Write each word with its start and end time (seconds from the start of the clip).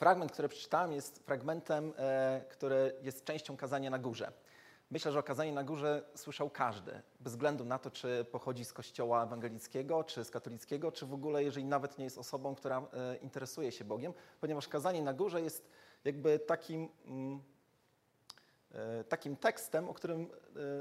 Fragment, 0.00 0.32
który 0.32 0.48
przeczytałem, 0.48 0.92
jest 0.92 1.18
fragmentem, 1.18 1.92
e, 1.98 2.44
który 2.48 2.94
jest 3.02 3.24
częścią 3.24 3.56
kazania 3.56 3.90
na 3.90 3.98
górze. 3.98 4.32
Myślę, 4.90 5.12
że 5.12 5.18
o 5.18 5.22
kazaniu 5.22 5.52
na 5.52 5.64
górze 5.64 6.02
słyszał 6.14 6.50
każdy, 6.50 7.02
bez 7.20 7.32
względu 7.32 7.64
na 7.64 7.78
to, 7.78 7.90
czy 7.90 8.26
pochodzi 8.32 8.64
z 8.64 8.72
kościoła 8.72 9.24
ewangelickiego, 9.24 10.04
czy 10.04 10.24
z 10.24 10.30
katolickiego, 10.30 10.92
czy 10.92 11.06
w 11.06 11.14
ogóle, 11.14 11.44
jeżeli 11.44 11.66
nawet 11.66 11.98
nie 11.98 12.04
jest 12.04 12.18
osobą, 12.18 12.54
która 12.54 12.78
e, 12.92 13.16
interesuje 13.16 13.72
się 13.72 13.84
Bogiem, 13.84 14.12
ponieważ 14.40 14.68
kazanie 14.68 15.02
na 15.02 15.14
górze 15.14 15.42
jest 15.42 15.70
jakby 16.04 16.38
takim, 16.38 16.88
mm, 17.06 17.42
e, 18.72 19.04
takim 19.04 19.36
tekstem, 19.36 19.88
o 19.88 19.94
którym 19.94 20.30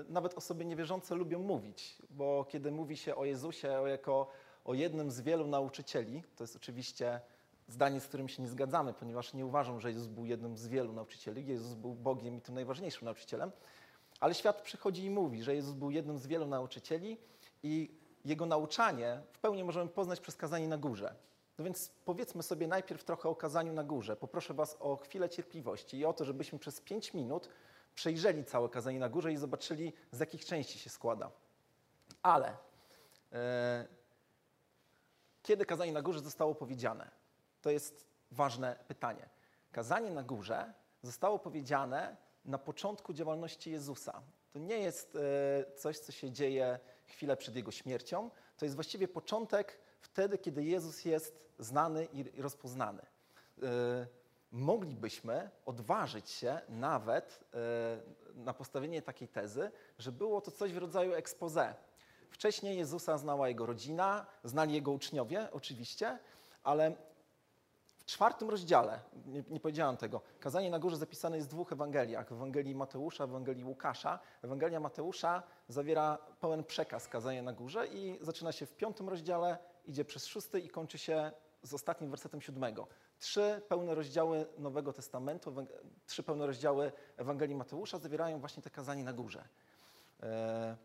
nawet 0.10 0.34
osoby 0.34 0.66
niewierzące 0.66 1.16
lubią 1.16 1.40
mówić, 1.40 1.96
bo 2.10 2.46
kiedy 2.50 2.72
mówi 2.72 2.98
się 2.98 3.16
o 3.16 3.26
Jezusie 3.26 3.68
jako 3.88 4.28
o 4.66 4.74
jednym 4.74 5.12
z 5.12 5.22
wielu 5.22 5.48
nauczycieli, 5.48 6.24
to 6.36 6.44
jest 6.44 6.56
oczywiście 6.56 7.22
zdanie, 7.70 8.00
z 8.00 8.08
którym 8.08 8.28
się 8.28 8.42
nie 8.42 8.48
zgadzamy, 8.48 8.94
ponieważ 8.94 9.34
nie 9.34 9.46
uważam, 9.46 9.80
że 9.80 9.90
Jezus 9.90 10.08
był 10.08 10.26
jednym 10.26 10.58
z 10.58 10.68
wielu 10.68 10.94
nauczycieli. 10.94 11.48
Jezus 11.48 11.74
był 11.74 11.96
Bogiem 11.96 12.38
i 12.38 12.42
tym 12.42 12.56
najważniejszym 12.56 13.06
nauczycielem. 13.06 13.52
Ale 14.20 14.34
świat 14.34 14.62
przychodzi 14.62 15.06
i 15.06 15.10
mówi, 15.10 15.44
że 15.44 15.56
Jezus 15.56 15.74
był 15.74 15.92
jednym 15.92 16.18
z 16.18 16.28
wielu 16.28 16.48
nauczycieli 16.48 17.18
i 17.64 17.92
jego 18.26 18.46
nauczanie 18.46 19.22
w 19.32 19.40
pełni 19.40 19.64
możemy 19.64 19.90
poznać 19.90 20.20
przez 20.20 20.36
kazanie 20.36 20.68
na 20.68 20.78
górze. 20.78 21.16
No 21.58 21.66
więc 21.66 21.92
powiedzmy 22.06 22.44
sobie 22.44 22.68
najpierw 22.68 23.04
trochę 23.04 23.30
o 23.30 23.36
kazaniu 23.36 23.74
na 23.74 23.84
górze. 23.84 24.16
Poproszę 24.16 24.54
Was 24.54 24.78
o 24.80 24.96
chwilę 24.96 25.30
cierpliwości 25.30 25.98
i 25.98 26.06
o 26.06 26.14
to, 26.14 26.26
żebyśmy 26.26 26.60
przez 26.60 26.82
pięć 26.82 27.14
minut 27.14 27.50
przejrzeli 27.96 28.46
całe 28.46 28.70
kazanie 28.70 29.00
na 29.00 29.10
górze 29.10 29.34
i 29.34 29.38
zobaczyli, 29.38 29.94
z 30.12 30.20
jakich 30.20 30.46
części 30.46 30.80
się 30.80 30.90
składa. 30.90 31.32
Ale 32.22 32.58
e, 33.32 33.88
kiedy 35.44 35.66
kazanie 35.66 35.92
na 35.92 36.02
górze 36.02 36.20
zostało 36.20 36.56
powiedziane? 36.56 37.19
To 37.62 37.70
jest 37.70 38.06
ważne 38.32 38.76
pytanie. 38.88 39.30
Kazanie 39.72 40.12
na 40.12 40.24
górze 40.24 40.74
zostało 41.04 41.40
powiedziane 41.40 42.16
na 42.46 42.58
początku 42.58 43.14
działalności 43.14 43.72
Jezusa. 43.72 44.22
To 44.52 44.60
nie 44.60 44.78
jest 44.78 45.16
e, 45.16 45.76
coś, 45.76 46.00
co 46.00 46.12
się 46.12 46.32
dzieje 46.32 46.80
chwilę 47.06 47.38
przed 47.38 47.56
Jego 47.56 47.72
śmiercią. 47.72 48.30
To 48.58 48.66
jest 48.66 48.76
właściwie 48.76 49.08
początek 49.08 49.80
wtedy, 50.00 50.38
kiedy 50.38 50.64
Jezus 50.64 51.06
jest 51.06 51.40
znany 51.60 52.06
i 52.06 52.42
rozpoznany. 52.42 53.02
E, 53.02 54.08
moglibyśmy 54.52 55.50
odważyć 55.66 56.30
się 56.30 56.62
nawet 56.70 57.44
e, 57.54 58.36
na 58.36 58.54
postawienie 58.54 59.02
takiej 59.02 59.28
tezy, 59.28 59.72
że 59.98 60.12
było 60.12 60.42
to 60.42 60.52
coś 60.52 60.74
w 60.74 60.78
rodzaju 60.78 61.14
expose. 61.14 61.76
Wcześniej 62.30 62.78
Jezusa 62.78 63.18
znała 63.18 63.48
jego 63.48 63.66
rodzina, 63.66 64.26
znali 64.44 64.74
jego 64.74 64.92
uczniowie 64.92 65.48
oczywiście, 65.52 66.20
ale 66.64 66.96
czwartym 68.10 68.50
rozdziale, 68.50 69.00
nie, 69.26 69.44
nie, 69.50 69.60
powiedziałem 69.60 69.98
tego, 69.98 70.22
kazanie 70.40 70.70
na 70.70 70.80
górze 70.80 70.98
zapisane 70.98 71.36
jest 71.38 71.48
w 71.48 71.52
dwóch 71.52 71.72
Ewangeliach, 71.72 72.30
w 72.30 72.32
Ewangelii 72.32 72.76
Mateusza, 72.76 73.28
w 73.28 73.30
Ewangelii 73.30 73.64
Łukasza. 73.64 74.20
Ewangelia 74.42 74.80
Mateusza 74.80 75.44
zawiera 75.68 76.18
pełen 76.40 76.64
przekaz 76.64 77.08
kazania 77.08 77.42
na 77.42 77.54
górze 77.54 77.88
i 77.88 78.20
zaczyna 78.22 78.52
się 78.52 78.66
w 78.66 78.76
piątym 78.76 79.10
rozdziale, 79.10 79.58
idzie 79.86 80.06
przez 80.06 80.26
szósty 80.26 80.60
i 80.60 80.70
kończy 80.70 80.98
się 80.98 81.32
z 81.64 81.74
ostatnim 81.74 82.10
wersetem 82.10 82.42
siódmego. 82.42 82.88
Trzy 83.20 83.62
pełne 83.68 83.96
rozdziały 83.96 84.46
Nowego 84.58 84.94
Testamentu, 84.94 85.54
trzy 86.06 86.24
pełne 86.24 86.48
rozdziały 86.48 86.92
Ewangelii 87.18 87.56
Mateusza 87.56 87.98
zawierają 87.98 88.40
właśnie 88.40 88.64
te 88.64 88.70
kazanie 88.70 89.04
na 89.04 89.14
górze. 89.14 89.48
E, 90.24 90.78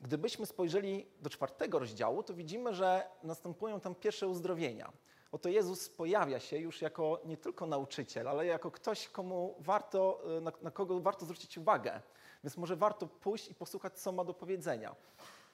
gdybyśmy 0.00 0.46
spojrzeli 0.46 1.06
do 1.20 1.30
czwartego 1.30 1.78
rozdziału, 1.78 2.22
to 2.22 2.34
widzimy, 2.34 2.74
że 2.74 3.08
następują 3.22 3.80
tam 3.80 3.94
pierwsze 3.94 4.28
uzdrowienia. 4.28 4.92
Oto 5.32 5.48
Jezus 5.48 5.88
pojawia 5.88 6.40
się 6.40 6.58
już 6.58 6.82
jako 6.82 7.20
nie 7.24 7.36
tylko 7.36 7.66
nauczyciel, 7.66 8.28
ale 8.28 8.46
jako 8.46 8.70
ktoś, 8.70 9.08
komu 9.08 9.54
warto, 9.58 10.20
e, 10.36 10.40
na, 10.40 10.52
na 10.62 10.70
kogo 10.70 11.00
warto 11.00 11.24
zwrócić 11.24 11.58
uwagę. 11.58 12.00
Więc 12.44 12.56
może 12.56 12.76
warto 12.76 13.06
pójść 13.06 13.48
i 13.48 13.54
posłuchać, 13.54 14.00
co 14.00 14.12
ma 14.12 14.24
do 14.24 14.34
powiedzenia. 14.34 14.96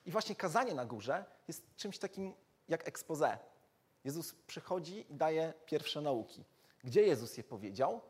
I 0.07 0.11
właśnie 0.11 0.35
kazanie 0.35 0.75
na 0.75 0.85
górze 0.85 1.25
jest 1.49 1.77
czymś 1.77 1.99
takim 1.99 2.35
jak 2.69 2.89
expose. 2.89 3.39
Jezus 4.05 4.35
przychodzi 4.35 5.07
i 5.13 5.15
daje 5.15 5.53
pierwsze 5.67 6.01
nauki. 6.01 6.45
Gdzie 6.85 7.03
Jezus 7.03 7.37
je 7.37 7.45
powiedział? 7.45 8.01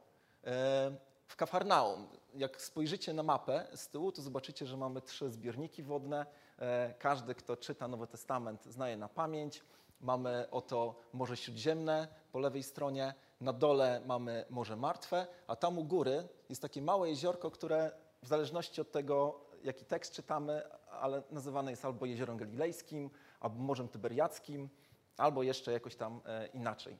E, 0.44 0.96
w 1.26 1.36
Kafarnaum. 1.36 2.08
Jak 2.34 2.62
spojrzycie 2.62 3.12
na 3.12 3.22
mapę 3.22 3.66
z 3.74 3.88
tyłu, 3.88 4.12
to 4.12 4.22
zobaczycie, 4.22 4.66
że 4.66 4.76
mamy 4.76 5.00
trzy 5.00 5.30
zbiorniki 5.30 5.82
wodne. 5.82 6.26
E, 6.58 6.94
każdy, 6.98 7.34
kto 7.34 7.56
czyta 7.56 7.88
Nowy 7.88 8.06
Testament, 8.06 8.64
znaje 8.64 8.96
na 8.96 9.08
pamięć. 9.08 9.62
Mamy 10.04 10.50
oto 10.50 10.94
Morze 11.12 11.36
Śródziemne 11.36 12.08
po 12.32 12.38
lewej 12.38 12.62
stronie, 12.62 13.14
na 13.40 13.52
dole 13.52 14.02
mamy 14.06 14.44
Morze 14.50 14.76
Martwe, 14.76 15.26
a 15.46 15.56
tam 15.56 15.78
u 15.78 15.84
góry 15.84 16.28
jest 16.48 16.62
takie 16.62 16.82
małe 16.82 17.08
jeziorko, 17.08 17.50
które 17.50 17.92
w 18.22 18.28
zależności 18.28 18.80
od 18.80 18.92
tego, 18.92 19.40
jaki 19.62 19.84
tekst 19.84 20.12
czytamy, 20.12 20.62
ale 20.90 21.22
nazywane 21.30 21.70
jest 21.70 21.84
albo 21.84 22.06
Jeziorem 22.06 22.36
Galilejskim, 22.36 23.10
albo 23.40 23.56
Morzem 23.56 23.88
Tyberiackim, 23.88 24.68
albo 25.16 25.42
jeszcze 25.42 25.72
jakoś 25.72 25.96
tam 25.96 26.20
e, 26.26 26.46
inaczej. 26.46 26.98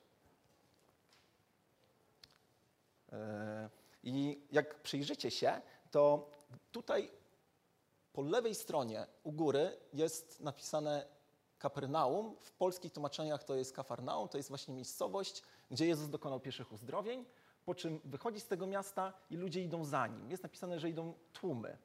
E, 3.12 3.70
I 4.03 4.47
jak 4.53 4.82
przyjrzycie 4.82 5.31
się, 5.31 5.60
to 5.91 6.31
tutaj 6.72 7.10
po 8.12 8.22
lewej 8.22 8.54
stronie 8.54 9.06
u 9.22 9.32
góry 9.32 9.76
jest 9.93 10.41
napisane 10.41 11.06
Kapernaum. 11.64 12.36
W 12.41 12.52
polskich 12.52 12.92
tłumaczeniach 12.92 13.44
to 13.44 13.54
jest 13.54 13.72
Kafarnaum, 13.72 14.28
to 14.28 14.36
jest 14.36 14.48
właśnie 14.48 14.75
miejscowość, 14.75 15.42
gdzie 15.70 15.86
Jezus 15.86 16.08
dokonał 16.08 16.41
pierwszych 16.41 16.72
uzdrowień, 16.72 17.25
po 17.64 17.75
czym 17.75 18.00
wychodzi 18.04 18.41
z 18.41 18.47
tego 18.47 18.66
miasta 18.66 19.12
i 19.30 19.36
ludzie 19.36 19.62
idą 19.62 19.84
za 19.84 20.06
nim. 20.06 20.30
Jest 20.30 20.42
napisane, 20.42 20.80
że 20.80 20.91
idą 20.91 21.14
tłumy. 21.32 21.78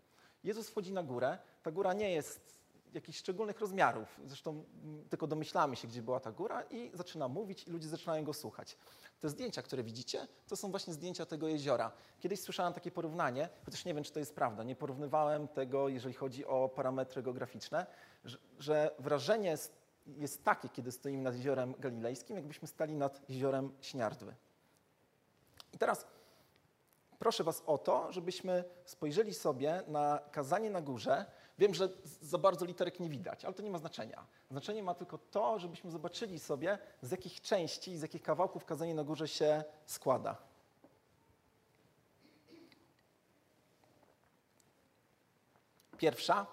Jezus 0.44 0.70
wchodzi 0.70 0.94
na 0.94 1.04
górę. 1.04 1.38
Ta 1.64 1.72
góra 1.72 1.94
nie 1.94 2.12
jest 2.12 2.60
jakichś 2.94 3.20
szczególnych 3.20 3.60
rozmiarów. 3.60 4.20
Zresztą 4.26 4.64
tylko 5.10 5.28
domyślamy 5.28 5.76
się, 5.76 5.88
gdzie 5.88 6.02
była 6.02 6.20
ta 6.20 6.32
góra 6.32 6.64
i 6.64 6.92
zaczyna 6.94 7.28
mówić 7.28 7.64
i 7.64 7.72
ludzie 7.72 7.88
zaczynają 7.88 8.24
go 8.24 8.34
słuchać. 8.34 8.78
Te 9.20 9.30
zdjęcia, 9.30 9.62
które 9.62 9.84
widzicie, 9.84 10.28
to 10.48 10.56
są 10.56 10.72
właśnie 10.72 10.94
zdjęcia 10.94 11.26
tego 11.26 11.48
jeziora. 11.48 11.92
Kiedyś 12.20 12.42
słyszałem 12.42 12.74
takie 12.74 12.92
porównanie, 12.92 13.50
chociaż 13.66 13.86
nie 13.86 13.94
wiem, 13.94 14.04
czy 14.04 14.12
to 14.12 14.20
jest 14.20 14.36
prawda. 14.36 14.64
Nie 14.64 14.76
porównywałem 14.76 15.48
tego, 15.48 15.90
jeżeli 15.90 16.16
chodzi 16.16 16.46
o 16.46 16.70
parametry 16.70 17.24
geograficzne, 17.24 17.86
że, 18.26 18.38
że 18.60 18.96
wrażenie 19.00 19.58
jest, 20.18 20.44
takie, 20.44 20.70
kiedy 20.70 20.92
stoimy 20.92 21.24
nad 21.24 21.36
jeziorem 21.36 21.74
galilejskim, 21.80 22.36
jakbyśmy 22.36 22.68
stali 22.68 22.96
nad 22.96 23.30
jeziorem 23.30 23.72
Śniardwy. 23.82 24.36
I 25.74 25.78
teraz 25.78 26.06
proszę 27.20 27.44
Was 27.44 27.64
o 27.66 27.78
to, 27.78 28.12
żebyśmy 28.12 28.64
spojrzeli 28.86 29.34
sobie 29.34 29.84
na 29.88 30.20
kazanie 30.32 30.70
na 30.70 30.82
górze. 30.82 31.26
Wiem, 31.60 31.74
że 31.74 31.90
za 32.22 32.38
bardzo 32.38 32.66
literek 32.66 33.00
nie 33.00 33.10
widać, 33.10 33.46
ale 33.46 33.54
to 33.54 33.64
nie 33.64 33.70
ma 33.70 33.78
znaczenia. 33.78 34.26
Znaczenie 34.52 34.84
ma 34.84 34.94
tylko 34.94 35.18
to, 35.18 35.60
żebyśmy 35.60 35.92
zobaczyli 35.92 36.40
sobie, 36.40 36.78
z 37.02 37.12
jakich 37.12 37.42
części, 37.42 37.98
z 37.98 38.02
jakich 38.02 38.22
kawałków 38.22 38.66
kazanie 38.66 38.96
na 38.96 39.04
górze 39.04 39.28
się 39.28 39.64
składa. 39.86 40.38
Pierwsza 45.98 46.46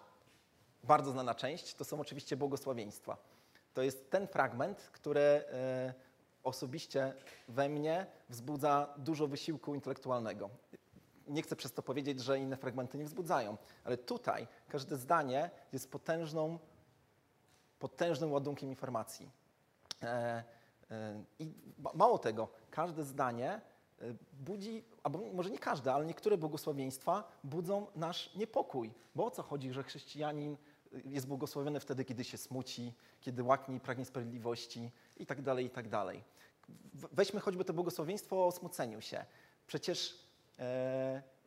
bardzo 0.85 1.11
znana 1.11 1.35
część, 1.35 1.75
to 1.75 1.85
są 1.85 2.01
oczywiście 2.01 2.37
błogosławieństwa. 2.37 3.17
To 3.75 3.83
jest 3.83 4.11
ten 4.11 4.29
fragment, 4.29 4.79
który 4.93 5.21
e, 5.21 5.95
osobiście 6.45 7.15
we 7.49 7.69
mnie 7.69 8.07
wzbudza 8.29 8.95
dużo 8.97 9.27
wysiłku 9.27 9.75
intelektualnego. 9.75 10.51
Nie 11.27 11.43
chcę 11.43 11.57
przez 11.57 11.73
to 11.73 11.83
powiedzieć, 11.83 12.21
że 12.21 12.39
inne 12.39 12.57
fragmenty 12.57 12.99
nie 12.99 13.05
wzbudzają, 13.05 13.57
ale 13.85 13.97
tutaj 13.97 14.47
każde 14.69 14.97
zdanie 14.97 15.51
jest 15.73 15.91
potężną, 15.91 16.59
potężnym 17.79 18.33
ładunkiem 18.33 18.69
informacji. 18.69 19.31
E, 20.03 20.45
e, 20.91 21.25
I 21.39 21.55
mało 21.95 22.19
tego, 22.19 22.49
każde 22.71 23.05
zdanie 23.05 23.61
budzi, 24.33 24.85
albo 25.03 25.19
może 25.33 25.51
nie 25.51 25.59
każde, 25.59 25.95
ale 25.95 26.07
niektóre 26.07 26.39
błogosławieństwa 26.39 27.29
budzą 27.45 27.87
nasz 27.95 28.35
niepokój. 28.35 28.95
Bo 29.15 29.27
o 29.27 29.31
co 29.31 29.43
chodzi, 29.43 29.73
że 29.73 29.83
chrześcijanin 29.83 30.57
jest 31.05 31.27
błogosławiony 31.27 31.81
wtedy, 31.81 32.05
kiedy 32.05 32.25
się 32.25 32.39
smuci, 32.39 32.95
kiedy 33.21 33.43
łaknie 33.43 33.77
i 33.77 33.81
pragnie 33.81 34.05
sprawiedliwości 34.05 34.91
i 35.17 35.27
tak 35.27 35.43
dalej, 35.43 35.67
i 35.67 35.71
tak 35.71 35.89
dalej. 35.89 36.25
Weźmy 36.95 37.41
choćby 37.41 37.65
to 37.65 37.73
błogosławieństwo 37.73 38.47
o 38.47 38.53
smuceniu 38.53 39.01
się. 39.01 39.25
Przecież 39.67 40.15
e, 40.15 40.26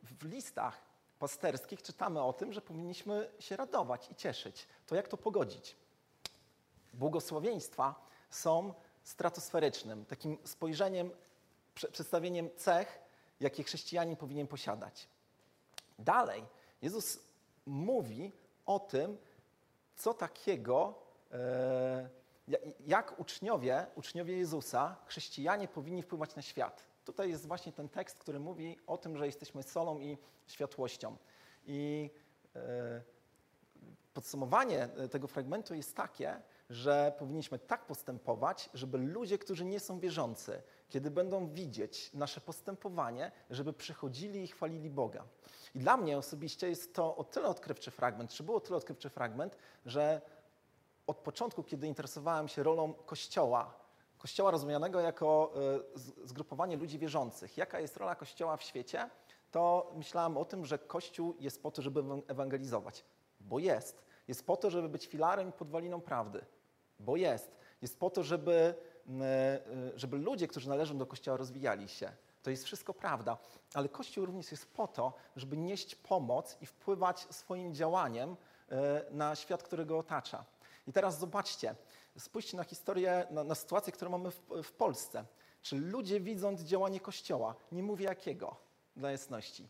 w 0.02 0.24
listach 0.24 0.80
pasterskich 1.18 1.82
czytamy 1.82 2.22
o 2.22 2.32
tym, 2.32 2.52
że 2.52 2.60
powinniśmy 2.60 3.30
się 3.38 3.56
radować 3.56 4.10
i 4.10 4.14
cieszyć. 4.14 4.66
To 4.86 4.94
jak 4.94 5.08
to 5.08 5.16
pogodzić? 5.16 5.76
Błogosławieństwa 6.94 7.94
są 8.30 8.74
stratosferycznym, 9.02 10.04
takim 10.04 10.38
spojrzeniem, 10.44 11.10
przedstawieniem 11.92 12.50
cech, 12.56 12.98
jakie 13.40 13.62
chrześcijanin 13.62 14.16
powinien 14.16 14.46
posiadać. 14.46 15.08
Dalej, 15.98 16.44
Jezus 16.82 17.18
mówi 17.66 18.32
o 18.66 18.78
tym, 18.78 19.18
co 19.96 20.14
takiego, 20.14 20.94
e, 21.32 22.08
jak 22.86 23.20
uczniowie, 23.20 23.86
uczniowie 23.94 24.36
Jezusa, 24.36 24.96
chrześcijanie 25.06 25.68
powinni 25.68 26.02
wpływać 26.02 26.36
na 26.36 26.42
świat. 26.42 26.89
Tutaj 27.04 27.30
jest 27.30 27.46
właśnie 27.46 27.72
ten 27.72 27.88
tekst, 27.88 28.18
który 28.18 28.40
mówi 28.40 28.78
o 28.86 28.98
tym, 28.98 29.16
że 29.16 29.26
jesteśmy 29.26 29.62
solą 29.62 29.98
i 29.98 30.18
światłością. 30.46 31.16
I 31.66 32.10
e, 32.56 33.02
podsumowanie 34.14 34.82
e, 34.84 35.08
tego 35.08 35.26
fragmentu 35.26 35.74
jest 35.74 35.96
takie, 35.96 36.42
że 36.70 37.12
powinniśmy 37.18 37.58
tak 37.58 37.86
postępować, 37.86 38.70
żeby 38.74 38.98
ludzie, 38.98 39.38
którzy 39.38 39.64
nie 39.64 39.80
są 39.80 40.00
wierzący, 40.00 40.62
kiedy 40.88 41.10
będą 41.10 41.48
widzieć 41.48 42.12
nasze 42.14 42.40
postępowanie, 42.40 43.32
żeby 43.50 43.72
przychodzili 43.72 44.42
i 44.42 44.46
chwalili 44.46 44.90
Boga. 44.90 45.24
I 45.74 45.78
dla 45.78 45.96
mnie 45.96 46.18
osobiście 46.18 46.68
jest 46.68 46.94
to 46.94 47.16
o 47.16 47.24
tyle 47.24 47.48
odkrywczy 47.48 47.90
fragment, 47.90 48.30
czy 48.30 48.42
było 48.42 48.60
tyle 48.60 48.76
odkrywczy 48.76 49.10
fragment, 49.10 49.56
że 49.86 50.20
od 51.06 51.16
początku, 51.16 51.62
kiedy 51.62 51.86
interesowałem 51.86 52.48
się 52.48 52.62
rolą 52.62 52.92
Kościoła, 52.92 53.79
Kościoła 54.20 54.50
rozumianego 54.50 55.00
jako 55.00 55.52
e, 56.24 56.28
zgrupowanie 56.28 56.76
ludzi 56.76 56.98
wierzących, 56.98 57.56
jaka 57.56 57.80
jest 57.80 57.96
rola 57.96 58.14
Kościoła 58.14 58.56
w 58.56 58.62
świecie, 58.62 59.10
to 59.50 59.92
myślałem 59.96 60.36
o 60.36 60.44
tym, 60.44 60.66
że 60.66 60.78
Kościół 60.78 61.36
jest 61.38 61.62
po 61.62 61.70
to, 61.70 61.82
żeby 61.82 62.04
ewangelizować, 62.28 63.04
bo 63.40 63.58
jest. 63.58 64.04
Jest 64.28 64.46
po 64.46 64.56
to, 64.56 64.70
żeby 64.70 64.88
być 64.88 65.06
filarem 65.06 65.48
i 65.48 65.52
podwaliną 65.52 66.00
prawdy, 66.00 66.44
bo 66.98 67.16
jest. 67.16 67.56
Jest 67.82 67.98
po 67.98 68.10
to, 68.10 68.22
żeby, 68.22 68.74
e, 69.20 69.22
e, 69.22 69.60
żeby 69.98 70.18
ludzie, 70.18 70.48
którzy 70.48 70.68
należą 70.68 70.98
do 70.98 71.06
Kościoła, 71.06 71.36
rozwijali 71.36 71.88
się. 71.88 72.12
To 72.42 72.50
jest 72.50 72.64
wszystko 72.64 72.94
prawda, 72.94 73.38
ale 73.74 73.88
Kościół 73.88 74.26
również 74.26 74.50
jest 74.50 74.74
po 74.74 74.88
to, 74.88 75.12
żeby 75.36 75.56
nieść 75.56 75.94
pomoc 75.94 76.56
i 76.60 76.66
wpływać 76.66 77.26
swoim 77.30 77.74
działaniem 77.74 78.36
na 79.10 79.34
świat, 79.34 79.62
który 79.62 79.86
go 79.86 79.98
otacza. 79.98 80.44
I 80.86 80.92
teraz 80.92 81.18
zobaczcie, 81.18 81.74
spójrzcie 82.20 82.56
na 82.56 82.64
historię, 82.64 83.26
na, 83.30 83.44
na 83.44 83.54
sytuację, 83.54 83.92
którą 83.92 84.10
mamy 84.10 84.30
w, 84.30 84.40
w 84.62 84.72
Polsce. 84.72 85.24
Czy 85.62 85.76
ludzie 85.76 86.20
widząc 86.20 86.60
działanie 86.60 87.00
Kościoła, 87.00 87.54
nie 87.72 87.82
mówię 87.82 88.04
jakiego, 88.04 88.56
dla 88.96 89.10
jasności, 89.10 89.68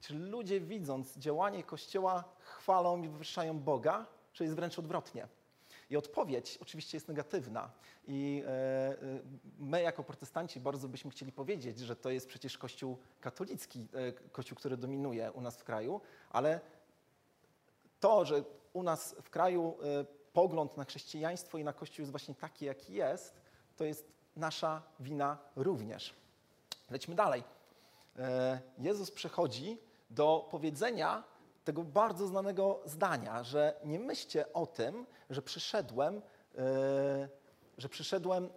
czy 0.00 0.14
ludzie 0.14 0.60
widząc 0.60 1.16
działanie 1.16 1.62
Kościoła 1.62 2.24
chwalą 2.38 3.02
i 3.02 3.08
wywyższają 3.08 3.58
Boga, 3.58 4.06
czy 4.32 4.44
jest 4.44 4.56
wręcz 4.56 4.78
odwrotnie? 4.78 5.28
I 5.90 5.96
odpowiedź 5.96 6.58
oczywiście 6.62 6.96
jest 6.96 7.08
negatywna. 7.08 7.70
I 8.06 8.42
e, 8.46 8.48
e, 8.48 8.96
my, 9.58 9.82
jako 9.82 10.04
protestanci, 10.04 10.60
bardzo 10.60 10.88
byśmy 10.88 11.10
chcieli 11.10 11.32
powiedzieć, 11.32 11.78
że 11.78 11.96
to 11.96 12.10
jest 12.10 12.26
przecież 12.26 12.58
Kościół 12.58 12.98
katolicki, 13.20 13.86
e, 13.92 14.12
Kościół, 14.12 14.56
który 14.56 14.76
dominuje 14.76 15.32
u 15.32 15.40
nas 15.40 15.56
w 15.56 15.64
kraju, 15.64 16.00
ale 16.30 16.60
to, 18.00 18.24
że 18.24 18.44
u 18.72 18.82
nas 18.82 19.14
w 19.22 19.30
kraju 19.30 19.76
pogląd 20.32 20.76
na 20.76 20.84
chrześcijaństwo 20.84 21.58
i 21.58 21.64
na 21.64 21.72
Kościół 21.72 22.02
jest 22.02 22.10
właśnie 22.10 22.34
taki, 22.34 22.64
jaki 22.64 22.94
jest, 22.94 23.40
to 23.76 23.84
jest 23.84 24.12
nasza 24.36 24.82
wina 25.00 25.38
również. 25.56 26.14
Lećmy 26.90 27.14
dalej. 27.14 27.44
E, 28.18 28.60
Jezus 28.78 29.10
przychodzi 29.10 29.78
do 30.10 30.48
powiedzenia 30.50 31.24
tego 31.64 31.82
bardzo 31.82 32.26
znanego 32.26 32.80
zdania, 32.84 33.42
że 33.42 33.80
nie 33.84 33.98
myślcie 33.98 34.52
o 34.52 34.66
tym, 34.66 35.06
że 35.30 35.42
przyszedłem, 35.42 36.22
e, 36.58 37.28
że 37.78 37.88
przyszedłem 37.88 38.44
e, 38.44 38.50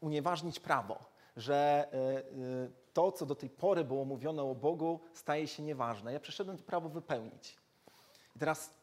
unieważnić 0.00 0.60
prawo, 0.60 0.98
że 1.36 1.88
to, 2.92 3.12
co 3.12 3.26
do 3.26 3.34
tej 3.34 3.50
pory 3.50 3.84
było 3.84 4.04
mówione 4.04 4.42
o 4.42 4.54
Bogu, 4.54 5.00
staje 5.14 5.48
się 5.48 5.62
nieważne. 5.62 6.12
Ja 6.12 6.20
przyszedłem 6.20 6.58
to 6.58 6.64
prawo 6.64 6.88
wypełnić. 6.88 7.56
I 8.36 8.38
teraz 8.38 8.81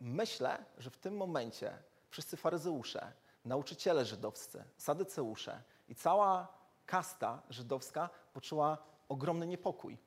Myślę, 0.00 0.64
że 0.78 0.90
w 0.90 0.96
tym 0.96 1.16
momencie 1.16 1.78
wszyscy 2.10 2.36
faryzeusze, 2.36 3.12
nauczyciele 3.44 4.04
żydowscy, 4.04 4.64
sadyceusze 4.76 5.62
i 5.88 5.94
cała 5.94 6.48
kasta 6.86 7.42
żydowska 7.50 8.10
poczuła 8.32 8.78
ogromny 9.08 9.46
niepokój. 9.46 9.98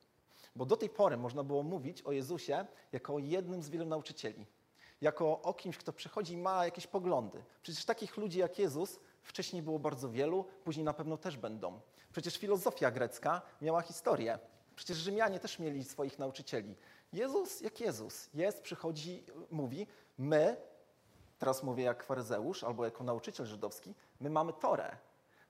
Bo 0.56 0.66
do 0.66 0.76
tej 0.76 0.88
pory 0.88 1.16
można 1.16 1.44
było 1.44 1.62
mówić 1.62 2.02
o 2.02 2.12
Jezusie 2.12 2.66
jako 2.92 3.14
o 3.14 3.18
jednym 3.18 3.62
z 3.62 3.70
wielu 3.70 3.84
nauczycieli. 3.86 4.46
Jako 5.00 5.42
o 5.42 5.54
kimś, 5.54 5.78
kto 5.78 5.92
przychodzi 5.92 6.32
i 6.32 6.36
ma 6.36 6.64
jakieś 6.64 6.86
poglądy. 6.86 7.44
Przecież 7.62 7.84
takich 7.84 8.16
ludzi 8.16 8.38
jak 8.38 8.58
Jezus 8.58 9.00
wcześniej 9.22 9.62
było 9.62 9.78
bardzo 9.78 10.10
wielu, 10.10 10.44
później 10.64 10.84
na 10.84 10.92
pewno 10.92 11.16
też 11.16 11.36
będą. 11.36 11.80
Przecież 12.12 12.36
filozofia 12.36 12.90
grecka 12.90 13.42
miała 13.60 13.82
historię. 13.82 14.38
Przecież 14.76 14.96
Rzymianie 14.96 15.40
też 15.40 15.58
mieli 15.58 15.84
swoich 15.84 16.18
nauczycieli. 16.18 16.76
Jezus 17.14 17.60
jak 17.60 17.80
Jezus 17.80 18.30
jest, 18.34 18.62
przychodzi, 18.62 19.24
mówi, 19.50 19.86
my, 20.18 20.56
teraz 21.38 21.62
mówię 21.62 21.84
jak 21.84 22.04
faryzeusz 22.04 22.64
albo 22.64 22.84
jako 22.84 23.04
nauczyciel 23.04 23.46
żydowski, 23.46 23.94
my 24.20 24.30
mamy 24.30 24.52
Torę. 24.52 24.96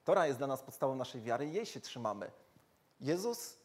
Tora 0.04 0.26
jest 0.26 0.38
dla 0.38 0.46
nas 0.46 0.62
podstawą 0.62 0.94
naszej 0.94 1.20
wiary 1.20 1.46
i 1.46 1.52
jej 1.52 1.66
się 1.66 1.80
trzymamy. 1.80 2.30
Jezus, 3.00 3.56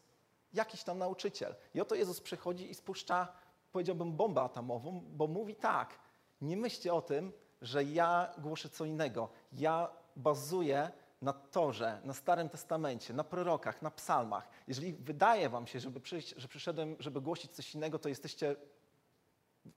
jakiś 0.52 0.84
tam 0.84 0.98
nauczyciel. 0.98 1.54
I 1.74 1.80
oto 1.80 1.94
Jezus 1.94 2.20
przychodzi 2.20 2.70
i 2.70 2.74
spuszcza, 2.74 3.32
powiedziałbym, 3.72 4.16
bombę 4.16 4.40
atomową, 4.42 5.04
bo 5.10 5.26
mówi 5.26 5.54
tak, 5.54 5.98
nie 6.40 6.56
myślcie 6.56 6.94
o 6.94 7.02
tym, 7.02 7.32
że 7.62 7.84
ja 7.84 8.34
głoszę 8.38 8.68
co 8.68 8.84
innego. 8.84 9.28
Ja 9.52 9.90
bazuję 10.16 10.90
na 11.22 11.32
Torze, 11.32 12.00
na 12.04 12.14
Starym 12.14 12.48
Testamencie, 12.48 13.14
na 13.14 13.24
prorokach, 13.24 13.82
na 13.82 13.90
psalmach. 13.90 14.48
Jeżeli 14.68 14.92
wydaje 14.92 15.48
wam 15.48 15.66
się, 15.66 15.80
żeby 15.80 16.00
przyjść, 16.00 16.34
że 16.36 16.48
przyszedłem, 16.48 16.96
żeby 16.98 17.20
głosić 17.20 17.50
coś 17.50 17.74
innego, 17.74 17.98
to 17.98 18.08
jesteście 18.08 18.56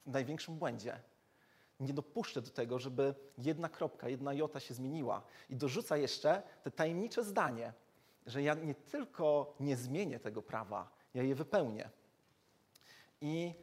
w 0.06 0.12
największym 0.12 0.56
błędzie. 0.56 1.00
Nie 1.80 1.94
dopuszczę 1.94 2.42
do 2.42 2.51
tego, 2.51 2.80
żeby 2.80 3.16
jedna 3.38 3.69
kropka, 3.69 4.10
jedna 4.10 4.34
jota 4.34 4.60
się 4.60 4.74
zmieniła. 4.74 5.22
I 5.50 5.56
dorzuca 5.56 5.98
jeszcze 5.98 6.44
te 6.63 6.72
tajemnicze 6.72 7.24
zdanie, 7.24 7.74
że 8.25 8.44
ja 8.44 8.54
nie 8.54 8.75
tylko 8.75 9.56
nie 9.60 9.78
zmienię 9.78 10.19
tego 10.19 10.42
prawa, 10.42 10.90
ja 11.13 11.24
je 11.24 11.36
wypełnię. 11.36 11.90
I 13.22 13.54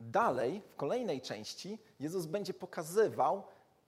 dalej, 0.00 0.62
w 0.68 0.76
kolejnej 0.76 1.20
części, 1.20 1.78
Jezus 2.00 2.26
będzie 2.26 2.54
pokazywał, 2.54 3.44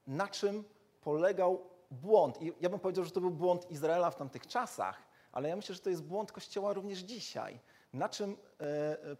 na 0.07 0.29
czym 0.29 0.65
polegał 1.01 1.74
błąd. 1.95 2.43
I 2.43 2.53
ja 2.61 2.71
bym 2.71 2.81
powiedział, 2.81 3.05
że 3.05 3.11
to 3.11 3.21
był 3.21 3.31
błąd 3.31 3.71
Izraela 3.71 4.11
w 4.11 4.17
tamtych 4.17 4.47
czasach, 4.47 5.03
ale 5.33 5.49
ja 5.49 5.57
myślę, 5.57 5.75
że 5.75 5.81
to 5.81 5.91
jest 5.91 6.03
błąd 6.03 6.33
Kościoła 6.33 6.73
również 6.73 6.99
dzisiaj. 6.99 7.61
Na 7.93 8.09
czym, 8.09 8.37
e, 8.61 8.65
e, 8.65 9.17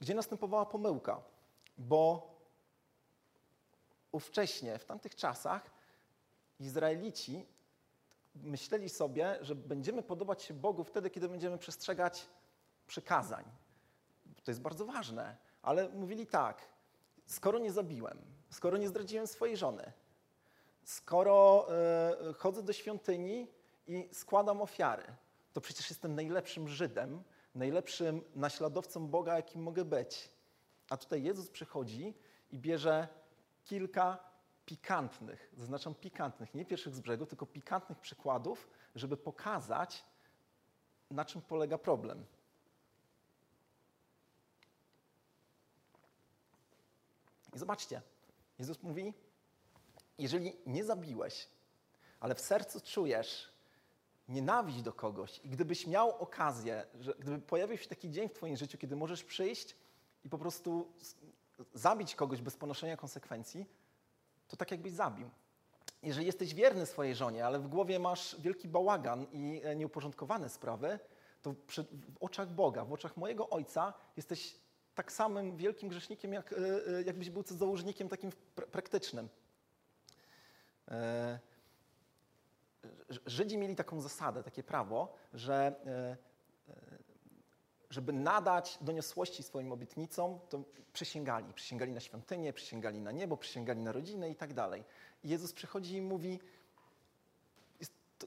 gdzie 0.00 0.14
następowała 0.14 0.66
pomyłka? 0.66 1.22
Bo 1.78 2.30
ówcześnie, 4.12 4.78
w 4.78 4.84
tamtych 4.84 5.14
czasach, 5.14 5.70
Izraelici 6.60 7.46
myśleli 8.34 8.88
sobie, 8.88 9.38
że 9.40 9.54
będziemy 9.54 10.02
podobać 10.02 10.42
się 10.42 10.54
Bogu 10.54 10.84
wtedy, 10.84 11.10
kiedy 11.10 11.28
będziemy 11.28 11.58
przestrzegać 11.58 12.26
przykazań. 12.86 13.44
To 14.44 14.50
jest 14.50 14.60
bardzo 14.60 14.84
ważne, 14.84 15.36
ale 15.62 15.88
mówili 15.88 16.26
tak: 16.26 16.68
skoro 17.26 17.58
nie 17.58 17.72
zabiłem, 17.72 18.18
skoro 18.50 18.76
nie 18.76 18.88
zdradziłem 18.88 19.26
swojej 19.26 19.56
żony, 19.56 19.92
skoro 20.90 21.66
e, 21.70 22.32
chodzę 22.32 22.62
do 22.62 22.72
świątyni 22.72 23.48
i 23.86 24.08
składam 24.12 24.62
ofiary, 24.62 25.04
to 25.52 25.60
przecież 25.60 25.90
jestem 25.90 26.14
najlepszym 26.14 26.68
Żydem, 26.68 27.22
najlepszym 27.54 28.22
naśladowcą 28.34 29.08
Boga, 29.08 29.36
jakim 29.36 29.62
mogę 29.62 29.84
być. 29.84 30.30
A 30.90 30.96
tutaj 30.96 31.22
Jezus 31.22 31.50
przychodzi 31.50 32.14
i 32.50 32.58
bierze 32.58 33.08
kilka 33.64 34.18
pikantnych, 34.66 35.50
zaznaczam 35.56 35.94
pikantnych, 35.94 36.54
nie 36.54 36.64
pierwszych 36.64 36.94
z 36.94 37.00
brzegu, 37.00 37.26
tylko 37.26 37.46
pikantnych 37.46 37.98
przykładów, 37.98 38.68
żeby 38.94 39.16
pokazać, 39.16 40.04
na 41.10 41.24
czym 41.24 41.42
polega 41.42 41.78
problem. 41.78 42.24
I 47.54 47.58
zobaczcie, 47.58 48.02
Jezus 48.58 48.82
mówi, 48.82 49.14
jeżeli 50.22 50.56
nie 50.66 50.84
zabiłeś, 50.84 51.48
ale 52.20 52.34
w 52.34 52.40
sercu 52.40 52.80
czujesz 52.80 53.52
nienawiść 54.28 54.82
do 54.82 54.92
kogoś 54.92 55.40
i 55.44 55.48
gdybyś 55.48 55.86
miał 55.86 56.10
okazję, 56.10 56.86
że 57.00 57.14
gdyby 57.18 57.38
pojawił 57.38 57.78
się 57.78 57.88
taki 57.88 58.10
dzień 58.10 58.28
w 58.28 58.32
Twoim 58.32 58.56
życiu, 58.56 58.78
kiedy 58.78 58.96
możesz 58.96 59.24
przyjść 59.24 59.76
i 60.24 60.28
po 60.28 60.38
prostu 60.38 60.92
zabić 61.74 62.14
kogoś 62.14 62.42
bez 62.42 62.56
ponoszenia 62.56 62.96
konsekwencji, 62.96 63.66
to 64.48 64.56
tak 64.56 64.70
jakbyś 64.70 64.92
zabił. 64.92 65.30
Jeżeli 66.02 66.26
jesteś 66.26 66.54
wierny 66.54 66.86
swojej 66.86 67.14
żonie, 67.14 67.46
ale 67.46 67.58
w 67.58 67.68
głowie 67.68 67.98
masz 67.98 68.36
wielki 68.40 68.68
bałagan 68.68 69.26
i 69.32 69.60
e, 69.64 69.76
nieuporządkowane 69.76 70.48
sprawy, 70.48 70.98
to 71.42 71.52
w 71.52 72.16
oczach 72.20 72.48
Boga, 72.48 72.84
w 72.84 72.92
oczach 72.92 73.16
mojego 73.16 73.50
Ojca 73.50 73.92
jesteś 74.16 74.60
tak 74.94 75.12
samym 75.12 75.56
wielkim 75.56 75.88
grzesznikiem, 75.88 76.32
jak, 76.32 76.52
e, 76.52 76.56
e, 76.56 77.02
jakbyś 77.02 77.30
był 77.30 77.42
cudzołożnikiem 77.42 78.08
takim 78.08 78.30
praktycznym. 78.72 79.28
E, 80.90 81.38
Żydzi 83.26 83.58
mieli 83.58 83.76
taką 83.76 84.00
zasadę, 84.00 84.42
takie 84.42 84.62
prawo, 84.62 85.14
że 85.34 85.54
e, 85.86 86.16
e, 86.72 86.98
żeby 87.90 88.12
nadać 88.12 88.78
doniosłości 88.80 89.42
swoim 89.42 89.72
obietnicom, 89.72 90.38
to 90.48 90.62
przysięgali. 90.92 91.54
Przysięgali 91.54 91.92
na 91.92 92.00
świątynię, 92.00 92.52
przysięgali 92.52 93.00
na 93.00 93.12
niebo, 93.12 93.36
przysięgali 93.36 93.80
na 93.80 93.92
rodzinę 93.92 94.30
i 94.30 94.36
tak 94.36 94.54
dalej. 94.54 94.84
I 95.24 95.28
Jezus 95.28 95.52
przychodzi 95.52 95.96
i 95.96 96.02
mówi, 96.02 96.40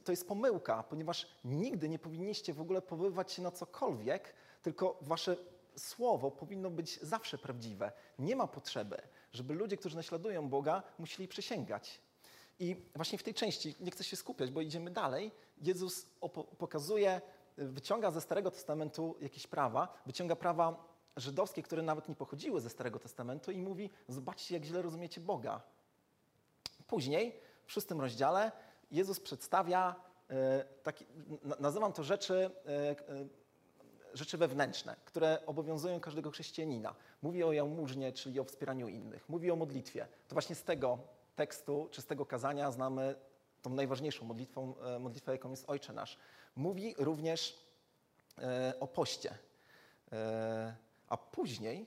to 0.03 0.11
jest 0.11 0.27
pomyłka, 0.27 0.83
ponieważ 0.83 1.27
nigdy 1.43 1.89
nie 1.89 1.99
powinniście 1.99 2.53
w 2.53 2.61
ogóle 2.61 2.81
powoływać 2.81 3.31
się 3.31 3.41
na 3.41 3.51
cokolwiek, 3.51 4.33
tylko 4.61 4.99
wasze 5.01 5.37
słowo 5.75 6.31
powinno 6.31 6.69
być 6.69 6.99
zawsze 7.01 7.37
prawdziwe. 7.37 7.91
Nie 8.19 8.35
ma 8.35 8.47
potrzeby, 8.47 9.01
żeby 9.33 9.53
ludzie, 9.53 9.77
którzy 9.77 9.95
naśladują 9.95 10.49
Boga, 10.49 10.83
musieli 10.99 11.27
przysięgać. 11.27 12.01
I 12.59 12.75
właśnie 12.95 13.17
w 13.17 13.23
tej 13.23 13.33
części, 13.33 13.75
nie 13.79 13.91
chcę 13.91 14.03
się 14.03 14.15
skupiać, 14.15 14.51
bo 14.51 14.61
idziemy 14.61 14.91
dalej, 14.91 15.31
Jezus 15.57 16.05
pokazuje, 16.57 17.21
wyciąga 17.57 18.11
ze 18.11 18.21
Starego 18.21 18.51
Testamentu 18.51 19.15
jakieś 19.21 19.47
prawa, 19.47 20.01
wyciąga 20.05 20.35
prawa 20.35 20.93
żydowskie, 21.17 21.63
które 21.63 21.81
nawet 21.81 22.09
nie 22.09 22.15
pochodziły 22.15 22.61
ze 22.61 22.69
Starego 22.69 22.99
Testamentu 22.99 23.51
i 23.51 23.61
mówi, 23.61 23.89
zobaczcie, 24.07 24.55
jak 24.55 24.63
źle 24.63 24.81
rozumiecie 24.81 25.21
Boga. 25.21 25.61
Później, 26.87 27.39
w 27.65 27.71
szóstym 27.71 28.01
rozdziale, 28.01 28.51
Jezus 28.91 29.19
przedstawia, 29.19 29.95
e, 30.29 30.65
taki, 30.83 31.05
nazywam 31.59 31.93
to 31.93 32.03
rzeczy, 32.03 32.51
e, 32.65 32.69
e, 32.69 32.95
rzeczy 34.13 34.37
wewnętrzne, 34.37 34.95
które 35.05 35.45
obowiązują 35.45 35.99
każdego 35.99 36.31
chrześcijanina. 36.31 36.95
Mówi 37.21 37.43
o 37.43 37.53
jałmużnie, 37.53 38.11
czyli 38.11 38.39
o 38.39 38.43
wspieraniu 38.43 38.87
innych. 38.87 39.29
Mówi 39.29 39.51
o 39.51 39.55
modlitwie. 39.55 40.07
To 40.27 40.35
właśnie 40.35 40.55
z 40.55 40.63
tego 40.63 40.97
tekstu, 41.35 41.87
czy 41.91 42.01
z 42.01 42.05
tego 42.05 42.25
kazania 42.25 42.71
znamy 42.71 43.15
tą 43.61 43.69
najważniejszą 43.69 44.25
modlitwą, 44.25 44.75
modlitwę, 44.99 45.31
jaką 45.31 45.49
jest 45.51 45.69
Ojcze 45.69 45.93
Nasz. 45.93 46.17
Mówi 46.55 46.95
również 46.97 47.65
o 48.79 48.87
poście. 48.87 49.37
A 51.07 51.17
później 51.17 51.85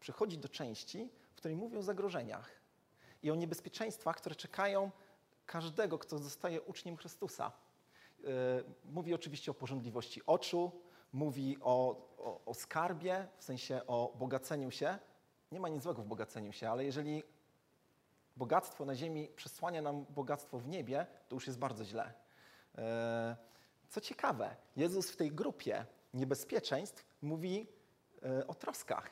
przychodzi 0.00 0.38
do 0.38 0.48
części, 0.48 1.08
w 1.32 1.36
której 1.36 1.56
mówi 1.56 1.76
o 1.76 1.82
zagrożeniach 1.82 2.50
i 3.22 3.30
o 3.30 3.34
niebezpieczeństwach, 3.34 4.16
które 4.16 4.34
czekają 4.34 4.90
każdego, 5.46 5.98
kto 5.98 6.18
zostaje 6.18 6.62
uczniem 6.62 6.96
Chrystusa. 6.96 7.52
E, 7.52 8.28
mówi 8.84 9.14
oczywiście 9.14 9.50
o 9.50 9.54
porządliwości 9.54 10.26
oczu, 10.26 10.72
mówi 11.12 11.56
o, 11.60 11.96
o, 12.18 12.40
o 12.46 12.54
skarbie, 12.54 13.28
w 13.38 13.44
sensie 13.44 13.80
o 13.86 14.14
bogaceniu 14.18 14.70
się. 14.70 14.98
Nie 15.52 15.60
ma 15.60 15.68
nic 15.68 15.82
złego 15.82 16.02
w 16.02 16.06
bogaceniu 16.06 16.52
się, 16.52 16.70
ale 16.70 16.84
jeżeli 16.84 17.22
bogactwo 18.36 18.84
na 18.84 18.94
ziemi 18.94 19.28
przesłania 19.36 19.82
nam 19.82 20.04
bogactwo 20.10 20.58
w 20.58 20.68
niebie, 20.68 21.06
to 21.28 21.36
już 21.36 21.46
jest 21.46 21.58
bardzo 21.58 21.84
źle. 21.84 22.12
E, 22.78 23.36
co 23.88 24.00
ciekawe, 24.00 24.56
Jezus 24.76 25.10
w 25.10 25.16
tej 25.16 25.32
grupie 25.32 25.86
niebezpieczeństw 26.14 27.06
mówi 27.22 27.66
e, 28.22 28.46
o 28.46 28.54
troskach. 28.54 29.10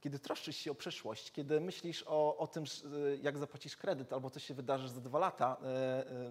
Kiedy 0.00 0.18
troszczysz 0.18 0.56
się 0.56 0.70
o 0.70 0.74
przyszłość, 0.74 1.32
kiedy 1.32 1.60
myślisz 1.60 2.04
o, 2.06 2.36
o 2.36 2.46
tym, 2.46 2.64
e, 2.64 3.16
jak 3.16 3.38
zapłacisz 3.38 3.76
kredyt 3.76 4.12
albo 4.12 4.30
co 4.30 4.40
się 4.40 4.54
wydarzy 4.54 4.88
za 4.88 5.00
dwa 5.00 5.18
lata 5.18 5.56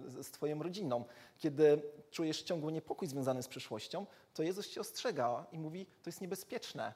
z 0.06 0.30
Twoją 0.30 0.62
rodziną, 0.62 1.04
kiedy 1.38 1.82
czujesz 2.10 2.42
ciągły 2.42 2.72
niepokój 2.72 3.08
związany 3.08 3.42
z 3.42 3.48
przyszłością, 3.48 4.06
to 4.34 4.42
Jezus 4.42 4.68
Cię 4.68 4.80
ostrzega 4.80 5.46
i 5.52 5.58
mówi, 5.58 5.86
to 5.86 6.08
jest 6.08 6.20
niebezpieczne. 6.20 6.94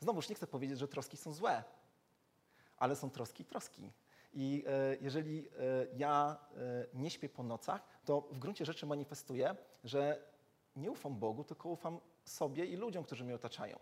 Znowuż 0.00 0.28
nie 0.28 0.34
chcę 0.34 0.46
powiedzieć, 0.46 0.78
że 0.78 0.88
troski 0.88 1.16
są 1.16 1.32
złe, 1.32 1.64
ale 2.78 2.96
są 2.96 3.10
troski 3.10 3.42
i 3.42 3.46
troski. 3.46 3.92
I 4.38 4.64
jeżeli 5.00 5.48
ja 5.96 6.36
nie 6.94 7.10
śpię 7.10 7.28
po 7.28 7.42
nocach, 7.42 7.82
to 8.04 8.20
w 8.20 8.38
gruncie 8.38 8.64
rzeczy 8.64 8.86
manifestuję, 8.86 9.56
że 9.84 10.22
nie 10.76 10.90
ufam 10.90 11.16
Bogu, 11.18 11.44
tylko 11.44 11.68
ufam 11.68 12.00
sobie 12.24 12.64
i 12.64 12.76
ludziom, 12.76 13.04
którzy 13.04 13.24
mnie 13.24 13.34
otaczają. 13.34 13.78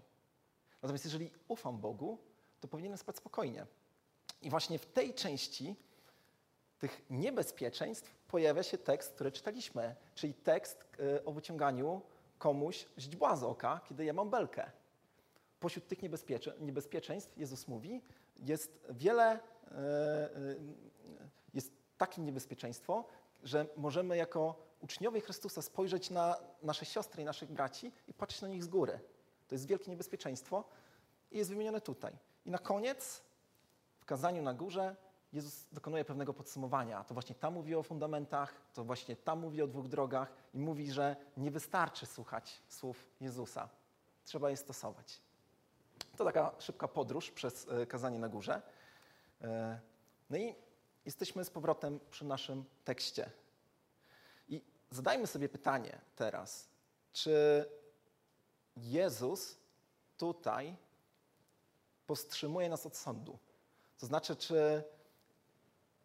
Natomiast 0.83 1.05
jeżeli 1.05 1.31
ufam 1.49 1.79
Bogu, 1.79 2.19
to 2.61 2.69
powinienem 2.69 2.99
spać 2.99 3.17
spokojnie. 3.17 3.67
I 4.43 4.51
właśnie 4.51 4.79
w 4.79 4.87
tej 4.87 5.15
części 5.15 5.77
tych 6.79 7.03
niebezpieczeństw 7.11 8.15
pojawia 8.29 8.63
się 8.63 8.79
tekst, 8.79 9.15
który 9.15 9.33
czytaliśmy, 9.33 9.97
czyli 10.15 10.35
tekst 10.35 10.85
e, 11.17 11.25
o 11.25 11.33
wyciąganiu 11.33 12.03
komuś 12.39 12.87
źdźbła 12.99 13.37
z 13.37 13.43
oka, 13.43 13.81
kiedy 13.89 14.05
ja 14.05 14.13
mam 14.13 14.31
belkę. 14.31 14.71
Pośród 15.61 15.89
tych 15.89 16.03
niebezpiecze, 16.03 16.55
niebezpieczeństw, 16.61 17.39
Jezus 17.39 17.69
mówi, 17.69 18.03
jest 18.37 18.87
wiele, 18.91 19.33
e, 19.33 19.39
e, 19.39 19.54
jest 21.55 21.73
takie 21.99 22.23
niebezpieczeństwo, 22.23 23.05
że 23.43 23.67
możemy 23.77 24.17
jako 24.17 24.55
uczniowie 24.81 25.21
Chrystusa 25.21 25.63
spojrzeć 25.63 26.11
na 26.11 26.37
nasze 26.63 26.85
siostry 26.85 27.23
i 27.23 27.25
naszych 27.25 27.53
braci 27.53 27.93
i 28.09 28.15
patrzeć 28.15 28.43
na 28.43 28.49
nich 28.49 28.65
z 28.65 28.69
góry. 28.69 29.01
To 29.49 29.55
jest 29.55 29.67
wielkie 29.67 29.91
niebezpieczeństwo 29.91 30.65
i 31.31 31.39
jest 31.39 31.51
wymienione 31.51 31.81
tutaj. 31.81 32.13
I 32.47 32.51
na 32.51 32.59
koniec, 32.59 33.23
w 33.99 34.05
kazaniu 34.05 34.43
na 34.43 34.55
górze, 34.55 34.97
Jezus 35.33 35.69
dokonuje 35.73 36.05
pewnego 36.05 36.35
podsumowania. 36.35 37.05
To 37.05 37.15
właśnie 37.15 37.35
tam 37.35 37.55
mówi 37.55 37.75
o 37.75 37.83
fundamentach, 37.83 38.55
to 38.75 38.85
właśnie 38.85 39.17
tam 39.17 39.41
mówi 39.41 39.63
o 39.63 39.67
dwóch 39.67 39.89
drogach 39.89 40.33
i 40.55 40.59
mówi, 40.59 40.93
że 40.93 41.17
nie 41.37 41.51
wystarczy 41.51 42.07
słuchać 42.07 42.63
słów 42.69 43.07
Jezusa. 43.21 43.69
Trzeba 44.25 44.51
je 44.51 44.57
stosować. 44.57 45.21
To 46.17 46.25
taka 46.25 46.53
szybka 46.59 46.89
podróż 46.89 47.31
przez 47.31 47.69
e, 47.69 47.87
kazanie 47.87 48.19
na 48.19 48.29
górze. 48.29 48.63
E, 49.45 49.81
no 50.31 50.37
i 50.37 50.55
jesteśmy 51.05 51.45
z 51.45 51.51
powrotem 51.51 52.01
przy 52.11 52.25
naszym 52.25 52.65
tekście. 52.85 53.31
Zadajmy 54.91 55.27
sobie 55.27 55.49
pytanie 55.49 56.01
teraz, 56.17 56.69
czy 57.13 57.65
Jezus 58.77 59.57
tutaj 60.17 60.77
powstrzymuje 62.07 62.69
nas 62.69 62.87
od 62.87 62.97
sądu? 62.97 63.39
To 63.99 64.07
znaczy, 64.07 64.37
czy 64.37 64.85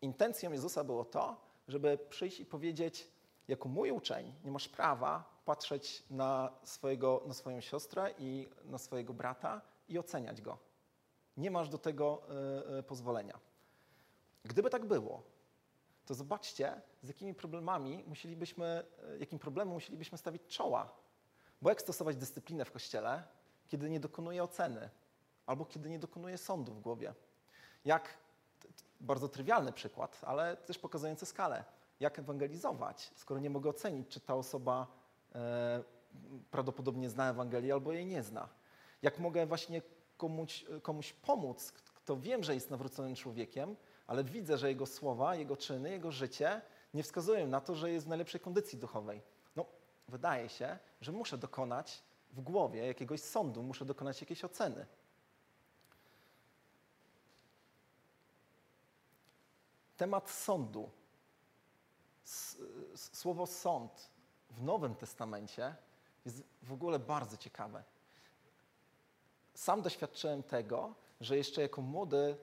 intencją 0.01 0.51
Jezusa 0.51 0.83
było 0.83 1.05
to, 1.05 1.41
żeby 1.67 1.97
przyjść 2.09 2.39
i 2.39 2.45
powiedzieć, 2.45 3.07
jako 3.47 3.69
mój 3.69 3.91
uczeń, 3.91 4.33
nie 4.43 4.51
masz 4.51 4.69
prawa 4.69 5.41
patrzeć 5.45 6.03
na, 6.09 6.51
swojego, 6.63 7.23
na 7.25 7.33
swoją 7.33 7.61
siostrę 7.61 8.13
i 8.17 8.49
na 8.65 8.77
swojego 8.77 9.13
brata 9.13 9.61
i 9.89 9.99
oceniać 9.99 10.41
go. 10.41 10.57
Nie 11.39 11.51
masz 11.51 11.69
do 11.69 11.77
tego 11.77 12.21
y, 12.73 12.79
y, 12.79 12.83
pozwolenia. 12.83 13.39
Gdyby 14.43 14.69
tak 14.69 14.85
było, 14.85 15.23
to 16.05 16.13
zobaczcie, 16.13 16.81
z 17.01 17.07
jakimi 17.07 17.33
problemami 17.33 18.03
musielibyśmy, 18.07 18.65
e, 18.65 19.17
jakim 19.17 19.39
problemem 19.39 19.73
musielibyśmy 19.73 20.17
stawić 20.17 20.41
czoła. 20.47 20.95
Bo 21.61 21.69
jak 21.69 21.81
stosować 21.81 22.15
dyscyplinę 22.15 22.65
w 22.65 22.71
kościele, 22.71 23.23
kiedy 23.67 23.89
nie 23.89 23.99
dokonuje 23.99 24.43
oceny, 24.43 24.89
albo 25.45 25.65
kiedy 25.65 25.89
nie 25.89 25.99
dokonuje 25.99 26.37
sądu 26.37 26.73
w 26.73 26.79
głowie? 26.79 27.13
Jak, 27.85 28.17
bardzo 28.99 29.29
trywialny 29.29 29.73
przykład, 29.73 30.21
ale 30.23 30.57
też 30.57 30.77
pokazujący 30.77 31.25
skalę, 31.25 31.63
jak 31.99 32.19
ewangelizować, 32.19 33.11
skoro 33.15 33.39
nie 33.39 33.49
mogę 33.49 33.69
ocenić, 33.69 34.07
czy 34.07 34.19
ta 34.19 34.35
osoba 34.35 34.87
e, 35.35 35.83
prawdopodobnie 36.51 37.09
zna 37.09 37.29
Ewangelię 37.29 37.73
albo 37.73 37.91
jej 37.91 38.05
nie 38.05 38.23
zna? 38.23 38.49
Jak 39.01 39.19
mogę 39.19 39.45
właśnie 39.45 39.81
komuś, 40.19 40.65
komuś 40.81 41.13
pomóc, 41.13 41.71
kto 41.71 42.17
wiem, 42.17 42.43
że 42.43 42.53
jest 42.53 42.69
nawróconym 42.69 43.15
człowiekiem, 43.15 43.75
ale 44.07 44.23
widzę, 44.23 44.57
że 44.57 44.69
jego 44.69 44.85
słowa, 44.85 45.35
jego 45.35 45.57
czyny, 45.57 45.89
jego 45.89 46.11
życie 46.11 46.61
nie 46.93 47.03
wskazują 47.03 47.47
na 47.47 47.61
to, 47.61 47.75
że 47.75 47.91
jest 47.91 48.05
w 48.05 48.09
najlepszej 48.09 48.41
kondycji 48.41 48.79
duchowej. 48.79 49.21
No, 49.55 49.65
wydaje 50.07 50.49
się, 50.49 50.79
że 51.01 51.11
muszę 51.11 51.37
dokonać 51.37 52.03
w 52.31 52.41
głowie 52.41 52.87
jakiegoś 52.87 53.21
sądu, 53.21 53.63
muszę 53.63 53.85
dokonać 53.85 54.21
jakiejś 54.21 54.43
oceny. 54.43 54.85
Temat 59.97 60.29
sądu. 60.29 60.89
Słowo 62.95 63.47
sąd 63.47 64.09
w 64.49 64.61
Nowym 64.61 64.95
Testamencie 64.95 65.75
jest 66.25 66.43
w 66.63 66.73
ogóle 66.73 66.99
bardzo 66.99 67.37
ciekawe. 67.37 67.83
Sam 69.59 69.81
doświadczyłem 69.81 70.43
tego, 70.43 70.95
że 71.21 71.37
jeszcze 71.37 71.61
jako 71.61 71.81
młody 71.81 72.37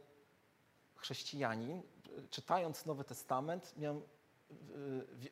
chrześcijanin, 0.97 1.83
czytając 2.31 2.87
Nowy 2.87 3.05
Testament, 3.05 3.75
miałem 3.77 4.03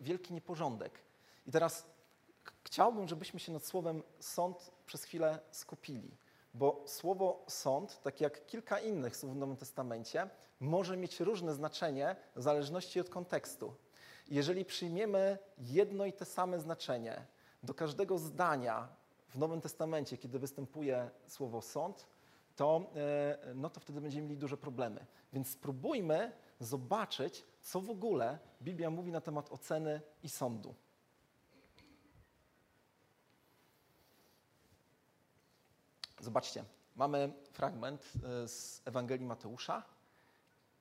wielki 0.01 0.35
nieporządek. 0.35 0.99
I 1.47 1.53
teraz 1.53 1.87
chciałbym, 2.65 3.09
żebyśmy 3.09 3.41
się 3.41 3.53
nad 3.53 3.67
słowem 3.67 4.03
sąd 4.21 4.71
przez 4.87 5.05
chwilę 5.05 5.39
skupili, 5.51 6.17
bo 6.55 6.83
słowo 6.87 7.45
sąd, 7.49 8.03
tak 8.03 8.21
jak 8.21 8.47
kilka 8.47 8.81
innych 8.81 9.17
słów 9.17 9.33
w 9.33 9.37
Nowym 9.37 9.57
Testamencie, 9.57 10.29
może 10.61 10.97
mieć 10.97 11.21
różne 11.21 11.55
znaczenie 11.55 12.17
w 12.37 12.43
zależności 12.43 13.01
od 13.01 13.09
kontekstu. 13.09 13.75
Jeżeli 14.29 14.65
przyjmiemy 14.65 15.39
jedno 15.59 16.05
i 16.05 16.13
te 16.13 16.25
same 16.25 16.61
znaczenie 16.61 17.27
do 17.63 17.75
każdego 17.75 18.19
zdania 18.19 19.04
w 19.35 19.39
Nowym 19.39 19.61
Testamencie, 19.61 20.19
kiedy 20.19 20.39
występuje 20.39 21.11
słowo 21.27 21.63
sąd, 21.63 22.07
to, 22.57 22.91
e, 22.97 23.55
no 23.55 23.71
to 23.71 23.81
wtedy 23.81 24.01
będziemy 24.01 24.27
mieli 24.27 24.39
duże 24.39 24.57
problemy. 24.57 25.07
Więc 25.33 25.49
spróbujmy 25.49 26.33
zobaczyć, 26.61 27.45
co 27.63 27.81
w 27.81 27.91
ogóle 27.91 28.39
Biblia 28.63 28.91
mówi 28.91 29.13
na 29.13 29.21
temat 29.21 29.53
oceny 29.53 30.01
i 30.23 30.29
sądu. 30.29 30.75
Zobaczcie, 36.21 36.65
mamy 36.97 37.33
fragment 37.53 38.13
e, 38.45 38.49
z 38.49 38.83
Ewangelii 38.85 39.27
Mateusza, 39.27 39.83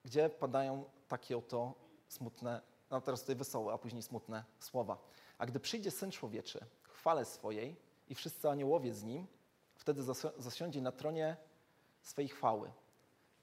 gdzie 0.05 0.29
padają 0.29 0.85
takie 1.07 1.37
oto 1.37 1.73
smutne, 2.07 2.61
no 2.89 3.01
teraz 3.01 3.21
tutaj 3.21 3.35
wesołe, 3.35 3.73
a 3.73 3.77
później 3.77 4.03
smutne 4.03 4.43
słowa. 4.59 4.97
A 5.37 5.45
gdy 5.45 5.59
przyjdzie 5.59 5.91
Syn 5.91 6.11
Człowieczy 6.11 6.65
chwale 6.83 7.25
swojej 7.25 7.92
i 8.13 8.15
wszyscy 8.15 8.49
aniołowie 8.49 8.93
z 8.93 9.03
Nim, 9.03 9.27
wtedy 9.75 10.01
zasi- 10.03 10.41
zasiądzie 10.41 10.81
na 10.81 10.91
tronie 10.91 11.37
swej 12.01 12.27
chwały. 12.27 12.71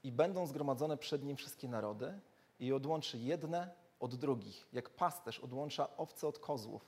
I 0.03 0.11
będą 0.11 0.47
zgromadzone 0.47 0.97
przed 0.97 1.23
Nim 1.23 1.37
wszystkie 1.37 1.67
narody 1.67 2.19
i 2.59 2.73
odłączy 2.73 3.17
jedne 3.17 3.73
od 3.99 4.15
drugich, 4.15 4.67
jak 4.73 4.89
pasterz 4.89 5.39
odłącza 5.39 5.97
owce 5.97 6.27
od 6.27 6.39
kozłów 6.39 6.85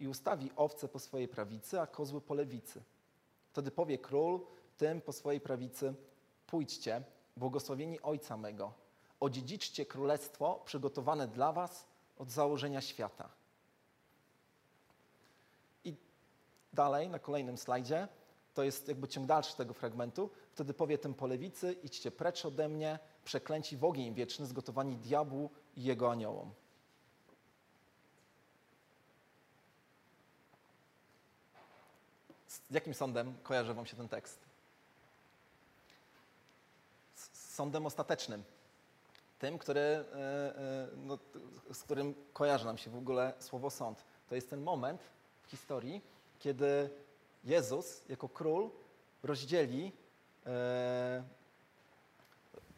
i 0.00 0.08
ustawi 0.08 0.50
owce 0.56 0.88
po 0.88 0.98
swojej 0.98 1.28
prawicy, 1.28 1.80
a 1.80 1.86
kozły 1.86 2.20
po 2.20 2.34
lewicy. 2.34 2.82
Wtedy 3.48 3.70
powie 3.70 3.98
król 3.98 4.46
tym 4.76 5.00
po 5.00 5.12
swojej 5.12 5.40
prawicy: 5.40 5.94
Pójdźcie, 6.46 7.02
błogosławieni 7.36 8.00
Ojca 8.00 8.36
mego, 8.36 8.72
odziedziczcie 9.20 9.86
królestwo 9.86 10.62
przygotowane 10.64 11.28
dla 11.28 11.52
was 11.52 11.86
od 12.18 12.30
założenia 12.30 12.80
świata. 12.80 13.28
I 15.84 15.96
dalej, 16.72 17.08
na 17.08 17.18
kolejnym 17.18 17.58
slajdzie, 17.58 18.08
to 18.54 18.62
jest 18.62 18.88
jakby 18.88 19.08
ciąg 19.08 19.26
dalszy 19.26 19.56
tego 19.56 19.74
fragmentu. 19.74 20.30
Wtedy 20.52 20.74
powie 20.74 20.98
tym 20.98 21.14
po 21.14 21.26
lewicy: 21.26 21.72
Idźcie 21.72 22.10
precz 22.10 22.44
ode 22.44 22.68
mnie, 22.68 22.98
przeklęci 23.24 23.76
w 23.76 23.84
ogień 23.84 24.14
wieczny, 24.14 24.46
zgotowani 24.46 24.96
diabłu 24.96 25.50
i 25.76 25.84
jego 25.84 26.10
aniołom. 26.10 26.52
Z 32.46 32.60
jakim 32.70 32.94
sądem 32.94 33.34
kojarzy 33.42 33.74
Wam 33.74 33.86
się 33.86 33.96
ten 33.96 34.08
tekst? 34.08 34.38
Z 37.14 37.54
sądem 37.54 37.86
ostatecznym. 37.86 38.44
Tym, 39.38 39.58
który, 39.58 39.80
e, 39.80 40.04
e, 40.14 40.88
no, 40.96 41.18
z 41.72 41.82
którym 41.82 42.14
kojarzy 42.32 42.64
nam 42.64 42.78
się 42.78 42.90
w 42.90 42.96
ogóle 42.96 43.32
słowo 43.38 43.70
sąd. 43.70 44.04
To 44.28 44.34
jest 44.34 44.50
ten 44.50 44.62
moment 44.62 45.02
w 45.42 45.50
historii, 45.50 46.02
kiedy 46.40 46.90
Jezus 47.44 48.02
jako 48.08 48.28
król 48.28 48.70
rozdzieli, 49.22 49.92
e, 50.46 51.24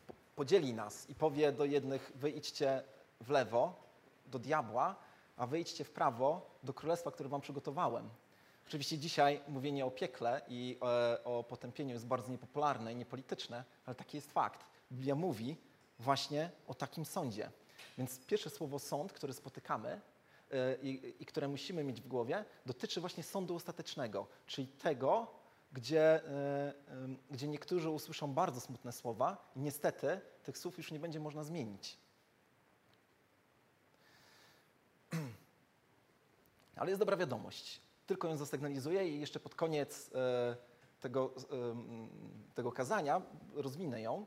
po- 0.06 0.14
podzieli 0.36 0.74
nas 0.74 1.10
i 1.10 1.14
powie 1.14 1.52
do 1.52 1.64
jednych: 1.64 2.12
Wy 2.14 2.30
idźcie 2.30 2.82
w 3.20 3.30
lewo 3.30 3.74
do 4.26 4.38
diabła, 4.38 4.96
a 5.36 5.46
wy 5.46 5.60
idźcie 5.60 5.84
w 5.84 5.90
prawo 5.90 6.50
do 6.62 6.74
królestwa, 6.74 7.10
które 7.10 7.28
wam 7.28 7.40
przygotowałem. 7.40 8.08
Oczywiście 8.66 8.98
dzisiaj 8.98 9.40
mówienie 9.48 9.86
o 9.86 9.90
piekle 9.90 10.40
i 10.48 10.78
e, 10.82 11.24
o 11.24 11.44
potępieniu 11.44 11.92
jest 11.94 12.06
bardzo 12.06 12.32
niepopularne 12.32 12.92
i 12.92 12.96
niepolityczne, 12.96 13.64
ale 13.86 13.94
taki 13.94 14.16
jest 14.16 14.32
fakt. 14.32 14.64
Biblia 14.92 15.14
mówi 15.14 15.56
właśnie 15.98 16.50
o 16.66 16.74
takim 16.74 17.04
sądzie. 17.04 17.50
Więc 17.98 18.26
pierwsze 18.26 18.50
słowo 18.50 18.78
sąd, 18.78 19.12
które 19.12 19.32
spotykamy 19.32 20.00
i, 20.82 21.14
i 21.20 21.26
które 21.26 21.48
musimy 21.48 21.84
mieć 21.84 22.00
w 22.00 22.08
głowie, 22.08 22.44
dotyczy 22.66 23.00
właśnie 23.00 23.22
sądu 23.22 23.54
ostatecznego, 23.54 24.26
czyli 24.46 24.68
tego, 24.68 25.42
gdzie, 25.72 26.28
e, 26.28 26.74
em, 26.88 27.18
gdzie 27.30 27.48
niektórzy 27.48 27.90
usłyszą 27.90 28.34
bardzo 28.34 28.60
smutne 28.60 28.92
słowa 28.92 29.52
i 29.56 29.60
niestety 29.60 30.20
tych 30.42 30.58
słów 30.58 30.78
już 30.78 30.92
nie 30.92 30.98
będzie 30.98 31.20
można 31.20 31.44
zmienić. 31.44 31.98
Ale 36.76 36.90
jest 36.90 37.00
dobra 37.00 37.16
wiadomość. 37.16 37.80
Tylko 38.06 38.28
ją 38.28 38.36
zasygnalizuję 38.36 39.08
i 39.08 39.20
jeszcze 39.20 39.40
pod 39.40 39.54
koniec 39.54 40.10
e, 40.14 40.56
tego, 41.00 41.34
e, 41.36 41.74
tego 42.54 42.72
kazania 42.72 43.22
rozwinę 43.54 44.00
ją. 44.00 44.26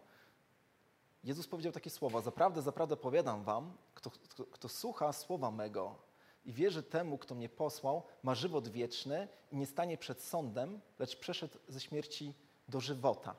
Jezus 1.23 1.47
powiedział 1.47 1.71
takie 1.73 1.89
słowa: 1.89 2.21
Zaprawdę, 2.21 2.61
zaprawdę 2.61 2.97
powiadam 2.97 3.43
wam, 3.43 3.77
kto, 3.93 4.09
kto, 4.09 4.45
kto 4.45 4.69
słucha 4.69 5.13
słowa 5.13 5.51
mego 5.51 6.04
i 6.45 6.53
wierzy 6.53 6.83
temu, 6.83 7.17
kto 7.17 7.35
mnie 7.35 7.49
posłał, 7.49 8.03
ma 8.23 8.35
żywot 8.35 8.67
wieczny 8.67 9.27
i 9.51 9.57
nie 9.57 9.65
stanie 9.65 9.97
przed 9.97 10.21
sądem, 10.21 10.79
lecz 10.99 11.19
przeszedł 11.19 11.57
ze 11.67 11.79
śmierci 11.79 12.33
do 12.69 12.79
żywota. 12.79 13.35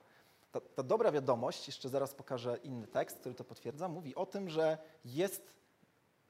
Ta, 0.52 0.61
ta 0.61 0.83
dobra 0.83 1.12
wiadomość, 1.12 1.66
jeszcze 1.66 1.88
zaraz 1.88 2.14
pokażę 2.14 2.59
inny 2.62 2.87
tekst, 2.87 3.18
który 3.18 3.35
to 3.35 3.44
potwierdza, 3.44 3.88
mówi 3.88 4.14
o 4.14 4.26
tym, 4.26 4.50
że 4.50 4.78
jest 5.04 5.54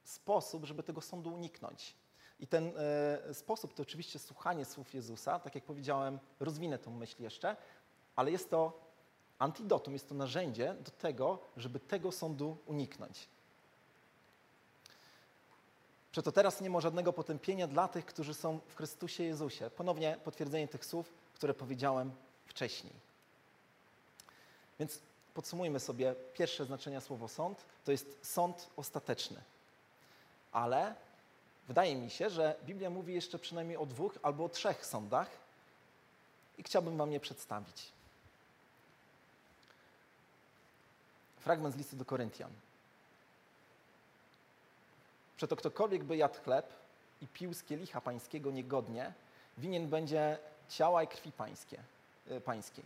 sposób, 0.05 0.65
żeby 0.65 0.83
tego 0.83 1.01
sądu 1.01 1.35
uniknąć. 1.35 1.97
I 2.41 2.47
ten 2.47 2.73
e, 2.77 3.35
sposób 3.35 3.75
to 3.75 3.83
oczywiście 3.83 4.19
słuchanie 4.19 4.65
słów 4.65 4.95
Jezusa. 4.95 5.39
Tak 5.39 5.55
jak 5.55 5.65
powiedziałem, 5.65 6.19
rozwinę 6.41 6.79
tą 6.79 6.91
myśl 6.91 7.23
jeszcze, 7.23 7.57
ale 8.17 8.31
jest 8.31 8.51
to 8.51 8.81
antidotum, 9.39 9.93
jest 9.93 10.09
to 10.09 10.15
narzędzie 10.15 10.75
do 10.75 10.91
tego, 10.91 11.39
żeby 11.57 11.81
tego 11.81 12.13
sądu 12.13 12.57
uniknąć. 12.67 13.29
Przeto 16.17 16.33
teraz 16.33 16.61
nie 16.61 16.71
ma 16.71 16.81
żadnego 16.81 17.13
potępienia 17.13 17.67
dla 17.67 17.89
tych, 17.89 18.07
którzy 18.07 18.35
są 18.35 18.61
w 18.69 18.77
Chrystusie 18.77 19.23
Jezusie. 19.25 19.71
Ponownie 19.71 20.17
potwierdzenie 20.25 20.69
tych 20.69 20.85
słów, 20.85 21.13
które 21.35 21.55
powiedziałem 21.55 22.13
wcześniej. 22.47 22.93
Więc 24.79 24.99
podsumujmy 25.35 25.81
sobie 25.81 26.15
pierwsze 26.35 26.65
znaczenie 26.65 27.01
słowo 27.01 27.29
sąd. 27.29 27.65
To 27.85 27.93
jest 27.93 28.19
sąd 28.23 28.71
ostateczny. 28.77 29.43
Ale 30.53 30.95
wydaje 31.69 31.97
mi 31.97 32.11
się, 32.11 32.31
że 32.31 32.57
Biblia 32.65 32.91
mówi 32.91 33.15
jeszcze 33.15 33.39
przynajmniej 33.39 33.77
o 33.77 33.87
dwóch 33.87 34.19
albo 34.23 34.45
o 34.45 34.49
trzech 34.49 34.87
sądach 34.87 35.31
i 36.59 36.63
chciałbym 36.63 36.97
Wam 36.97 37.13
je 37.13 37.21
przedstawić. 37.21 37.93
Fragment 41.41 41.75
z 41.75 41.79
listu 41.79 41.97
do 41.97 42.05
Koryntian. 42.05 42.51
Przeto 45.37 45.57
ktokolwiek 45.57 46.05
by 46.05 46.17
jadł 46.17 46.41
chleb 46.45 46.67
i 47.23 47.27
pił 47.27 47.55
z 47.55 47.63
kielicha 47.63 48.01
pańskiego 48.01 48.51
niegodnie, 48.51 49.13
winien 49.59 49.89
będzie 49.89 50.39
ciała 50.69 51.03
i 51.03 51.07
krwi 51.07 51.33
pańskie, 51.33 51.79
y, 52.31 52.41
pańskiej. 52.41 52.85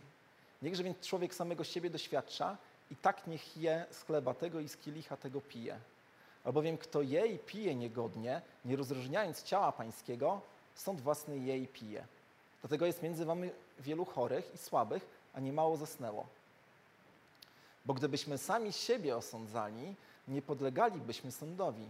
Niechże 0.61 0.83
więc 0.83 0.99
człowiek 0.99 1.35
samego 1.35 1.63
siebie 1.63 1.89
doświadcza 1.89 2.57
i 2.91 2.95
tak 2.95 3.27
niech 3.27 3.57
je 3.57 3.85
z 3.91 4.03
chleba 4.03 4.33
tego 4.33 4.59
i 4.59 4.69
z 4.69 4.77
kielicha 4.77 5.17
tego 5.17 5.41
pije. 5.41 5.79
Albowiem 6.43 6.77
kto 6.77 7.01
je 7.01 7.27
i 7.27 7.39
pije 7.39 7.75
niegodnie, 7.75 8.41
nie 8.65 8.75
rozróżniając 8.75 9.43
ciała 9.43 9.71
pańskiego, 9.71 10.41
sąd 10.75 11.01
własny 11.01 11.37
je 11.37 11.57
i 11.57 11.67
pije. 11.67 12.05
Dlatego 12.61 12.85
jest 12.85 13.03
między 13.03 13.25
wami 13.25 13.49
wielu 13.79 14.05
chorych 14.05 14.51
i 14.55 14.57
słabych, 14.57 15.05
a 15.33 15.39
niemało 15.39 15.77
zasnęło. 15.77 16.27
Bo 17.85 17.93
gdybyśmy 17.93 18.37
sami 18.37 18.73
siebie 18.73 19.17
osądzali, 19.17 19.95
nie 20.27 20.41
podlegalibyśmy 20.41 21.31
sądowi. 21.31 21.89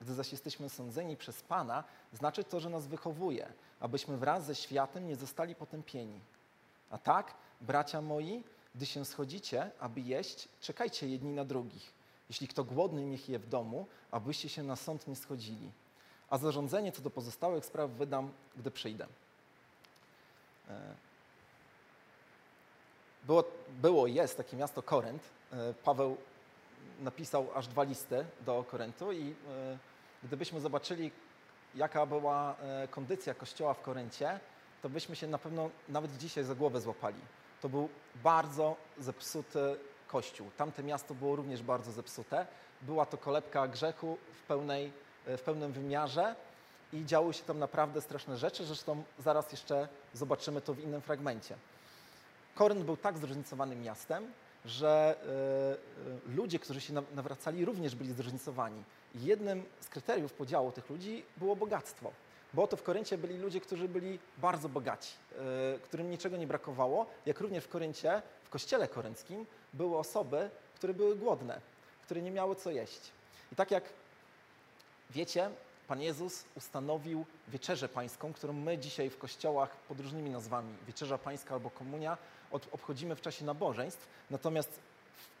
Gdy 0.00 0.14
zaś 0.14 0.32
jesteśmy 0.32 0.68
sądzeni 0.68 1.16
przez 1.16 1.42
Pana, 1.42 1.84
znaczy 2.12 2.44
to, 2.44 2.60
że 2.60 2.70
nas 2.70 2.86
wychowuje, 2.86 3.52
abyśmy 3.80 4.16
wraz 4.16 4.44
ze 4.46 4.54
światem 4.54 5.08
nie 5.08 5.16
zostali 5.16 5.54
potępieni. 5.54 6.20
A 6.90 6.98
tak, 6.98 7.34
bracia 7.60 8.00
moi, 8.00 8.44
gdy 8.74 8.86
się 8.86 9.04
schodzicie, 9.04 9.70
aby 9.80 10.00
jeść, 10.00 10.48
czekajcie 10.60 11.08
jedni 11.08 11.32
na 11.32 11.44
drugich. 11.44 11.92
Jeśli 12.28 12.48
kto 12.48 12.64
głodny, 12.64 13.04
niech 13.04 13.28
je 13.28 13.38
w 13.38 13.48
domu, 13.48 13.86
abyście 14.10 14.48
się 14.48 14.62
na 14.62 14.76
sąd 14.76 15.08
nie 15.08 15.16
schodzili. 15.16 15.72
A 16.30 16.38
zarządzenie 16.38 16.92
co 16.92 17.02
do 17.02 17.10
pozostałych 17.10 17.64
spraw 17.64 17.90
wydam, 17.90 18.32
gdy 18.56 18.70
przyjdę. 18.70 19.06
E, 20.68 20.94
Było, 23.26 23.44
było 23.68 24.06
jest 24.06 24.36
takie 24.36 24.56
miasto 24.56 24.82
Korynt. 24.82 25.22
E, 25.52 25.74
Paweł 25.74 26.16
napisał 27.00 27.46
aż 27.54 27.66
dwa 27.66 27.82
listy 27.82 28.24
do 28.40 28.64
Koryntu 28.70 29.12
i 29.12 29.30
e, 29.30 29.78
gdybyśmy 30.22 30.60
zobaczyli, 30.60 31.10
jaka 31.74 32.06
była 32.06 32.56
e, 32.56 32.88
kondycja 32.88 33.34
kościoła 33.34 33.74
w 33.74 33.82
Koryncie, 33.82 34.40
to 34.82 34.88
byśmy 34.88 35.16
się 35.16 35.26
na 35.26 35.38
pewno 35.38 35.70
nawet 35.88 36.16
dzisiaj 36.16 36.44
za 36.44 36.54
głowę 36.54 36.80
złapali. 36.80 37.20
To 37.60 37.68
był 37.68 37.88
bardzo 38.24 38.76
zepsuty 38.98 39.76
kościół. 40.08 40.50
Tamte 40.56 40.82
miasto 40.82 41.14
było 41.14 41.36
również 41.36 41.62
bardzo 41.62 41.92
zepsute. 41.92 42.46
Była 42.82 43.06
to 43.06 43.16
kolebka 43.16 43.68
grzechu 43.68 44.18
w, 44.32 44.42
pełnej, 44.42 44.92
e, 45.26 45.36
w 45.36 45.42
pełnym 45.42 45.72
wymiarze 45.72 46.34
i 46.92 47.04
działy 47.04 47.32
się 47.32 47.42
tam 47.42 47.58
naprawdę 47.58 48.00
straszne 48.00 48.36
rzeczy. 48.36 48.64
Zresztą 48.64 49.02
zaraz 49.18 49.52
jeszcze 49.52 49.88
zobaczymy 50.14 50.60
to 50.60 50.74
w 50.74 50.78
innym 50.78 51.00
fragmencie. 51.00 51.56
Korynt 52.54 52.82
był 52.82 52.96
tak 52.96 53.18
zróżnicowanym 53.18 53.82
miastem, 53.82 54.32
że 54.64 55.16
e, 55.16 56.30
e, 56.30 56.36
ludzie, 56.36 56.58
którzy 56.58 56.80
się 56.80 56.92
naw- 56.92 57.14
nawracali, 57.14 57.64
również 57.64 57.94
byli 57.94 58.12
zróżnicowani. 58.12 58.82
Jednym 59.14 59.62
z 59.80 59.88
kryteriów 59.88 60.32
podziału 60.32 60.72
tych 60.72 60.90
ludzi 60.90 61.24
było 61.36 61.56
bogactwo. 61.56 62.12
Bo 62.54 62.62
oto 62.62 62.76
w 62.76 62.82
Koryncie 62.82 63.18
byli 63.18 63.38
ludzie, 63.38 63.60
którzy 63.60 63.88
byli 63.88 64.18
bardzo 64.38 64.68
bogaci, 64.68 65.12
e, 65.74 65.78
którym 65.78 66.10
niczego 66.10 66.36
nie 66.36 66.46
brakowało, 66.46 67.06
jak 67.26 67.40
również 67.40 67.64
w 67.64 67.68
Koryncie, 67.68 68.22
w 68.44 68.50
kościele 68.50 68.88
korynckim, 68.88 69.46
były 69.72 69.98
osoby, 69.98 70.50
które 70.74 70.94
były 70.94 71.16
głodne, 71.16 71.60
które 72.04 72.22
nie 72.22 72.30
miały 72.30 72.56
co 72.56 72.70
jeść. 72.70 73.00
I 73.52 73.56
tak 73.56 73.70
jak 73.70 73.84
wiecie, 75.10 75.50
Pan 75.88 76.00
Jezus 76.00 76.44
ustanowił 76.56 77.26
wieczerzę 77.48 77.88
pańską, 77.88 78.32
którą 78.32 78.52
my 78.52 78.78
dzisiaj 78.78 79.10
w 79.10 79.18
kościołach 79.18 79.76
pod 79.76 80.00
różnymi 80.00 80.30
nazwami, 80.30 80.74
wieczerza 80.86 81.18
pańska 81.18 81.54
albo 81.54 81.70
komunia, 81.70 82.18
obchodzimy 82.50 83.16
w 83.16 83.20
czasie 83.20 83.44
nabożeństw. 83.44 84.08
Natomiast 84.30 84.80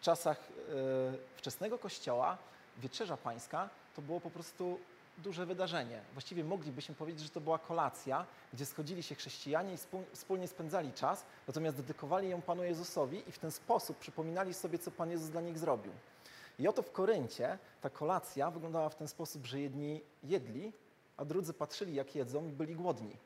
czasach 0.00 0.38
e, 0.38 1.36
wczesnego 1.36 1.78
kościoła 1.78 2.38
wieczerza 2.78 3.16
pańska 3.16 3.68
to 3.96 4.02
było 4.02 4.20
po 4.20 4.30
prostu 4.30 4.78
duże 5.18 5.46
wydarzenie. 5.46 6.00
Właściwie 6.12 6.44
moglibyśmy 6.44 6.94
powiedzieć, 6.94 7.22
że 7.22 7.30
to 7.30 7.40
była 7.40 7.58
kolacja, 7.58 8.26
gdzie 8.52 8.66
schodzili 8.66 9.02
się 9.02 9.14
chrześcijanie 9.14 9.74
i 9.74 9.78
wspólnie 10.12 10.48
spędzali 10.48 10.92
czas, 10.92 11.24
natomiast 11.48 11.76
dedykowali 11.76 12.28
ją 12.28 12.42
Panu 12.42 12.64
Jezusowi 12.64 13.28
i 13.28 13.32
w 13.32 13.38
ten 13.38 13.50
sposób 13.50 13.98
przypominali 13.98 14.54
sobie, 14.54 14.78
co 14.78 14.90
Pan 14.90 15.10
Jezus 15.10 15.28
dla 15.28 15.40
nich 15.40 15.58
zrobił. 15.58 15.92
I 16.58 16.68
oto 16.68 16.82
w 16.82 16.92
Koryncie 16.92 17.58
ta 17.80 17.90
kolacja 17.90 18.50
wyglądała 18.50 18.88
w 18.88 18.94
ten 18.94 19.08
sposób, 19.08 19.46
że 19.46 19.60
jedni 19.60 20.00
jedli, 20.22 20.72
a 21.16 21.24
drudzy 21.24 21.52
patrzyli, 21.52 21.94
jak 21.94 22.14
jedzą 22.14 22.46
i 22.46 22.52
byli 22.52 22.74
głodni. 22.74 23.16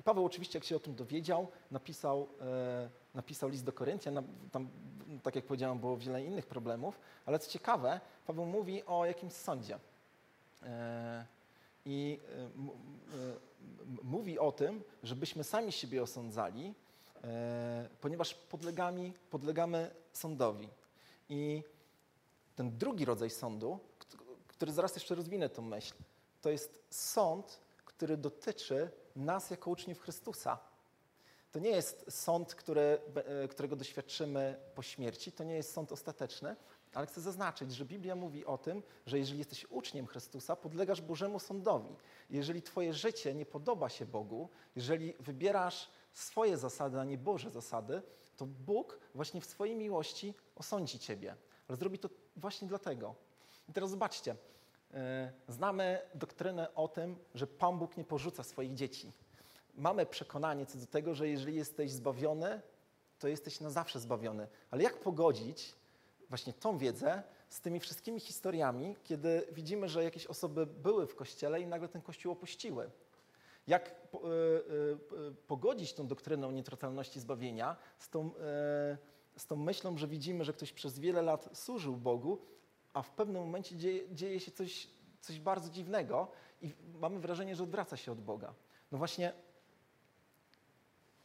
I 0.00 0.02
Paweł 0.02 0.24
oczywiście, 0.24 0.58
jak 0.58 0.64
się 0.64 0.76
o 0.76 0.80
tym 0.80 0.94
dowiedział, 0.94 1.48
napisał, 1.70 2.28
e, 2.40 2.90
napisał 3.14 3.48
list 3.48 3.64
do 3.64 3.72
Koryntian. 3.72 4.22
Tam, 4.52 4.68
tak 5.22 5.36
jak 5.36 5.44
powiedziałem, 5.44 5.78
było 5.78 5.96
wiele 5.96 6.24
innych 6.24 6.46
problemów, 6.46 7.00
ale 7.26 7.38
co 7.38 7.50
ciekawe, 7.50 8.00
Paweł 8.26 8.46
mówi 8.46 8.82
o 8.86 9.06
jakimś 9.06 9.32
sądzie. 9.32 9.78
E, 10.62 11.26
I 11.84 12.20
e, 12.28 12.42
e, 12.42 12.48
mówi 14.02 14.38
o 14.38 14.52
tym, 14.52 14.82
żebyśmy 15.02 15.44
sami 15.44 15.72
siebie 15.72 16.02
osądzali, 16.02 16.74
e, 17.24 17.88
ponieważ 18.00 18.34
podlegamy, 18.34 19.12
podlegamy 19.30 19.90
sądowi. 20.12 20.68
I 21.28 21.62
ten 22.56 22.78
drugi 22.78 23.04
rodzaj 23.04 23.30
sądu, 23.30 23.78
który 24.48 24.72
zaraz 24.72 24.94
jeszcze 24.94 25.14
rozwinę 25.14 25.48
tą 25.48 25.62
myśl, 25.62 25.94
to 26.42 26.50
jest 26.50 26.84
sąd, 26.90 27.60
który 27.84 28.16
dotyczy 28.16 28.90
nas 29.16 29.50
jako 29.50 29.70
uczniów 29.70 30.00
Chrystusa. 30.00 30.58
To 31.52 31.58
nie 31.58 31.70
jest 31.70 32.06
sąd, 32.08 32.54
który, 32.54 32.98
e, 33.44 33.48
którego 33.48 33.76
doświadczymy 33.76 34.60
po 34.74 34.82
śmierci, 34.82 35.32
to 35.32 35.44
nie 35.44 35.54
jest 35.54 35.72
sąd 35.72 35.92
ostateczny, 35.92 36.56
ale 36.94 37.06
chcę 37.06 37.20
zaznaczyć, 37.20 37.72
że 37.72 37.84
Biblia 37.84 38.14
mówi 38.14 38.46
o 38.46 38.58
tym, 38.58 38.82
że 39.06 39.18
jeżeli 39.18 39.38
jesteś 39.38 39.66
uczniem 39.70 40.06
Chrystusa, 40.06 40.56
podlegasz 40.56 41.00
Bożemu 41.00 41.38
sądowi. 41.38 41.96
Jeżeli 42.30 42.62
Twoje 42.62 42.94
życie 42.94 43.34
nie 43.34 43.46
podoba 43.46 43.88
się 43.88 44.06
Bogu, 44.06 44.48
jeżeli 44.76 45.14
wybierasz 45.20 45.90
swoje 46.12 46.56
zasady, 46.56 47.00
a 47.00 47.04
nie 47.04 47.18
Boże 47.18 47.50
zasady, 47.50 48.02
to 48.36 48.46
Bóg 48.46 48.98
właśnie 49.14 49.40
w 49.40 49.46
swojej 49.46 49.76
miłości 49.76 50.34
osądzi 50.56 50.98
Ciebie. 50.98 51.36
Ale 51.68 51.76
zrobi 51.76 51.98
to 51.98 52.08
właśnie 52.36 52.68
dlatego. 52.68 53.14
I 53.68 53.72
teraz 53.72 53.90
zobaczcie, 53.90 54.36
znamy 55.48 55.98
doktrynę 56.14 56.74
o 56.74 56.88
tym, 56.88 57.16
że 57.34 57.46
Pan 57.46 57.78
Bóg 57.78 57.96
nie 57.96 58.04
porzuca 58.04 58.42
swoich 58.42 58.74
dzieci. 58.74 59.12
Mamy 59.74 60.06
przekonanie 60.06 60.66
co 60.66 60.78
do 60.78 60.86
tego, 60.86 61.14
że 61.14 61.28
jeżeli 61.28 61.56
jesteś 61.56 61.90
zbawiony, 61.90 62.60
to 63.18 63.28
jesteś 63.28 63.60
na 63.60 63.70
zawsze 63.70 64.00
zbawiony. 64.00 64.48
Ale 64.70 64.82
jak 64.82 65.00
pogodzić 65.00 65.74
właśnie 66.28 66.52
tą 66.52 66.78
wiedzę 66.78 67.22
z 67.48 67.60
tymi 67.60 67.80
wszystkimi 67.80 68.20
historiami, 68.20 68.96
kiedy 69.04 69.46
widzimy, 69.52 69.88
że 69.88 70.04
jakieś 70.04 70.26
osoby 70.26 70.66
były 70.66 71.06
w 71.06 71.14
kościele 71.14 71.60
i 71.60 71.66
nagle 71.66 71.88
ten 71.88 72.02
kościół 72.02 72.32
opuściły? 72.32 72.90
Jak 73.66 73.88
y, 73.88 74.18
y, 75.28 75.34
pogodzić 75.46 75.92
tą 75.92 76.06
doktryną 76.06 76.50
nietratalności 76.50 77.20
zbawienia 77.20 77.76
z 77.98 78.08
tą, 78.08 78.30
z 79.36 79.46
tą 79.46 79.56
myślą, 79.56 79.98
że 79.98 80.08
widzimy, 80.08 80.44
że 80.44 80.52
ktoś 80.52 80.72
przez 80.72 80.98
wiele 80.98 81.22
lat 81.22 81.48
służył 81.52 81.96
Bogu, 81.96 82.38
a 82.92 83.02
w 83.02 83.10
pewnym 83.10 83.42
momencie 83.42 83.76
dzieje, 83.76 84.14
dzieje 84.14 84.40
się 84.40 84.50
coś, 84.50 84.88
coś 85.20 85.40
bardzo 85.40 85.70
dziwnego 85.70 86.28
i 86.62 86.74
mamy 87.00 87.20
wrażenie, 87.20 87.56
że 87.56 87.62
odwraca 87.64 87.96
się 87.96 88.12
od 88.12 88.20
Boga. 88.20 88.54
No 88.92 88.98
właśnie, 88.98 89.32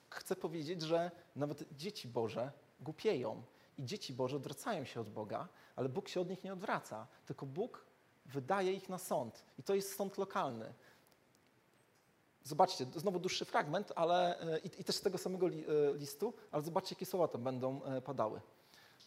chcę 0.09 0.35
powiedzieć, 0.35 0.81
że 0.81 1.11
nawet 1.35 1.77
dzieci 1.77 2.07
Boże 2.07 2.51
głupieją 2.79 3.43
i 3.77 3.85
dzieci 3.85 4.13
Boże 4.13 4.35
odwracają 4.35 4.85
się 4.85 5.01
od 5.01 5.09
Boga, 5.09 5.47
ale 5.75 5.89
Bóg 5.89 6.09
się 6.09 6.21
od 6.21 6.29
nich 6.29 6.43
nie 6.43 6.53
odwraca, 6.53 7.07
tylko 7.25 7.45
Bóg 7.45 7.85
wydaje 8.25 8.73
ich 8.73 8.89
na 8.89 8.97
sąd. 8.97 9.45
I 9.59 9.63
to 9.63 9.75
jest 9.75 9.95
sąd 9.95 10.17
lokalny. 10.17 10.73
Zobaczcie, 12.43 12.85
znowu 12.95 13.19
dłuższy 13.19 13.45
fragment, 13.45 13.91
ale 13.95 14.39
e, 14.39 14.59
i, 14.59 14.81
i 14.81 14.83
też 14.83 14.95
z 14.95 15.01
tego 15.01 15.17
samego 15.17 15.47
li, 15.47 15.65
e, 15.65 15.97
listu, 15.97 16.33
ale 16.51 16.63
zobaczcie, 16.63 16.95
jakie 16.95 17.05
słowa 17.05 17.27
tam 17.27 17.43
będą 17.43 17.83
e, 17.83 18.01
padały. 18.01 18.41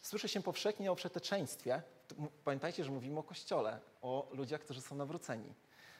Słyszę 0.01 0.29
się 0.29 0.41
powszechnie 0.41 0.91
o 0.91 0.95
przeteczeństwie. 0.95 1.81
Pamiętajcie, 2.43 2.83
że 2.83 2.91
mówimy 2.91 3.19
o 3.19 3.23
Kościole, 3.23 3.79
o 4.01 4.29
ludziach, 4.31 4.61
którzy 4.61 4.81
są 4.81 4.95
nawróceni. 4.95 5.53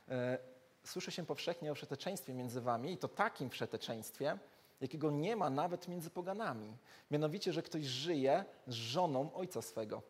E, 0.09 0.37
słyszę 0.83 1.11
się 1.11 1.25
powszechnie 1.25 1.71
o 1.71 1.75
przeteczeństwie 1.75 2.33
między 2.33 2.61
wami 2.61 2.91
i 2.91 2.97
to 2.97 3.07
takim 3.07 3.49
przeteczeństwie, 3.49 4.37
jakiego 4.81 5.11
nie 5.11 5.35
ma 5.35 5.49
nawet 5.49 5.87
między 5.87 6.09
poganami. 6.09 6.77
Mianowicie, 7.11 7.53
że 7.53 7.63
ktoś 7.63 7.83
żyje 7.83 8.45
z 8.67 8.73
żoną 8.73 9.33
ojca 9.33 9.61
swego. 9.61 10.01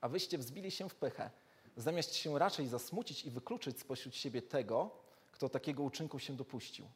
A 0.00 0.08
wyście 0.08 0.38
wzbili 0.38 0.70
się 0.70 0.88
w 0.88 0.94
pychę, 0.94 1.30
zamiast 1.76 2.14
się 2.14 2.38
raczej 2.38 2.66
zasmucić 2.66 3.24
i 3.24 3.30
wykluczyć 3.30 3.80
spośród 3.80 4.16
siebie 4.16 4.42
tego, 4.42 4.90
kto 5.32 5.48
takiego 5.48 5.82
uczynku 5.82 6.18
się 6.18 6.36
dopuścił. 6.36 6.86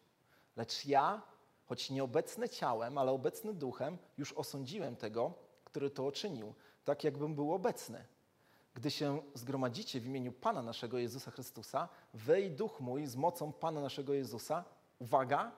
Lecz 0.57 0.87
ja, 0.87 1.23
choć 1.67 1.91
nieobecny 1.91 2.49
ciałem, 2.49 2.99
ale 2.99 3.13
obecny 3.13 3.55
duchem, 3.55 3.99
już 4.19 4.33
osądziłem 4.33 4.97
tego, 4.97 5.33
który 5.65 5.91
to 5.91 6.05
uczynił, 6.05 6.55
tak 6.85 7.05
jakbym 7.05 7.35
był 7.35 7.53
obecny. 7.55 8.05
Gdy 8.75 8.91
się 8.91 9.23
zgromadzicie 9.35 10.01
w 10.01 10.07
imieniu 10.07 10.33
Pana 10.33 10.63
naszego 10.63 10.99
Jezusa 10.99 11.31
Chrystusa, 11.31 11.89
wej 12.15 12.51
duch 12.51 12.81
mój 12.81 13.07
z 13.07 13.17
mocą 13.17 13.53
Pana 13.53 13.81
naszego 13.81 14.15
Jezusa, 14.15 14.65
uwaga, 14.99 15.53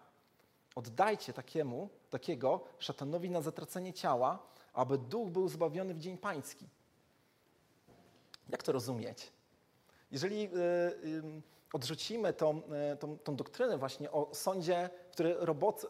oddajcie 0.74 1.32
takiemu, 1.32 1.88
takiego 2.10 2.60
szatanowi 2.78 3.30
na 3.30 3.40
zatracenie 3.40 3.92
ciała, 3.92 4.38
aby 4.72 4.98
duch 4.98 5.28
był 5.28 5.48
zbawiony 5.48 5.94
w 5.94 5.98
dzień 5.98 6.18
pański. 6.18 6.68
Jak 8.48 8.62
to 8.62 8.72
rozumieć? 8.72 9.32
Jeżeli 10.10 10.44
y, 10.44 10.50
odrzucimy 11.72 12.32
tą, 12.32 12.62
y, 12.92 12.96
tą, 12.96 13.18
tą, 13.18 13.36
doktrynę 13.36 13.78
właśnie 13.78 14.10
o 14.10 14.28
sądzie, 14.32 14.90
który 15.12 15.36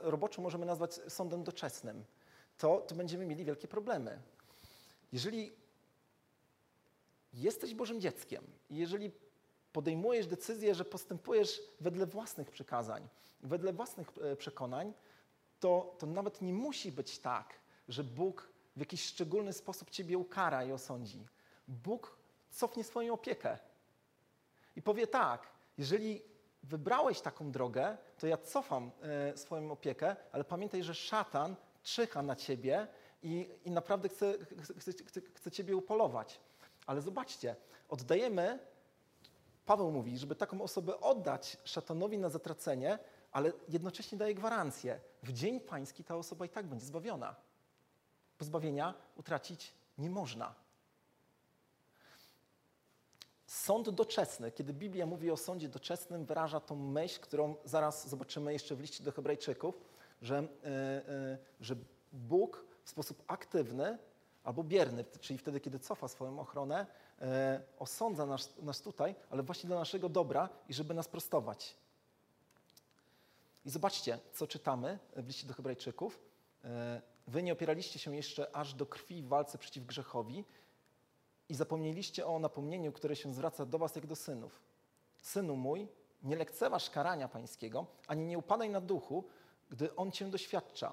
roboczo 0.01 0.43
możemy 0.43 0.67
nazwać 0.67 0.95
sądem 1.09 1.45
doczesnym, 1.45 2.05
to, 2.59 2.81
to 2.81 2.95
będziemy 2.95 3.27
mieli 3.27 3.45
wielkie 3.45 3.69
problemy. 3.69 4.19
Jeżeli 5.13 5.53
jesteś 7.33 7.75
Bożym 7.75 8.01
dzieckiem 8.01 8.45
i 8.71 8.77
jeżeli 8.77 9.13
podejmujesz 9.73 10.27
decyzję, 10.27 10.75
że 10.75 10.85
postępujesz 10.85 11.63
wedle 11.81 12.07
własnych 12.07 12.51
przykazań, 12.51 13.09
wedle 13.41 13.73
własnych 13.73 14.09
e, 14.23 14.37
przekonań, 14.37 14.93
to, 15.61 15.97
to 15.99 16.07
nawet 16.07 16.43
nie 16.43 16.53
musi 16.53 16.93
być 16.93 17.19
tak, 17.19 17.55
że 17.89 18.05
Bóg 18.05 18.49
w 18.77 18.81
jakiś 18.81 19.05
szczególny 19.05 19.53
sposób 19.53 19.91
ciebie 19.91 20.19
ukara 20.19 20.65
i 20.65 20.73
osądzi. 20.73 21.27
Bóg 21.69 22.19
cofnie 22.51 22.85
swoją 22.85 23.15
opiekę 23.15 23.59
i 24.77 24.83
powie 24.83 25.07
tak, 25.07 25.49
jeżeli 25.79 26.23
wybrałeś 26.63 27.21
taką 27.21 27.51
drogę, 27.51 27.97
to 28.19 28.27
ja 28.27 28.37
cofam 28.37 28.91
e, 29.03 29.37
swoją 29.37 29.73
opiekę, 29.73 30.17
ale 30.33 30.45
pamiętaj, 30.45 30.83
że 30.83 30.95
szatan 30.95 31.57
czyha 31.83 32.23
na 32.23 32.37
ciebie 32.37 32.89
i, 33.23 33.51
i 33.65 33.71
naprawdę 33.71 34.09
chce, 34.09 34.35
chce, 34.79 34.93
chce, 34.93 35.21
chce 35.35 35.51
ciebie 35.51 35.77
upolować. 35.77 36.41
Ale 36.87 37.01
zobaczcie, 37.01 37.57
oddajemy, 37.89 38.59
Paweł 39.67 39.91
mówi, 39.91 40.19
żeby 40.19 40.35
taką 40.35 40.63
osobę 40.63 41.01
oddać 41.01 41.57
szatanowi 41.65 42.19
na 42.19 42.29
zatracenie, 42.29 42.99
ale 43.33 43.53
jednocześnie 43.69 44.19
daje 44.19 44.35
gwarancję. 44.35 45.01
W 45.23 45.33
dzień 45.33 45.61
pański 45.61 46.05
ta 46.05 46.17
osoba 46.17 46.47
i 46.47 46.49
tak 46.49 46.67
będzie 46.67 46.87
zbawiona. 46.87 47.37
Pozbawienia 48.39 48.95
utracić 49.17 49.73
nie 49.99 50.11
można. 50.11 50.55
Sąd 53.47 53.91
doczesny, 53.91 54.53
kiedy 54.53 54.73
Biblia 54.73 55.07
mówi 55.07 55.31
o 55.31 55.37
sądzie 55.37 55.69
doczesnym, 55.69 56.25
wyraża 56.25 56.61
tą 56.61 56.77
myśl, 56.77 57.21
którą 57.21 57.57
zaraz 57.65 58.09
zobaczymy 58.09 58.53
jeszcze 58.53 58.75
w 58.75 58.81
liście 58.81 59.05
do 59.05 59.13
Hebrajczyków, 59.13 59.81
że, 60.23 60.35
yy, 60.35 60.71
yy, 61.31 61.39
że 61.61 61.77
Bóg 62.13 62.66
w 62.87 62.91
sposób 62.91 63.23
aktywny 63.27 63.99
albo 64.45 64.65
bierny, 64.65 65.05
czyli 65.21 65.39
wtedy, 65.39 65.61
kiedy 65.61 65.79
cofa 65.79 66.09
swoją 66.09 66.41
ochronę, 66.41 66.87
yy, 67.21 67.27
osądza 67.79 68.27
nas, 68.27 68.55
nas 68.63 68.81
tutaj, 68.81 69.15
ale 69.31 69.43
właśnie 69.43 69.67
dla 69.67 69.79
naszego 69.79 70.09
dobra 70.09 70.49
i 70.69 70.75
żeby 70.75 70.95
nas 70.95 71.09
prostować. 71.09 71.77
I 73.65 73.71
zobaczcie, 73.71 74.19
co 74.33 74.47
czytamy 74.47 74.99
w 75.17 75.27
liście 75.27 75.47
do 75.47 75.55
Hebrajczyków. 75.55 76.21
Wy 77.27 77.43
nie 77.43 77.53
opieraliście 77.53 77.99
się 77.99 78.17
jeszcze 78.17 78.57
aż 78.57 78.75
do 78.75 78.87
krwi 78.87 79.23
w 79.23 79.29
walce 79.29 79.59
przeciw 79.59 79.87
grzechowi 79.87 80.45
i 81.49 81.55
zapomnieliście 81.55 82.27
o 82.27 82.39
napomnieniu, 82.39 82.93
które 82.93 83.17
się 83.17 83.35
zwraca 83.35 83.67
do 83.67 83.79
was 83.79 83.97
jak 83.97 84.07
do 84.07 84.17
synów. 84.17 84.63
Synu 85.23 85.57
mój, 85.57 85.89
nie 86.23 86.37
lekceważ 86.37 86.91
karania 86.91 87.29
pańskiego, 87.29 87.87
ani 88.07 88.27
nie 88.27 88.39
upadaj 88.39 88.71
na 88.71 88.81
duchu, 88.81 89.25
gdy 89.71 89.97
On 89.97 90.13
cię 90.13 90.25
doświadcza. 90.31 90.93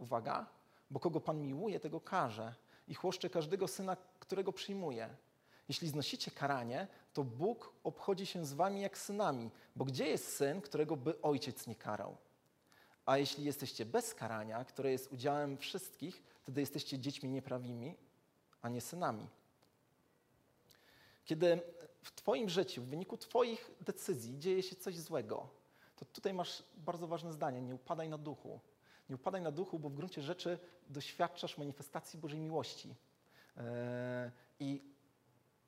Uwaga, 0.00 0.46
bo 0.90 1.00
kogo 1.00 1.20
Pan 1.20 1.42
miłuje, 1.42 1.80
tego 1.80 2.00
karze 2.00 2.54
i 2.88 2.94
chłoszcze 2.94 3.30
każdego 3.30 3.68
syna, 3.68 3.96
którego 4.20 4.52
przyjmuje. 4.52 5.16
Jeśli 5.68 5.88
znosicie 5.88 6.30
karanie, 6.30 6.86
to 7.12 7.24
Bóg 7.24 7.72
obchodzi 7.84 8.26
się 8.26 8.46
z 8.46 8.52
wami 8.52 8.80
jak 8.80 8.98
synami, 8.98 9.50
bo 9.76 9.84
gdzie 9.84 10.06
jest 10.08 10.36
syn, 10.36 10.60
którego 10.60 10.96
by 10.96 11.22
ojciec 11.22 11.66
nie 11.66 11.74
karał? 11.74 12.16
A 13.06 13.18
jeśli 13.18 13.44
jesteście 13.44 13.86
bez 13.86 14.14
karania, 14.14 14.64
które 14.64 14.90
jest 14.92 15.12
udziałem 15.12 15.56
wszystkich, 15.56 16.22
wtedy 16.42 16.60
jesteście 16.60 16.98
dziećmi 16.98 17.28
nieprawimi, 17.28 17.96
a 18.62 18.68
nie 18.68 18.80
synami. 18.80 19.28
Kiedy 21.24 21.62
w 22.02 22.12
Twoim 22.12 22.48
życiu, 22.48 22.82
w 22.82 22.86
wyniku 22.86 23.16
Twoich 23.16 23.70
decyzji 23.80 24.38
dzieje 24.38 24.62
się 24.62 24.76
coś 24.76 24.98
złego, 24.98 25.48
to 25.96 26.04
tutaj 26.04 26.34
masz 26.34 26.62
bardzo 26.76 27.06
ważne 27.06 27.32
zdanie: 27.32 27.60
nie 27.60 27.74
upadaj 27.74 28.08
na 28.08 28.18
duchu. 28.18 28.60
Nie 29.10 29.16
upadaj 29.16 29.42
na 29.42 29.50
duchu, 29.50 29.78
bo 29.78 29.88
w 29.88 29.94
gruncie 29.94 30.22
rzeczy 30.22 30.58
doświadczasz 30.88 31.58
manifestacji 31.58 32.18
Bożej 32.18 32.40
miłości. 32.40 32.94
E, 33.56 34.30
I 34.60 34.82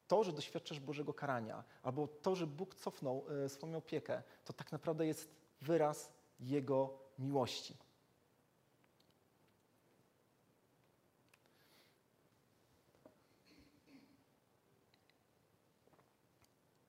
to, 0.08 0.24
że 0.24 0.32
doświadczasz 0.32 0.80
Bożego 0.80 1.14
karania, 1.14 1.64
albo 1.82 2.08
to, 2.08 2.34
że 2.36 2.46
Bóg 2.46 2.74
cofnął 2.74 3.24
e, 3.44 3.48
swoją 3.48 3.76
opiekę, 3.76 4.22
to 4.44 4.52
tak 4.52 4.72
naprawdę 4.72 5.06
jest 5.06 5.30
wyraz 5.60 6.12
Jego 6.40 6.98
miłości. 7.18 7.76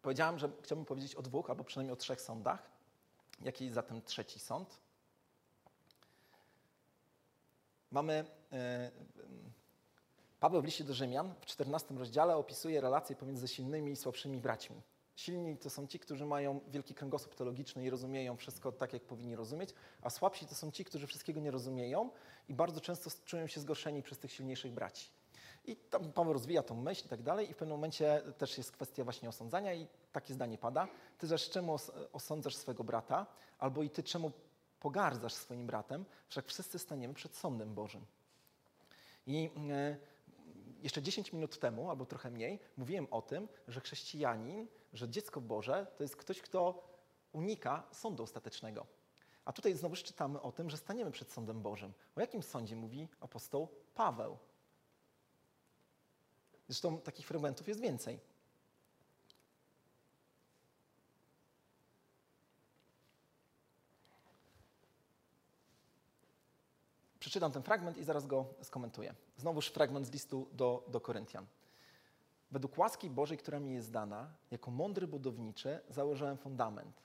Powiedziałem, 0.01 0.39
że 0.39 0.49
chciałbym 0.61 0.85
powiedzieć 0.85 1.15
o 1.15 1.21
dwóch, 1.21 1.49
albo 1.49 1.63
przynajmniej 1.63 1.93
o 1.93 1.95
trzech 1.95 2.21
sądach. 2.21 2.71
Jaki 3.41 3.63
jest 3.63 3.75
zatem 3.75 4.01
trzeci 4.01 4.39
sąd? 4.39 4.82
Mamy. 7.93 8.25
Yy, 8.51 8.57
Paweł 10.39 10.61
w 10.61 10.65
liście 10.65 10.83
do 10.83 10.93
Rzymian 10.93 11.33
w 11.39 11.45
14 11.45 11.95
rozdziale 11.95 12.37
opisuje 12.37 12.81
relacje 12.81 13.15
pomiędzy 13.15 13.47
silnymi 13.47 13.91
i 13.91 13.95
słabszymi 13.95 14.37
braćmi. 14.37 14.81
Silni 15.15 15.57
to 15.57 15.69
są 15.69 15.87
ci, 15.87 15.99
którzy 15.99 16.25
mają 16.25 16.59
wielki 16.67 16.93
kręgosłup 16.93 17.35
teologiczny 17.35 17.83
i 17.83 17.89
rozumieją 17.89 18.37
wszystko 18.37 18.71
tak, 18.71 18.93
jak 18.93 19.03
powinni 19.03 19.35
rozumieć, 19.35 19.69
a 20.01 20.09
słabsi 20.09 20.45
to 20.45 20.55
są 20.55 20.71
ci, 20.71 20.85
którzy 20.85 21.07
wszystkiego 21.07 21.39
nie 21.39 21.51
rozumieją 21.51 22.09
i 22.49 22.53
bardzo 22.53 22.81
często 22.81 23.09
czują 23.25 23.47
się 23.47 23.61
zgorszeni 23.61 24.03
przez 24.03 24.19
tych 24.19 24.31
silniejszych 24.31 24.71
braci. 24.71 25.09
I 25.65 25.75
tam 25.75 26.13
Paweł 26.13 26.33
rozwija 26.33 26.63
tą 26.63 26.81
myśl 26.81 27.05
i 27.05 27.09
tak 27.09 27.21
dalej 27.21 27.49
i 27.49 27.53
w 27.53 27.57
pewnym 27.57 27.77
momencie 27.77 28.21
też 28.37 28.57
jest 28.57 28.71
kwestia 28.71 29.03
właśnie 29.03 29.29
osądzania 29.29 29.73
i 29.73 29.87
takie 30.11 30.33
zdanie 30.33 30.57
pada. 30.57 30.87
Ty 31.17 31.27
zaś 31.27 31.49
czemu 31.49 31.77
osądzasz 32.13 32.55
swego 32.55 32.83
brata? 32.83 33.25
Albo 33.59 33.83
i 33.83 33.89
ty 33.89 34.03
czemu 34.03 34.31
pogardzasz 34.83 35.33
swoim 35.33 35.67
bratem? 35.67 36.05
Wszak 36.27 36.47
wszyscy 36.47 36.79
staniemy 36.79 37.13
przed 37.13 37.35
sądem 37.35 37.73
Bożym. 37.73 38.05
I 39.27 39.49
e, 39.71 39.97
jeszcze 40.81 41.01
10 41.01 41.33
minut 41.33 41.59
temu, 41.59 41.89
albo 41.89 42.05
trochę 42.05 42.31
mniej, 42.31 42.59
mówiłem 42.77 43.07
o 43.11 43.21
tym, 43.21 43.47
że 43.67 43.81
chrześcijanin, 43.81 44.67
że 44.93 45.09
dziecko 45.09 45.41
Boże 45.41 45.87
to 45.97 46.03
jest 46.03 46.15
ktoś, 46.15 46.41
kto 46.41 46.87
unika 47.31 47.83
sądu 47.91 48.23
ostatecznego. 48.23 48.85
A 49.45 49.53
tutaj 49.53 49.73
znowu 49.73 49.95
czytamy 49.95 50.41
o 50.41 50.51
tym, 50.51 50.69
że 50.69 50.77
staniemy 50.77 51.11
przed 51.11 51.31
sądem 51.31 51.61
Bożym. 51.61 51.93
O 52.15 52.21
jakim 52.21 52.43
sądzie 52.43 52.75
mówi 52.75 53.07
apostoł 53.19 53.67
Paweł? 53.95 54.37
Zresztą 56.67 57.01
takich 57.01 57.27
fragmentów 57.27 57.67
jest 57.67 57.81
więcej. 57.81 58.19
Przeczytam 67.33 67.51
ten 67.51 67.63
fragment 67.63 67.97
i 67.97 68.03
zaraz 68.03 68.27
go 68.27 68.45
skomentuję. 68.61 69.15
Znowuż 69.37 69.67
fragment 69.67 70.07
z 70.07 70.11
listu 70.11 70.47
do, 70.51 70.85
do 70.87 71.01
Koryntian. 71.01 71.45
Według 72.51 72.77
łaski 72.77 73.09
Bożej, 73.09 73.37
która 73.37 73.59
mi 73.59 73.73
jest 73.73 73.91
dana, 73.91 74.33
jako 74.51 74.71
mądry 74.71 75.07
budowniczy 75.07 75.79
założyłem 75.89 76.37
fundament, 76.37 77.01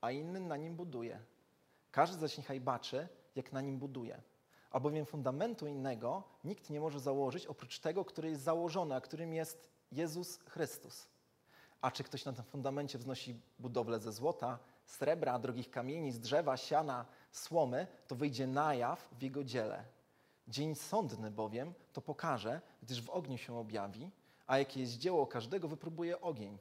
a 0.00 0.10
inny 0.10 0.40
na 0.40 0.56
nim 0.56 0.76
buduje. 0.76 1.20
Każdy 1.90 2.18
zaś 2.18 2.38
niechaj 2.38 2.60
baczy, 2.60 3.08
jak 3.36 3.52
na 3.52 3.60
nim 3.60 3.78
buduje. 3.78 4.22
Albowiem 4.70 5.06
fundamentu 5.06 5.66
innego 5.66 6.22
nikt 6.44 6.70
nie 6.70 6.80
może 6.80 7.00
założyć 7.00 7.46
oprócz 7.46 7.78
tego, 7.78 8.04
który 8.04 8.30
jest 8.30 8.42
założony, 8.42 8.94
a 8.94 9.00
którym 9.00 9.34
jest 9.34 9.70
Jezus 9.92 10.38
Chrystus. 10.38 11.08
A 11.80 11.90
czy 11.90 12.04
ktoś 12.04 12.24
na 12.24 12.32
tym 12.32 12.44
fundamencie 12.44 12.98
wznosi 12.98 13.40
budowlę 13.58 14.00
ze 14.00 14.12
złota, 14.12 14.58
srebra, 14.84 15.38
drogich 15.38 15.70
kamieni, 15.70 16.12
z 16.12 16.20
drzewa, 16.20 16.56
siana, 16.56 17.06
słomy, 17.30 17.86
to 18.06 18.16
wyjdzie 18.16 18.46
na 18.46 18.74
jaw 18.74 19.08
w 19.12 19.22
jego 19.22 19.44
dziele. 19.44 19.84
Dzień 20.48 20.74
sądny 20.74 21.30
bowiem 21.30 21.74
to 21.92 22.00
pokaże, 22.00 22.60
gdyż 22.82 23.02
w 23.02 23.10
ogniu 23.10 23.38
się 23.38 23.56
objawi, 23.56 24.10
a 24.46 24.58
jakie 24.58 24.80
jest 24.80 24.98
dzieło 24.98 25.26
każdego, 25.26 25.68
wypróbuje 25.68 26.20
ogień. 26.20 26.58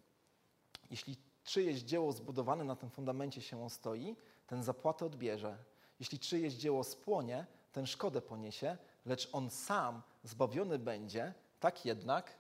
Jeśli 0.90 1.18
czyjeś 1.44 1.80
dzieło 1.82 2.12
zbudowane 2.12 2.64
na 2.64 2.76
tym 2.76 2.90
fundamencie 2.90 3.42
się 3.42 3.70
stoi, 3.70 4.16
ten 4.48 4.64
zapłatę 4.64 5.06
odbierze. 5.06 5.58
Jeśli 6.00 6.20
czyjeś 6.20 6.54
dzieło 6.54 6.84
spłonie, 6.84 7.46
ten 7.72 7.88
szkodę 7.88 8.22
poniesie, 8.22 8.78
lecz 9.06 9.30
on 9.32 9.50
sam 9.50 10.02
zbawiony 10.24 10.80
będzie, 10.80 11.34
tak 11.60 11.86
jednak 11.86 12.38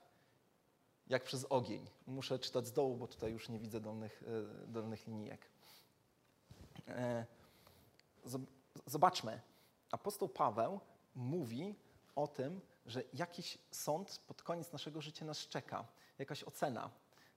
jak 1.07 1.23
przez 1.23 1.45
ogień. 1.49 1.89
Muszę 2.07 2.39
czytać 2.39 2.67
z 2.67 2.73
dołu, 2.73 2.97
bo 2.97 3.07
tutaj 3.07 3.31
już 3.31 3.49
nie 3.49 3.59
widzę 3.59 3.79
dolnych, 3.79 4.23
e, 4.67 4.67
dolnych 4.67 5.07
linijek. 5.07 5.49
Zobaczmy, 8.85 9.41
apostoł 9.91 10.29
Paweł 10.29 10.79
mówi 11.15 11.75
o 12.15 12.27
tym, 12.27 12.61
że 12.85 13.03
jakiś 13.13 13.57
sąd 13.71 14.21
pod 14.27 14.43
koniec 14.43 14.71
naszego 14.71 15.01
życia 15.01 15.25
nas 15.25 15.47
czeka, 15.47 15.85
jakaś 16.19 16.43
ocena. 16.43 16.89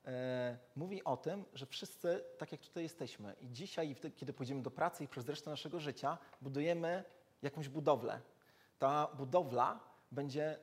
E, 0.05 0.59
mówi 0.77 1.05
o 1.05 1.17
tym, 1.17 1.45
że 1.55 1.67
wszyscy, 1.67 2.25
tak 2.39 2.53
jak 2.53 2.61
tutaj 2.61 2.83
jesteśmy, 2.83 3.35
i 3.41 3.51
dzisiaj, 3.51 3.97
kiedy 4.17 4.33
pójdziemy 4.33 4.63
do 4.63 4.71
pracy 4.71 5.05
i 5.05 5.09
przez 5.09 5.29
resztę 5.29 5.51
naszego 5.51 5.81
życia, 5.81 6.19
budujemy 6.43 7.05
jakąś 7.43 7.69
budowlę. 7.69 8.21
Ta 8.79 9.07
budowla 9.07 9.81
będzie 10.13 10.59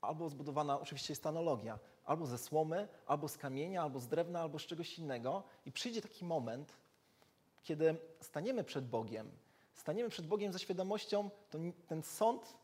albo 0.00 0.28
zbudowana, 0.28 0.80
oczywiście 0.80 1.12
jest 1.12 1.26
analogia, 1.26 1.78
albo 2.04 2.26
ze 2.26 2.38
słomy, 2.38 2.88
albo 3.06 3.28
z 3.28 3.38
kamienia, 3.38 3.82
albo 3.82 4.00
z 4.00 4.08
drewna, 4.08 4.40
albo 4.40 4.58
z 4.58 4.62
czegoś 4.62 4.98
innego. 4.98 5.42
I 5.66 5.72
przyjdzie 5.72 6.02
taki 6.02 6.24
moment, 6.24 6.76
kiedy 7.62 7.96
staniemy 8.20 8.64
przed 8.64 8.88
Bogiem, 8.88 9.30
staniemy 9.74 10.10
przed 10.10 10.26
Bogiem 10.26 10.52
ze 10.52 10.58
świadomością, 10.58 11.30
to 11.50 11.58
ten 11.86 12.02
sąd 12.02 12.54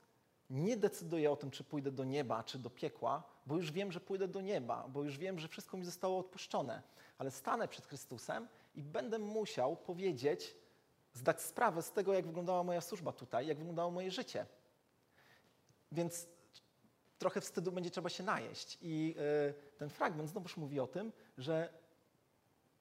nie 0.51 0.77
decyduje 0.77 1.31
o 1.31 1.37
tym, 1.37 1.51
czy 1.51 1.64
pójdę 1.64 1.90
do 1.90 2.05
nieba, 2.05 2.44
czy 2.44 2.59
do 2.59 2.70
piekła, 2.70 3.23
bo 3.46 3.57
już 3.57 3.73
wiem, 3.73 3.92
że 3.92 4.01
pójdę 4.01 4.29
do 4.29 4.40
nieba, 4.40 4.88
bo 4.88 5.03
już 5.03 5.18
wiem, 5.18 5.38
że 5.38 5.49
wszystko 5.49 5.77
mi 5.77 5.85
zostało 5.85 6.18
odpuszczone. 6.18 6.83
Ale 7.18 7.31
stanę 7.31 7.68
przed 7.68 7.87
Chrystusem 7.87 8.49
i 8.75 8.83
będę 8.83 9.18
musiał 9.18 9.77
powiedzieć, 9.77 10.57
zdać 11.12 11.42
sprawę 11.42 11.83
z 11.83 11.92
tego, 11.92 12.12
jak 12.12 12.27
wyglądała 12.27 12.62
moja 12.62 12.81
służba 12.81 13.12
tutaj, 13.12 13.46
jak 13.46 13.59
wyglądało 13.59 13.90
moje 13.90 14.11
życie. 14.11 14.46
Więc 15.92 16.29
trochę 17.18 17.40
wstydu 17.40 17.73
będzie 17.73 17.90
trzeba 17.90 18.09
się 18.09 18.23
najeść. 18.23 18.79
I 18.83 19.14
y, 19.49 19.79
ten 19.79 19.90
fragment 19.90 20.31
znowuż 20.31 20.57
mówi 20.57 20.81
o 20.81 20.87
tym, 20.87 21.12
że 21.38 21.73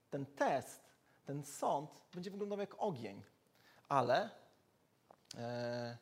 ten 0.10 0.26
test, 0.26 0.82
ten 1.26 1.44
sąd 1.44 2.02
będzie 2.14 2.32
wyglądał 2.32 2.60
jak 2.60 2.76
ogień. 2.78 3.24
Ale 3.90 4.30
e, 5.36 5.98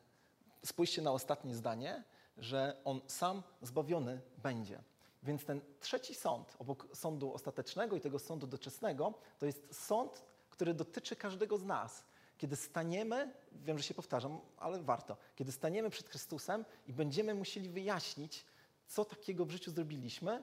spójrzcie 0.64 1.02
na 1.02 1.12
ostatnie 1.12 1.54
zdanie, 1.54 2.04
że 2.36 2.76
on 2.84 3.00
sam 3.06 3.42
zbawiony 3.62 4.20
będzie. 4.42 4.82
Więc 5.22 5.44
ten 5.44 5.60
trzeci 5.80 6.14
sąd, 6.14 6.56
obok 6.58 6.88
sądu 6.94 7.34
ostatecznego 7.34 7.96
i 7.96 8.00
tego 8.00 8.18
sądu 8.18 8.46
doczesnego, 8.46 9.14
to 9.38 9.46
jest 9.46 9.86
sąd, 9.86 10.24
który 10.50 10.74
dotyczy 10.74 11.16
każdego 11.16 11.58
z 11.58 11.64
nas. 11.64 12.04
Kiedy 12.38 12.56
staniemy, 12.56 13.32
wiem, 13.52 13.78
że 13.78 13.84
się 13.84 13.94
powtarzam, 13.94 14.40
ale 14.56 14.82
warto, 14.82 15.16
kiedy 15.36 15.52
staniemy 15.52 15.90
przed 15.90 16.08
Chrystusem 16.08 16.64
i 16.86 16.92
będziemy 16.92 17.34
musieli 17.34 17.68
wyjaśnić, 17.68 18.46
co 18.86 19.04
takiego 19.04 19.44
w 19.44 19.50
życiu 19.50 19.70
zrobiliśmy 19.70 20.42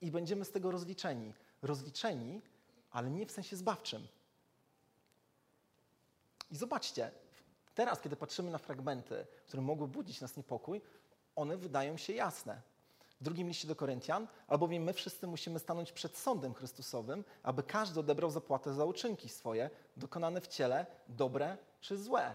i 0.00 0.10
będziemy 0.10 0.44
z 0.44 0.50
tego 0.50 0.70
rozliczeni. 0.70 1.34
Rozliczeni, 1.62 2.42
ale 2.90 3.10
nie 3.10 3.26
w 3.26 3.32
sensie 3.32 3.56
zbawczym. 3.56 4.08
I 6.50 6.56
zobaczcie, 6.56 7.10
teraz, 7.74 8.00
kiedy 8.00 8.16
patrzymy 8.16 8.50
na 8.50 8.58
fragmenty, 8.58 9.26
które 9.46 9.62
mogły 9.62 9.88
budzić 9.88 10.20
nas 10.20 10.36
niepokój, 10.36 10.80
one 11.36 11.56
wydają 11.56 11.96
się 11.96 12.12
jasne. 12.12 12.62
W 13.20 13.24
drugim 13.24 13.48
liście 13.48 13.68
do 13.68 13.76
Koryntian, 13.76 14.26
albowiem 14.48 14.82
my 14.82 14.92
wszyscy 14.92 15.26
musimy 15.26 15.58
stanąć 15.58 15.92
przed 15.92 16.16
sądem 16.16 16.54
Chrystusowym, 16.54 17.24
aby 17.42 17.62
każdy 17.62 18.00
odebrał 18.00 18.30
zapłatę 18.30 18.74
za 18.74 18.84
uczynki 18.84 19.28
swoje, 19.28 19.70
dokonane 19.96 20.40
w 20.40 20.46
ciele, 20.46 20.86
dobre 21.08 21.56
czy 21.80 21.98
złe. 21.98 22.34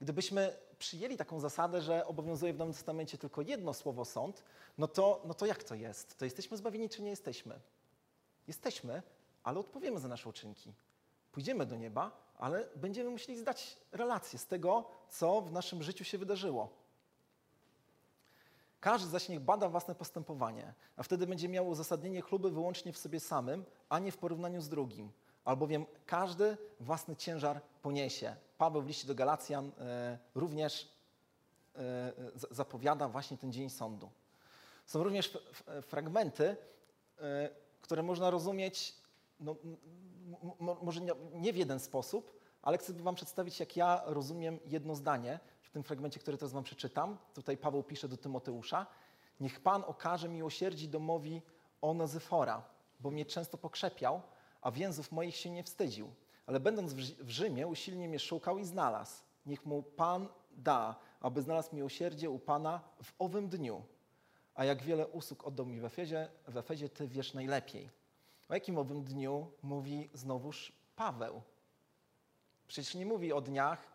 Gdybyśmy 0.00 0.56
przyjęli 0.78 1.16
taką 1.16 1.40
zasadę, 1.40 1.82
że 1.82 2.06
obowiązuje 2.06 2.52
w 2.52 2.58
Nowym 2.58 2.74
Testamencie 2.74 3.18
tylko 3.18 3.42
jedno 3.42 3.74
słowo 3.74 4.04
sąd, 4.04 4.42
no 4.78 4.88
to, 4.88 5.22
no 5.24 5.34
to 5.34 5.46
jak 5.46 5.64
to 5.64 5.74
jest? 5.74 6.18
To 6.18 6.24
jesteśmy 6.24 6.56
zbawieni, 6.56 6.88
czy 6.88 7.02
nie 7.02 7.10
jesteśmy? 7.10 7.60
Jesteśmy, 8.48 9.02
ale 9.42 9.60
odpowiemy 9.60 10.00
za 10.00 10.08
nasze 10.08 10.28
uczynki. 10.28 10.74
Pójdziemy 11.32 11.66
do 11.66 11.76
nieba, 11.76 12.23
ale 12.38 12.68
będziemy 12.76 13.10
musieli 13.10 13.38
zdać 13.38 13.76
relację 13.92 14.38
z 14.38 14.46
tego, 14.46 14.90
co 15.08 15.40
w 15.40 15.52
naszym 15.52 15.82
życiu 15.82 16.04
się 16.04 16.18
wydarzyło. 16.18 16.68
Każdy 18.80 19.10
zaś 19.10 19.28
niech 19.28 19.40
bada 19.40 19.68
własne 19.68 19.94
postępowanie, 19.94 20.74
a 20.96 21.02
wtedy 21.02 21.26
będzie 21.26 21.48
miał 21.48 21.68
uzasadnienie 21.68 22.22
chluby 22.22 22.50
wyłącznie 22.50 22.92
w 22.92 22.98
sobie 22.98 23.20
samym, 23.20 23.64
a 23.88 23.98
nie 23.98 24.12
w 24.12 24.16
porównaniu 24.16 24.60
z 24.60 24.68
drugim. 24.68 25.12
Albowiem 25.44 25.86
każdy 26.06 26.56
własny 26.80 27.16
ciężar 27.16 27.60
poniesie. 27.82 28.36
Paweł 28.58 28.82
w 28.82 28.86
liście 28.86 29.06
do 29.06 29.14
Galacjan 29.14 29.72
e, 29.78 30.18
również 30.34 30.88
e, 31.76 32.12
zapowiada 32.50 33.08
właśnie 33.08 33.38
ten 33.38 33.52
dzień 33.52 33.70
sądu. 33.70 34.10
Są 34.86 35.02
również 35.02 35.38
fragmenty, 35.82 36.56
e, 37.18 37.50
które 37.82 38.02
można 38.02 38.30
rozumieć 38.30 38.94
no, 39.40 39.56
może 40.82 41.00
nie, 41.00 41.12
nie 41.32 41.52
w 41.52 41.56
jeden 41.56 41.80
sposób, 41.80 42.40
ale 42.62 42.78
chcę 42.78 42.92
Wam 42.92 43.14
przedstawić, 43.14 43.60
jak 43.60 43.76
ja 43.76 44.02
rozumiem 44.06 44.58
jedno 44.66 44.94
zdanie 44.94 45.40
w 45.60 45.70
tym 45.70 45.82
fragmencie, 45.82 46.20
który 46.20 46.38
teraz 46.38 46.52
Wam 46.52 46.64
przeczytam. 46.64 47.18
Tutaj 47.34 47.56
Paweł 47.56 47.82
pisze 47.82 48.08
do 48.08 48.16
Tymoteusza. 48.16 48.86
Niech 49.40 49.60
Pan 49.60 49.84
okaże 49.86 50.28
miłosierdzi 50.28 50.88
domowi 50.88 51.42
Onezyfora, 51.80 52.62
bo 53.00 53.10
mnie 53.10 53.26
często 53.26 53.58
pokrzepiał, 53.58 54.22
a 54.62 54.70
więzów 54.70 55.12
moich 55.12 55.36
się 55.36 55.50
nie 55.50 55.64
wstydził. 55.64 56.10
Ale 56.46 56.60
będąc 56.60 56.92
w 56.92 57.30
Rzymie, 57.30 57.66
usilnie 57.66 58.08
mnie 58.08 58.18
szukał 58.18 58.58
i 58.58 58.64
znalazł. 58.64 59.22
Niech 59.46 59.66
mu 59.66 59.82
Pan 59.82 60.28
da, 60.50 60.96
aby 61.20 61.42
znalazł 61.42 61.76
miłosierdzie 61.76 62.30
u 62.30 62.38
Pana 62.38 62.80
w 63.02 63.12
owym 63.18 63.48
dniu. 63.48 63.82
A 64.54 64.64
jak 64.64 64.82
wiele 64.82 65.06
usług 65.08 65.46
oddał 65.46 65.66
mi 65.66 65.80
w 65.80 65.84
Efezie, 65.84 66.28
w 66.48 66.56
Efezie 66.56 66.88
Ty 66.88 67.08
wiesz 67.08 67.34
najlepiej. 67.34 68.03
O 68.54 68.56
jakim 68.56 68.78
owym 68.78 69.04
dniu 69.04 69.50
mówi 69.62 70.10
znowuż 70.12 70.72
Paweł? 70.96 71.42
Przecież 72.66 72.94
nie 72.94 73.06
mówi 73.06 73.32
o 73.32 73.40
dniach, 73.40 73.92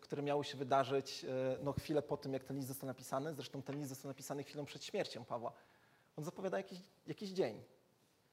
które 0.00 0.22
miały 0.22 0.44
się 0.44 0.58
wydarzyć 0.58 1.24
e, 1.24 1.28
no, 1.62 1.72
chwilę 1.72 2.02
po 2.02 2.16
tym, 2.16 2.32
jak 2.32 2.44
ten 2.44 2.56
list 2.56 2.68
został 2.68 2.86
napisany. 2.86 3.34
Zresztą 3.34 3.62
ten 3.62 3.76
list 3.78 3.88
został 3.88 4.08
napisany 4.08 4.44
chwilą 4.44 4.64
przed 4.64 4.84
śmiercią 4.84 5.24
Pawła. 5.24 5.52
On 6.16 6.24
zapowiada 6.24 6.56
jakiś, 6.56 6.78
jakiś 7.06 7.30
dzień. 7.30 7.62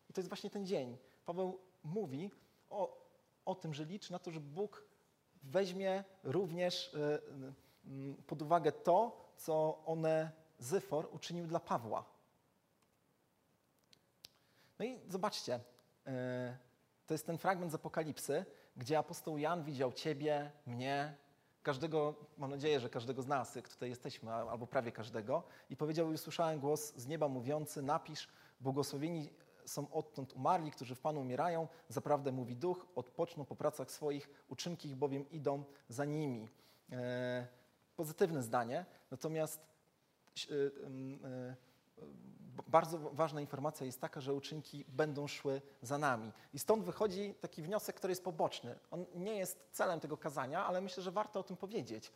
I 0.09 0.13
to 0.13 0.21
jest 0.21 0.29
właśnie 0.29 0.49
ten 0.49 0.65
dzień. 0.65 0.97
Paweł 1.25 1.59
mówi 1.83 2.31
o, 2.69 3.07
o 3.45 3.55
tym, 3.55 3.73
że 3.73 3.85
liczy 3.85 4.11
na 4.11 4.19
to, 4.19 4.31
że 4.31 4.39
Bóg 4.39 4.83
weźmie 5.43 6.03
również 6.23 6.95
e, 6.95 7.19
pod 8.27 8.41
uwagę 8.41 8.71
to, 8.71 9.25
co 9.37 9.83
one 9.85 10.31
Zyfor 10.59 11.09
uczynił 11.11 11.47
dla 11.47 11.59
Pawła. 11.59 12.16
No 14.79 14.85
i 14.85 14.99
zobaczcie, 15.07 15.59
e, 16.07 16.57
to 17.07 17.13
jest 17.13 17.25
ten 17.25 17.37
fragment 17.37 17.71
z 17.71 17.75
Apokalipsy, 17.75 18.45
gdzie 18.75 18.97
apostoł 18.97 19.37
Jan 19.37 19.63
widział 19.63 19.93
ciebie, 19.93 20.51
mnie, 20.65 21.15
każdego, 21.63 22.15
mam 22.37 22.51
nadzieję, 22.51 22.79
że 22.79 22.89
każdego 22.89 23.21
z 23.21 23.27
nas, 23.27 23.55
jak 23.55 23.69
tutaj 23.69 23.89
jesteśmy, 23.89 24.33
albo 24.33 24.67
prawie 24.67 24.91
każdego, 24.91 25.43
i 25.69 25.75
powiedział 25.75 26.11
i 26.11 26.13
usłyszałem 26.13 26.59
głos 26.59 26.95
z 26.95 27.07
nieba 27.07 27.27
mówiący, 27.27 27.81
napisz, 27.81 28.27
błogosławieni 28.59 29.29
są 29.65 29.91
odtąd 29.91 30.33
umarli, 30.33 30.71
którzy 30.71 30.95
w 30.95 30.99
Panu 30.99 31.21
umierają, 31.21 31.67
zaprawdę 31.89 32.31
mówi 32.31 32.55
duch, 32.55 32.87
odpoczną 32.95 33.45
po 33.45 33.55
pracach 33.55 33.91
swoich, 33.91 34.29
uczynki 34.47 34.89
ich 34.89 34.95
bowiem 34.95 35.29
idą 35.29 35.63
za 35.89 36.05
nimi. 36.05 36.49
E, 36.91 37.47
pozytywne 37.95 38.43
zdanie, 38.43 38.85
natomiast 39.11 39.61
e, 40.37 41.55
bardzo 42.67 42.97
ważna 42.97 43.41
informacja 43.41 43.85
jest 43.85 44.01
taka, 44.01 44.21
że 44.21 44.33
uczynki 44.33 44.85
będą 44.87 45.27
szły 45.27 45.61
za 45.81 45.97
nami. 45.97 46.31
I 46.53 46.59
stąd 46.59 46.83
wychodzi 46.83 47.33
taki 47.41 47.61
wniosek, 47.61 47.95
który 47.95 48.11
jest 48.11 48.23
poboczny. 48.23 48.79
On 48.91 49.05
nie 49.15 49.35
jest 49.35 49.67
celem 49.71 49.99
tego 49.99 50.17
kazania, 50.17 50.65
ale 50.65 50.81
myślę, 50.81 51.03
że 51.03 51.11
warto 51.11 51.39
o 51.39 51.43
tym 51.43 51.57
powiedzieć. 51.57 52.11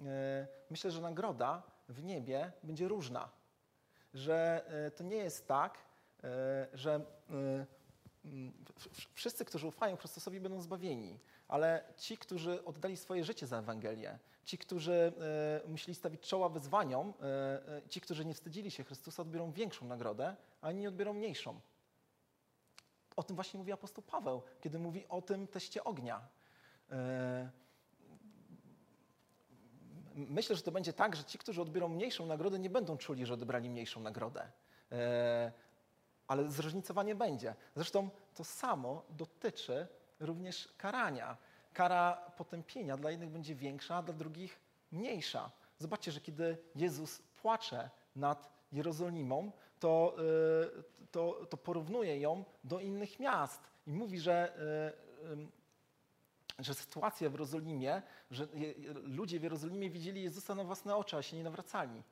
E, 0.00 0.46
myślę, 0.70 0.90
że 0.90 1.00
nagroda 1.00 1.62
w 1.88 2.04
niebie 2.04 2.52
będzie 2.62 2.88
różna. 2.88 3.28
Że 4.14 4.64
e, 4.86 4.90
to 4.90 5.04
nie 5.04 5.16
jest 5.16 5.48
tak, 5.48 5.78
e, 6.24 6.66
że 6.72 7.00
wszyscy, 9.14 9.44
którzy 9.44 9.66
ufają 9.66 9.96
Chrystusowi, 9.96 10.40
będą 10.40 10.60
zbawieni, 10.60 11.18
ale 11.48 11.84
ci, 11.96 12.18
którzy 12.18 12.64
oddali 12.64 12.96
swoje 12.96 13.24
życie 13.24 13.46
za 13.46 13.58
Ewangelię, 13.58 14.18
ci, 14.44 14.58
którzy 14.58 15.12
e, 15.64 15.68
musieli 15.68 15.94
stawić 15.94 16.20
czoła 16.20 16.48
wyzwaniom, 16.48 17.14
e, 17.20 17.24
e, 17.76 17.88
ci, 17.88 18.00
którzy 18.00 18.24
nie 18.24 18.34
wstydzili 18.34 18.70
się 18.70 18.84
Chrystusa, 18.84 19.22
odbiorą 19.22 19.52
większą 19.52 19.86
nagrodę, 19.86 20.36
a 20.60 20.70
inni 20.70 20.86
odbiorą 20.86 21.12
mniejszą. 21.12 21.60
O 23.16 23.22
tym 23.22 23.36
właśnie 23.36 23.58
mówi 23.58 23.72
apostoł 23.72 24.04
Paweł, 24.04 24.42
kiedy 24.60 24.78
mówi 24.78 25.08
o 25.08 25.22
tym 25.22 25.46
teście 25.46 25.84
ognia. 25.84 26.28
Myślę, 30.14 30.56
że 30.56 30.62
to 30.62 30.72
będzie 30.72 30.92
tak, 30.92 31.16
że 31.16 31.24
ci, 31.24 31.38
którzy 31.38 31.62
odbiorą 31.62 31.88
mniejszą 31.88 32.26
nagrodę, 32.26 32.58
nie 32.58 32.70
będą 32.70 32.96
czuli, 32.96 33.26
że 33.26 33.34
odebrali 33.34 33.70
mniejszą 33.70 34.00
nagrodę 34.00 34.52
ale 36.28 36.50
zróżnicowanie 36.50 37.14
będzie. 37.14 37.54
Zresztą 37.74 38.10
to 38.34 38.44
samo 38.44 39.02
dotyczy 39.10 39.86
również 40.20 40.68
karania. 40.76 41.36
Kara 41.72 42.32
potępienia 42.36 42.96
dla 42.96 43.10
jednych 43.10 43.30
będzie 43.30 43.54
większa, 43.54 44.02
dla 44.02 44.14
drugich 44.14 44.60
mniejsza. 44.92 45.50
Zobaczcie, 45.78 46.12
że 46.12 46.20
kiedy 46.20 46.58
Jezus 46.74 47.22
płacze 47.42 47.90
nad 48.16 48.52
Jerozolimą, 48.72 49.52
to, 49.80 50.16
y, 50.78 51.06
to, 51.10 51.46
to 51.50 51.56
porównuje 51.56 52.20
ją 52.20 52.44
do 52.64 52.80
innych 52.80 53.20
miast 53.20 53.60
i 53.86 53.92
mówi, 53.92 54.20
że, 54.20 54.58
y, 56.58 56.62
że 56.64 56.74
sytuacja 56.74 57.28
w 57.28 57.32
Jerozolimie, 57.32 58.02
że 58.30 58.48
ludzie 59.02 59.40
w 59.40 59.42
Jerozolimie 59.42 59.90
widzieli 59.90 60.22
Jezusa 60.22 60.54
na 60.54 60.64
własne 60.64 60.96
oczy, 60.96 61.16
a 61.16 61.22
się 61.22 61.36
nie 61.36 61.44
nawracali. 61.44 62.02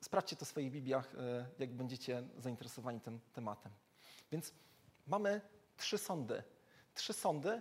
Sprawdźcie 0.00 0.36
to 0.36 0.44
w 0.44 0.48
swoich 0.48 0.70
Bibliach, 0.70 1.14
e, 1.14 1.46
jak 1.58 1.70
będziecie 1.70 2.22
zainteresowani 2.38 3.00
tym 3.00 3.20
tematem. 3.32 3.72
Więc 4.32 4.52
mamy 5.06 5.40
trzy 5.76 5.98
sądy. 5.98 6.42
Trzy 6.94 7.12
sądy, 7.12 7.50
e, 7.50 7.60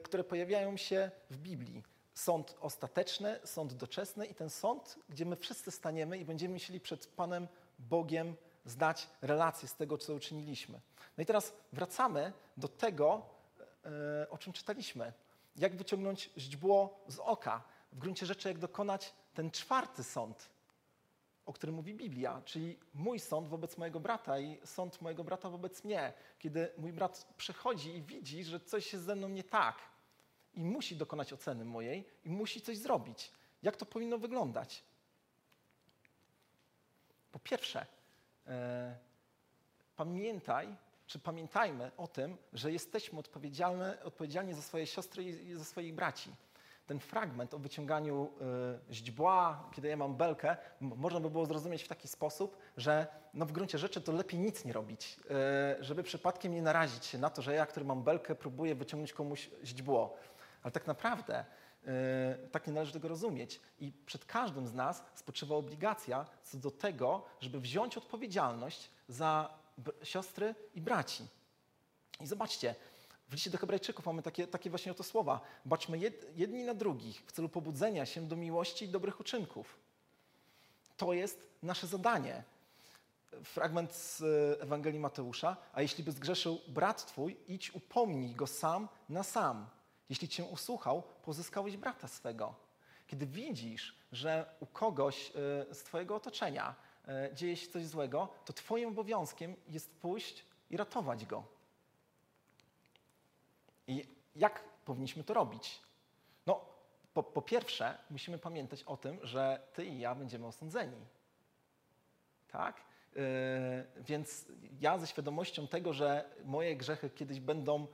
które 0.00 0.24
pojawiają 0.24 0.76
się 0.76 1.10
w 1.30 1.36
Biblii. 1.36 1.82
Sąd 2.14 2.56
ostateczny, 2.60 3.40
sąd 3.44 3.74
doczesny 3.74 4.26
i 4.26 4.34
ten 4.34 4.50
sąd, 4.50 4.98
gdzie 5.08 5.24
my 5.24 5.36
wszyscy 5.36 5.70
staniemy 5.70 6.18
i 6.18 6.24
będziemy 6.24 6.54
musieli 6.54 6.80
przed 6.80 7.06
Panem 7.06 7.48
Bogiem 7.78 8.36
zdać 8.64 9.08
relację 9.22 9.68
z 9.68 9.74
tego, 9.74 9.98
co 9.98 10.14
uczyniliśmy. 10.14 10.80
No 11.16 11.22
i 11.22 11.26
teraz 11.26 11.52
wracamy 11.72 12.32
do 12.56 12.68
tego, 12.68 13.26
e, 13.84 14.30
o 14.30 14.38
czym 14.38 14.52
czytaliśmy. 14.52 15.12
Jak 15.56 15.76
wyciągnąć 15.76 16.30
źdźbło 16.38 17.04
z 17.08 17.18
oka. 17.18 17.62
W 17.92 17.98
gruncie 17.98 18.26
rzeczy, 18.26 18.48
jak 18.48 18.58
dokonać 18.58 19.14
ten 19.34 19.50
czwarty 19.50 20.04
sąd, 20.04 20.48
o 21.46 21.52
którym 21.52 21.74
mówi 21.74 21.94
Biblia, 21.94 22.42
czyli 22.44 22.78
mój 22.94 23.20
sąd 23.20 23.48
wobec 23.48 23.78
mojego 23.78 24.00
brata 24.00 24.38
i 24.38 24.58
sąd 24.64 25.00
mojego 25.02 25.24
brata 25.24 25.50
wobec 25.50 25.84
mnie. 25.84 26.12
Kiedy 26.38 26.72
mój 26.78 26.92
brat 26.92 27.34
przychodzi 27.36 27.96
i 27.96 28.02
widzi, 28.02 28.44
że 28.44 28.60
coś 28.60 28.92
jest 28.92 29.04
ze 29.04 29.16
mną 29.16 29.28
nie 29.28 29.44
tak 29.44 29.78
i 30.54 30.64
musi 30.64 30.96
dokonać 30.96 31.32
oceny 31.32 31.64
mojej 31.64 32.08
i 32.24 32.30
musi 32.30 32.60
coś 32.60 32.78
zrobić. 32.78 33.32
Jak 33.62 33.76
to 33.76 33.86
powinno 33.86 34.18
wyglądać? 34.18 34.82
Po 37.32 37.38
pierwsze, 37.38 37.86
e, 38.46 38.96
pamiętaj, 39.96 40.76
czy 41.06 41.18
pamiętajmy 41.18 41.90
o 41.96 42.08
tym, 42.08 42.36
że 42.52 42.72
jesteśmy 42.72 43.18
odpowiedzialni, 44.04 44.54
za 44.54 44.62
swoje 44.62 44.86
siostry 44.86 45.24
i 45.24 45.54
za 45.54 45.64
swoich 45.64 45.94
braci 45.94 46.30
ten 46.86 47.00
fragment 47.00 47.54
o 47.54 47.58
wyciąganiu 47.58 48.30
y, 48.90 48.94
źdźbła, 48.94 49.68
kiedy 49.72 49.88
ja 49.88 49.96
mam 49.96 50.16
belkę, 50.16 50.56
można 50.80 51.20
by 51.20 51.30
było 51.30 51.46
zrozumieć 51.46 51.82
w 51.82 51.88
taki 51.88 52.08
sposób, 52.08 52.56
że 52.76 53.06
no 53.34 53.46
w 53.46 53.52
gruncie 53.52 53.78
rzeczy 53.78 54.00
to 54.00 54.12
lepiej 54.12 54.40
nic 54.40 54.64
nie 54.64 54.72
robić, 54.72 55.16
y, 55.80 55.84
żeby 55.84 56.02
przypadkiem 56.02 56.54
nie 56.54 56.62
narazić 56.62 57.06
się 57.06 57.18
na 57.18 57.30
to, 57.30 57.42
że 57.42 57.54
ja, 57.54 57.66
który 57.66 57.86
mam 57.86 58.02
belkę, 58.02 58.34
próbuję 58.34 58.74
wyciągnąć 58.74 59.12
komuś 59.12 59.50
źdźbło. 59.64 60.16
Ale 60.62 60.72
tak 60.72 60.86
naprawdę 60.86 61.44
y, 61.84 62.48
tak 62.48 62.66
nie 62.66 62.72
należy 62.72 62.92
tego 62.92 63.08
rozumieć. 63.08 63.60
I 63.78 63.92
przed 64.06 64.24
każdym 64.24 64.66
z 64.66 64.74
nas 64.74 65.04
spoczywa 65.14 65.54
obligacja 65.54 66.26
co 66.42 66.58
do 66.58 66.70
tego, 66.70 67.24
żeby 67.40 67.60
wziąć 67.60 67.96
odpowiedzialność 67.96 68.90
za 69.08 69.58
siostry 70.02 70.54
i 70.74 70.80
braci. 70.80 71.26
I 72.20 72.26
zobaczcie, 72.26 72.74
w 73.32 73.34
liście 73.34 73.50
do 73.50 73.58
Hebrajczyków 73.58 74.06
mamy 74.06 74.22
takie, 74.22 74.46
takie 74.46 74.70
właśnie 74.70 74.92
oto 74.92 75.02
słowa. 75.02 75.40
Baczmy 75.64 75.98
jedni 76.36 76.64
na 76.64 76.74
drugich 76.74 77.22
w 77.26 77.32
celu 77.32 77.48
pobudzenia 77.48 78.06
się 78.06 78.28
do 78.28 78.36
miłości 78.36 78.84
i 78.84 78.88
dobrych 78.88 79.20
uczynków. 79.20 79.76
To 80.96 81.12
jest 81.12 81.48
nasze 81.62 81.86
zadanie. 81.86 82.44
Fragment 83.44 83.94
z 83.94 84.22
Ewangelii 84.62 85.00
Mateusza. 85.00 85.56
A 85.72 85.82
jeśli 85.82 86.04
by 86.04 86.12
zgrzeszył 86.12 86.58
brat 86.68 87.06
twój, 87.06 87.36
idź 87.48 87.74
upomnij 87.74 88.34
go 88.34 88.46
sam 88.46 88.88
na 89.08 89.22
sam. 89.22 89.66
Jeśli 90.08 90.28
cię 90.28 90.44
usłuchał, 90.44 91.02
pozyskałeś 91.24 91.76
brata 91.76 92.08
swego. 92.08 92.54
Kiedy 93.06 93.26
widzisz, 93.26 93.96
że 94.12 94.54
u 94.60 94.66
kogoś 94.66 95.32
e, 95.70 95.74
z 95.74 95.82
twojego 95.82 96.16
otoczenia 96.16 96.74
e, 97.08 97.30
dzieje 97.34 97.56
się 97.56 97.70
coś 97.70 97.86
złego, 97.86 98.28
to 98.44 98.52
twoim 98.52 98.88
obowiązkiem 98.88 99.56
jest 99.68 99.90
pójść 99.90 100.44
i 100.70 100.76
ratować 100.76 101.26
go. 101.26 101.51
I 103.92 104.06
jak 104.36 104.64
powinniśmy 104.84 105.24
to 105.24 105.34
robić? 105.34 105.80
No, 106.46 106.60
po, 107.14 107.22
po, 107.22 107.42
pierwsze, 107.42 107.98
musimy 108.10 108.38
pamiętać 108.38 108.82
o 108.82 108.96
tym, 108.96 109.18
że 109.22 109.60
ty 109.74 109.86
i 109.86 109.98
ja 109.98 110.14
będziemy 110.14 110.46
osądzeni. 110.46 111.06
Tak? 112.48 112.76
Yy, 113.14 113.22
więc 113.96 114.46
ja 114.80 114.98
ze 114.98 115.06
świadomością 115.06 115.68
tego, 115.68 115.92
że 115.92 116.24
moje 116.44 116.76
grzechy 116.76 117.10
kiedyś 117.10 117.40
będą 117.40 117.86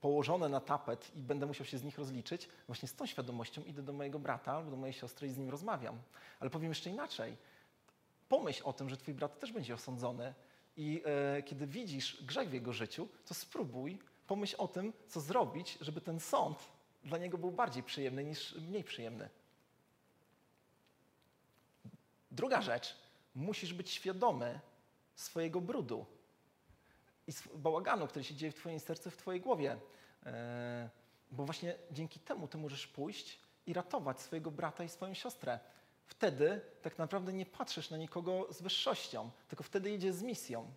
położone 0.00 0.48
na 0.48 0.60
tapet 0.60 1.16
i 1.16 1.22
będę 1.22 1.46
musiał 1.46 1.66
się 1.66 1.78
z 1.78 1.84
nich 1.84 1.98
rozliczyć, 1.98 2.48
właśnie 2.66 2.88
z 2.88 2.94
tą 2.94 3.06
świadomością 3.06 3.62
idę 3.62 3.82
do 3.82 3.92
mojego 3.92 4.18
brata 4.18 4.52
albo 4.52 4.70
do 4.70 4.76
mojej 4.76 4.92
siostry 4.92 5.28
i 5.28 5.30
z 5.30 5.38
nim 5.38 5.50
rozmawiam. 5.50 5.98
Ale 6.40 6.50
powiem 6.50 6.68
jeszcze 6.68 6.90
inaczej. 6.90 7.36
Pomyśl 8.28 8.62
o 8.64 8.72
tym, 8.72 8.88
że 8.88 8.96
twój 8.96 9.14
brat 9.14 9.40
też 9.40 9.52
będzie 9.52 9.74
osądzony 9.74 10.34
I 10.76 11.02
e, 11.04 11.42
kiedy 11.42 11.66
widzisz 11.66 12.24
grzech 12.24 12.48
w 12.48 12.52
jego 12.52 12.72
życiu, 12.72 13.08
to 13.24 13.34
spróbuj 13.34 13.98
pomyśl 14.26 14.56
o 14.58 14.68
tym, 14.68 14.92
co 15.08 15.20
zrobić, 15.20 15.78
żeby 15.80 16.00
ten 16.00 16.20
sąd 16.20 16.58
dla 17.04 17.18
niego 17.18 17.38
był 17.38 17.50
bardziej 17.50 17.82
przyjemny 17.82 18.24
niż 18.24 18.54
mniej 18.54 18.84
przyjemny. 18.84 19.28
Druga 22.30 22.62
rzecz, 22.62 22.96
musisz 23.34 23.74
być 23.74 23.90
świadomy 23.90 24.60
swojego 25.14 25.60
brudu 25.60 26.06
i 27.26 27.32
bałaganu, 27.54 28.06
który 28.06 28.24
się 28.24 28.34
dzieje 28.34 28.52
w 28.52 28.54
Twoim 28.54 28.80
sercu, 28.80 29.10
w 29.10 29.16
Twojej 29.16 29.40
głowie. 29.40 29.78
E, 30.26 30.90
bo 31.30 31.44
właśnie 31.44 31.76
dzięki 31.90 32.20
temu 32.20 32.48
Ty 32.48 32.58
możesz 32.58 32.86
pójść 32.86 33.40
i 33.66 33.72
ratować 33.72 34.20
swojego 34.20 34.50
brata 34.50 34.84
i 34.84 34.88
swoją 34.88 35.14
siostrę. 35.14 35.58
Wtedy 36.04 36.60
tak 36.82 36.98
naprawdę 36.98 37.32
nie 37.32 37.46
patrzysz 37.46 37.90
na 37.90 37.96
nikogo 37.96 38.52
z 38.52 38.62
wyższością, 38.62 39.30
tylko 39.48 39.64
wtedy 39.64 39.90
idzie 39.90 40.12
z 40.12 40.22
misją. 40.22 40.72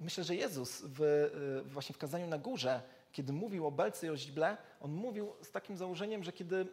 Myślę, 0.00 0.24
że 0.24 0.34
Jezus 0.34 0.82
w, 0.84 1.02
e, 1.02 1.68
właśnie 1.68 1.94
w 1.94 1.98
kazaniu 1.98 2.26
na 2.26 2.38
górze, 2.38 2.82
kiedy 3.12 3.32
mówił 3.32 3.66
o 3.66 3.70
belce 3.70 4.06
i 4.06 4.10
o 4.10 4.16
źdźble, 4.16 4.56
on 4.80 4.92
mówił 4.92 5.32
z 5.42 5.50
takim 5.50 5.76
założeniem, 5.76 6.24
że 6.24 6.32
kiedy 6.32 6.66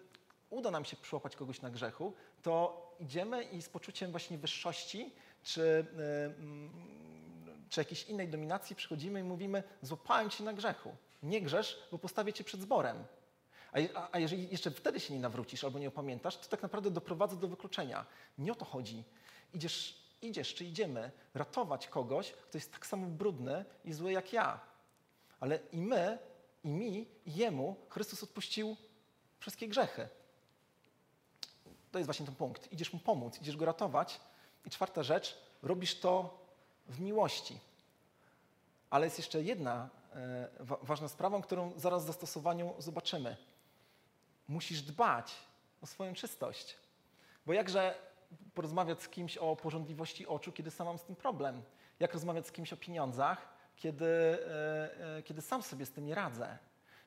uda 0.50 0.72
nam 0.72 0.86
się 0.86 0.98
przyłapać 0.98 1.36
kogoś 1.36 1.62
na 1.62 1.70
grzechu, 1.70 2.14
to 2.42 2.86
idziemy 3.00 3.44
i 3.44 3.62
z 3.62 3.70
poczuciem 3.70 4.12
właśnie 4.12 4.38
wyższości 4.38 5.14
czy, 5.44 5.86
mm, 6.38 6.70
czy 7.70 7.82
jakiejś 7.82 8.04
innej 8.04 8.28
dominacji 8.28 8.76
przychodzimy 8.76 9.20
i 9.20 9.24
mówimy: 9.24 9.64
Złapałem 9.82 10.30
cię 10.30 10.44
na 10.44 10.54
grzechu. 10.54 10.96
Nie 11.24 11.42
grzesz, 11.42 11.88
bo 11.92 11.98
postawię 11.98 12.34
cię 12.34 12.44
przed 12.44 12.62
zborem. 12.62 13.04
A, 13.96 14.10
a 14.12 14.20
jeżeli 14.20 14.50
jeszcze 14.52 14.72
wtedy 14.72 15.00
się 15.00 15.14
nie 15.14 15.20
nawrócisz 15.20 15.64
albo 15.64 15.80
nie 15.80 15.88
opamiętasz, 15.88 16.38
to 16.38 16.48
tak 16.48 16.64
naprawdę 16.64 16.92
doprowadza 16.92 17.36
do 17.36 17.48
wykluczenia. 17.48 18.06
Nie 18.38 18.52
o 18.52 18.56
to 18.56 18.66
chodzi. 18.66 19.04
Idziesz, 19.54 20.05
idziesz 20.22 20.56
czy 20.56 20.66
idziemy 20.66 21.12
ratować 21.34 21.88
kogoś, 21.88 22.32
kto 22.32 22.58
jest 22.58 22.72
tak 22.72 22.86
samo 22.86 23.08
brudny 23.08 23.66
i 23.86 23.94
zły 23.94 24.12
jak 24.12 24.34
ja. 24.34 24.60
Ale 25.40 25.60
i 25.72 25.78
my, 25.78 26.20
i 26.64 26.70
mi, 26.70 27.08
i 27.26 27.36
jemu 27.36 27.76
Chrystus 27.90 28.24
odpuścił 28.24 28.78
wszystkie 29.40 29.68
grzechy. 29.68 30.10
To 31.92 32.00
jest 32.00 32.08
właśnie 32.08 32.26
ten 32.26 32.36
punkt. 32.36 32.72
Idziesz 32.72 32.94
mu 32.94 33.00
pomóc, 33.00 33.42
idziesz 33.42 33.58
go 33.58 33.66
ratować. 33.66 34.20
I 34.66 34.70
czwarta 34.70 35.04
rzecz, 35.04 35.38
robisz 35.62 36.00
to 36.00 36.40
w 36.88 37.00
miłości. 37.00 37.60
Ale 38.90 39.06
jest 39.06 39.18
jeszcze 39.18 39.42
jedna 39.42 39.90
e, 40.14 40.50
wa 40.60 40.78
ważna 40.82 41.08
sprawa, 41.08 41.42
którą 41.42 41.72
zaraz 41.76 42.04
w 42.04 42.08
zastosowaniu 42.08 42.74
zobaczymy. 42.78 43.38
Musisz 44.48 44.82
dbać 44.82 45.36
o 45.82 45.86
swoją 45.86 46.14
czystość. 46.14 46.76
Bo 47.46 47.54
jakże 47.54 47.96
porozmawiać 48.54 49.02
z 49.04 49.10
kimś 49.10 49.38
o 49.38 49.56
porządliwości 49.56 50.28
oczu, 50.28 50.52
kiedy 50.52 50.72
sam 50.72 50.88
mam 50.88 50.98
z 50.98 51.04
tym 51.04 51.16
problem? 51.16 51.64
Jak 52.00 52.14
rozmawiać 52.14 52.48
z 52.48 52.52
kimś 52.52 52.74
o 52.74 52.78
pieniądzach, 52.78 53.48
kiedy, 53.76 54.06
e, 54.06 55.18
e, 55.18 55.24
kiedy 55.24 55.42
sam 55.42 55.64
sobie 55.64 55.86
z 55.86 55.92
tym 55.92 56.06
nie 56.06 56.16
radzę? 56.16 56.58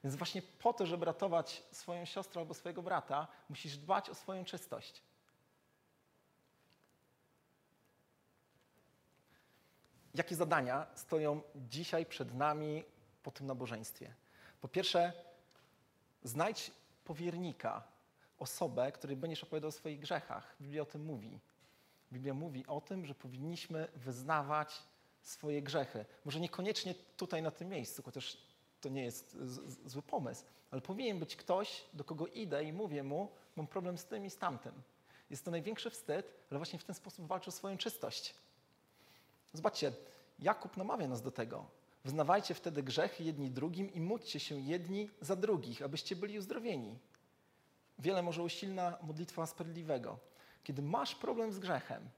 Więc 0.05 0.17
właśnie 0.17 0.43
po 0.43 0.73
to, 0.73 0.87
żeby 0.87 1.05
ratować 1.05 1.63
swoją 1.73 2.05
siostrę 2.05 2.41
albo 2.41 2.55
swojego 2.55 2.83
brata, 2.83 3.27
musisz 3.49 3.77
dbać 3.77 4.11
o 4.11 4.15
swoją 4.15 4.45
czystość. 4.45 5.03
Jakie 10.15 10.37
zadania 10.37 10.87
stoją 10.95 11.41
dzisiaj 11.55 12.07
przed 12.07 12.35
nami 12.35 12.85
po 13.23 13.31
tym 13.31 13.47
nabożeństwie? 13.47 14.15
Po 14.61 14.69
pierwsze, 14.69 15.13
znajdź 16.23 16.71
powiernika, 17.05 17.83
osobę, 18.39 18.93
której 18.93 19.17
będziesz 19.17 19.45
opowiadał 19.45 19.69
o 19.69 19.73
swoich 19.73 20.01
grzechach. 20.01 20.57
Biblia 20.61 20.83
o 20.83 20.87
tym 20.87 21.05
mówi. 21.05 21.41
Biblia 22.13 22.35
mówi 22.35 22.67
o 22.67 22.81
tym, 22.81 23.07
że 23.07 23.15
powinniśmy 23.15 23.89
wyznawać 23.95 24.83
swoje 25.23 25.63
grzechy. 25.63 26.05
Może 26.25 26.41
niekoniecznie 26.41 26.95
tutaj 26.95 27.43
na 27.43 27.51
tym 27.51 27.69
miejscu, 27.69 28.03
chociaż 28.03 28.39
to 28.81 28.89
nie 28.89 29.05
jest 29.05 29.37
zły 29.87 30.03
pomysł, 30.03 30.45
ale 30.71 30.81
powinien 30.81 31.19
być 31.19 31.37
ktoś, 31.37 31.85
do 31.95 32.05
kogo 32.05 32.27
idę 32.27 32.65
i 32.65 32.73
mówię 32.73 33.03
mu, 33.03 33.29
mam 33.57 33.67
problem 33.67 33.99
z 33.99 34.05
tym 34.05 34.25
i 34.25 34.31
z 34.31 34.37
tamtym. 34.37 34.73
Jest 35.31 35.45
to 35.45 35.51
największy 35.51 35.91
wstyd, 35.91 36.35
ale 36.51 36.59
właśnie 36.59 36.79
w 36.79 36.85
ten 36.85 36.95
sposób 36.95 37.27
walczę 37.27 37.49
o 37.49 37.53
swoją 37.53 37.79
czystość. 37.79 38.35
Zobaczcie, 39.53 39.93
Jakub 40.39 40.77
namawia 40.77 41.09
nas 41.09 41.23
do 41.23 41.31
tego. 41.31 41.67
Wyznawajcie 42.05 42.55
wtedy 42.55 42.83
grzechy 42.83 43.25
jedni 43.25 43.51
drugim 43.51 43.93
i 43.93 44.01
módlcie 44.01 44.41
się 44.41 44.61
jedni 44.61 45.11
za 45.21 45.37
drugich, 45.37 45.83
abyście 45.83 46.17
byli 46.17 46.39
uzdrowieni. 46.39 46.99
Wiele 47.99 48.23
może 48.23 48.43
usilna 48.43 48.99
modlitwa 49.03 49.47
sprawiedliwego. 49.47 50.19
Kiedy 50.65 50.83
masz 50.83 51.15
problem 51.15 51.53
z 51.53 51.59
grzechem, 51.59 52.09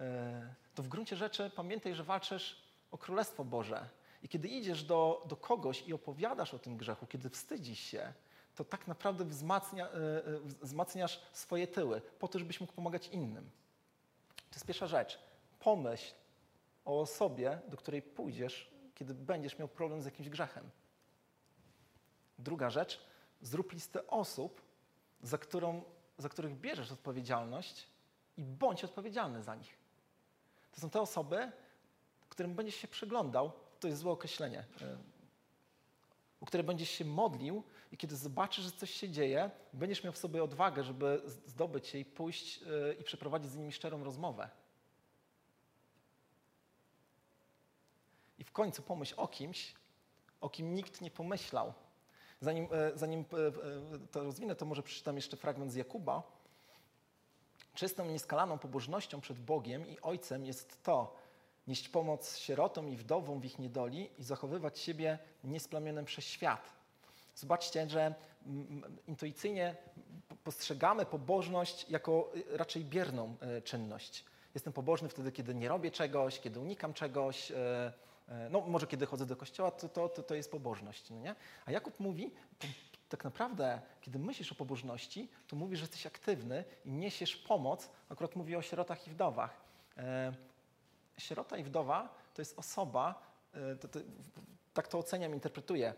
e, 0.00 0.54
to 0.74 0.82
w 0.82 0.88
gruncie 0.88 1.16
rzeczy 1.16 1.50
pamiętaj, 1.56 1.94
że 1.94 2.04
walczysz 2.04 2.62
o 2.90 2.98
Królestwo 2.98 3.44
Boże, 3.44 3.88
i 4.22 4.28
kiedy 4.28 4.48
idziesz 4.48 4.84
do, 4.84 5.24
do 5.28 5.36
kogoś 5.36 5.88
i 5.88 5.92
opowiadasz 5.92 6.54
o 6.54 6.58
tym 6.58 6.76
grzechu, 6.76 7.06
kiedy 7.06 7.30
wstydzisz 7.30 7.80
się, 7.80 8.12
to 8.54 8.64
tak 8.64 8.86
naprawdę 8.86 9.24
wzmacnia, 9.24 9.88
e, 9.88 9.92
e, 9.92 10.22
wzmacniasz 10.62 11.20
swoje 11.32 11.66
tyły, 11.66 12.00
po 12.00 12.28
to, 12.28 12.38
żebyś 12.38 12.60
mógł 12.60 12.72
pomagać 12.72 13.08
innym. 13.08 13.50
To 14.36 14.54
jest 14.54 14.66
pierwsza 14.66 14.86
rzecz. 14.86 15.18
Pomyśl 15.60 16.14
o 16.84 17.00
osobie, 17.00 17.58
do 17.68 17.76
której 17.76 18.02
pójdziesz, 18.02 18.70
kiedy 18.94 19.14
będziesz 19.14 19.58
miał 19.58 19.68
problem 19.68 20.02
z 20.02 20.04
jakimś 20.04 20.28
grzechem. 20.28 20.70
Druga 22.38 22.70
rzecz, 22.70 23.00
zrób 23.40 23.72
listę 23.72 24.06
osób, 24.06 24.62
za, 25.22 25.38
którą, 25.38 25.82
za 26.18 26.28
których 26.28 26.60
bierzesz 26.60 26.92
odpowiedzialność 26.92 27.86
i 28.36 28.42
bądź 28.44 28.84
odpowiedzialny 28.84 29.42
za 29.42 29.54
nich. 29.54 29.78
To 30.72 30.80
są 30.80 30.90
te 30.90 31.00
osoby, 31.00 31.52
którym 32.28 32.54
będziesz 32.54 32.74
się 32.74 32.88
przyglądał 32.88 33.52
to 33.80 33.88
jest 33.88 34.00
złe 34.00 34.12
określenie, 34.12 34.64
e, 34.80 34.98
u 36.40 36.46
której 36.46 36.66
będziesz 36.66 36.90
się 36.90 37.04
modlił 37.04 37.62
i 37.92 37.96
kiedy 37.96 38.16
zobaczysz, 38.16 38.64
że 38.64 38.72
coś 38.72 38.90
się 38.90 39.08
dzieje, 39.08 39.50
będziesz 39.72 40.04
miał 40.04 40.12
w 40.12 40.18
sobie 40.18 40.44
odwagę, 40.44 40.84
żeby 40.84 41.22
zdobyć 41.26 41.86
się 41.86 41.98
i 41.98 42.04
pójść 42.04 42.62
e, 42.62 42.94
i 42.94 43.04
przeprowadzić 43.04 43.50
z 43.50 43.56
nimi 43.56 43.72
szczerą 43.72 44.04
rozmowę. 44.04 44.50
I 48.38 48.44
w 48.44 48.52
końcu 48.52 48.82
pomyśl 48.82 49.14
o 49.16 49.28
kimś, 49.28 49.74
o 50.40 50.50
kim 50.50 50.74
nikt 50.74 51.00
nie 51.00 51.10
pomyślał. 51.10 51.74
Zanim, 52.40 52.68
e, 52.72 52.98
zanim 52.98 53.24
to 54.10 54.22
rozwinę, 54.24 54.56
to 54.56 54.64
może 54.64 54.82
przeczytam 54.82 55.16
jeszcze 55.16 55.36
fragment 55.36 55.72
z 55.72 55.74
Jakuba. 55.74 56.22
Czystą 57.74 58.08
i 58.08 58.12
nieskalaną 58.12 58.58
pobożnością 58.58 59.20
przed 59.20 59.38
Bogiem 59.38 59.86
i 59.86 60.00
Ojcem 60.00 60.44
jest 60.44 60.82
to, 60.82 61.16
nieść 61.66 61.88
pomoc 61.88 62.36
sierotom 62.36 62.88
i 62.88 62.96
wdowom 62.96 63.40
w 63.40 63.44
ich 63.44 63.58
niedoli 63.58 64.10
i 64.18 64.22
zachowywać 64.22 64.78
siebie 64.78 65.18
niesplamionym 65.44 66.04
przez 66.04 66.24
świat. 66.24 66.72
Zobaczcie, 67.34 67.88
że 67.88 68.14
intuicyjnie 69.08 69.76
postrzegamy 70.44 71.06
pobożność 71.06 71.90
jako 71.90 72.32
y, 72.36 72.56
raczej 72.56 72.84
bierną 72.84 73.36
czynność. 73.64 74.24
Jestem 74.54 74.72
pobożny 74.72 75.08
wtedy, 75.08 75.32
kiedy 75.32 75.54
nie 75.54 75.68
robię 75.68 75.90
czegoś, 75.90 76.40
kiedy 76.40 76.60
unikam 76.60 76.94
czegoś, 76.94 77.52
no 78.50 78.60
może 78.60 78.86
kiedy 78.86 79.06
chodzę 79.06 79.26
do 79.26 79.36
kościoła, 79.36 79.70
to, 79.70 79.88
to, 79.88 80.08
to, 80.08 80.22
to 80.22 80.34
jest 80.34 80.50
pobożność. 80.50 81.10
No 81.10 81.16
nie? 81.16 81.34
A 81.66 81.72
Jakub 81.72 82.00
mówi, 82.00 82.30
tak 83.08 83.24
naprawdę, 83.24 83.80
kiedy 84.00 84.18
myślisz 84.18 84.52
o 84.52 84.54
pobożności, 84.54 85.28
to 85.48 85.56
mówisz, 85.56 85.78
że 85.78 85.82
jesteś 85.82 86.06
aktywny 86.06 86.64
i 86.84 86.92
niesiesz 86.92 87.36
pomoc. 87.36 87.90
Akurat 88.08 88.36
mówi 88.36 88.56
o 88.56 88.62
sierotach 88.62 89.06
i 89.06 89.10
wdowach. 89.10 89.60
E, 89.98 90.32
sierota 91.18 91.56
i 91.56 91.64
wdowa 91.64 92.14
to 92.34 92.42
jest 92.42 92.58
osoba, 92.58 93.22
e, 93.54 93.76
to, 93.76 93.88
to, 93.88 94.00
tak 94.74 94.88
to 94.88 94.98
oceniam, 94.98 95.34
interpretuję, 95.34 95.94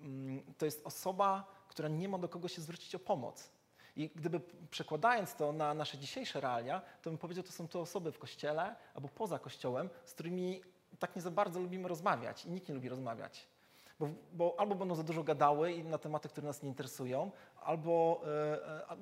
mm, 0.00 0.54
to 0.58 0.64
jest 0.64 0.86
osoba, 0.86 1.52
która 1.68 1.88
nie 1.88 2.08
ma 2.08 2.18
do 2.18 2.28
kogo 2.28 2.48
się 2.48 2.62
zwrócić 2.62 2.94
o 2.94 2.98
pomoc. 2.98 3.50
I 3.96 4.10
gdyby 4.14 4.40
przekładając 4.70 5.34
to 5.34 5.52
na 5.52 5.74
nasze 5.74 5.98
dzisiejsze 5.98 6.40
realia, 6.40 6.82
to 7.02 7.10
bym 7.10 7.18
powiedział, 7.18 7.44
to 7.44 7.52
są 7.52 7.68
to 7.68 7.80
osoby 7.80 8.12
w 8.12 8.18
kościele 8.18 8.76
albo 8.94 9.08
poza 9.08 9.38
kościołem, 9.38 9.90
z 10.04 10.12
którymi 10.12 10.62
tak 10.98 11.16
nie 11.16 11.22
za 11.22 11.30
bardzo 11.30 11.60
lubimy 11.60 11.88
rozmawiać 11.88 12.44
i 12.44 12.50
nikt 12.50 12.68
nie 12.68 12.74
lubi 12.74 12.88
rozmawiać. 12.88 13.48
Bo, 13.98 14.08
bo, 14.32 14.54
albo 14.58 14.74
będą 14.74 14.94
za 14.94 15.02
dużo 15.02 15.22
gadały 15.22 15.84
na 15.84 15.98
tematy, 15.98 16.28
które 16.28 16.46
nas 16.46 16.62
nie 16.62 16.68
interesują, 16.68 17.30
albo 17.62 18.22
e, 18.26 18.90
e, 18.90 18.96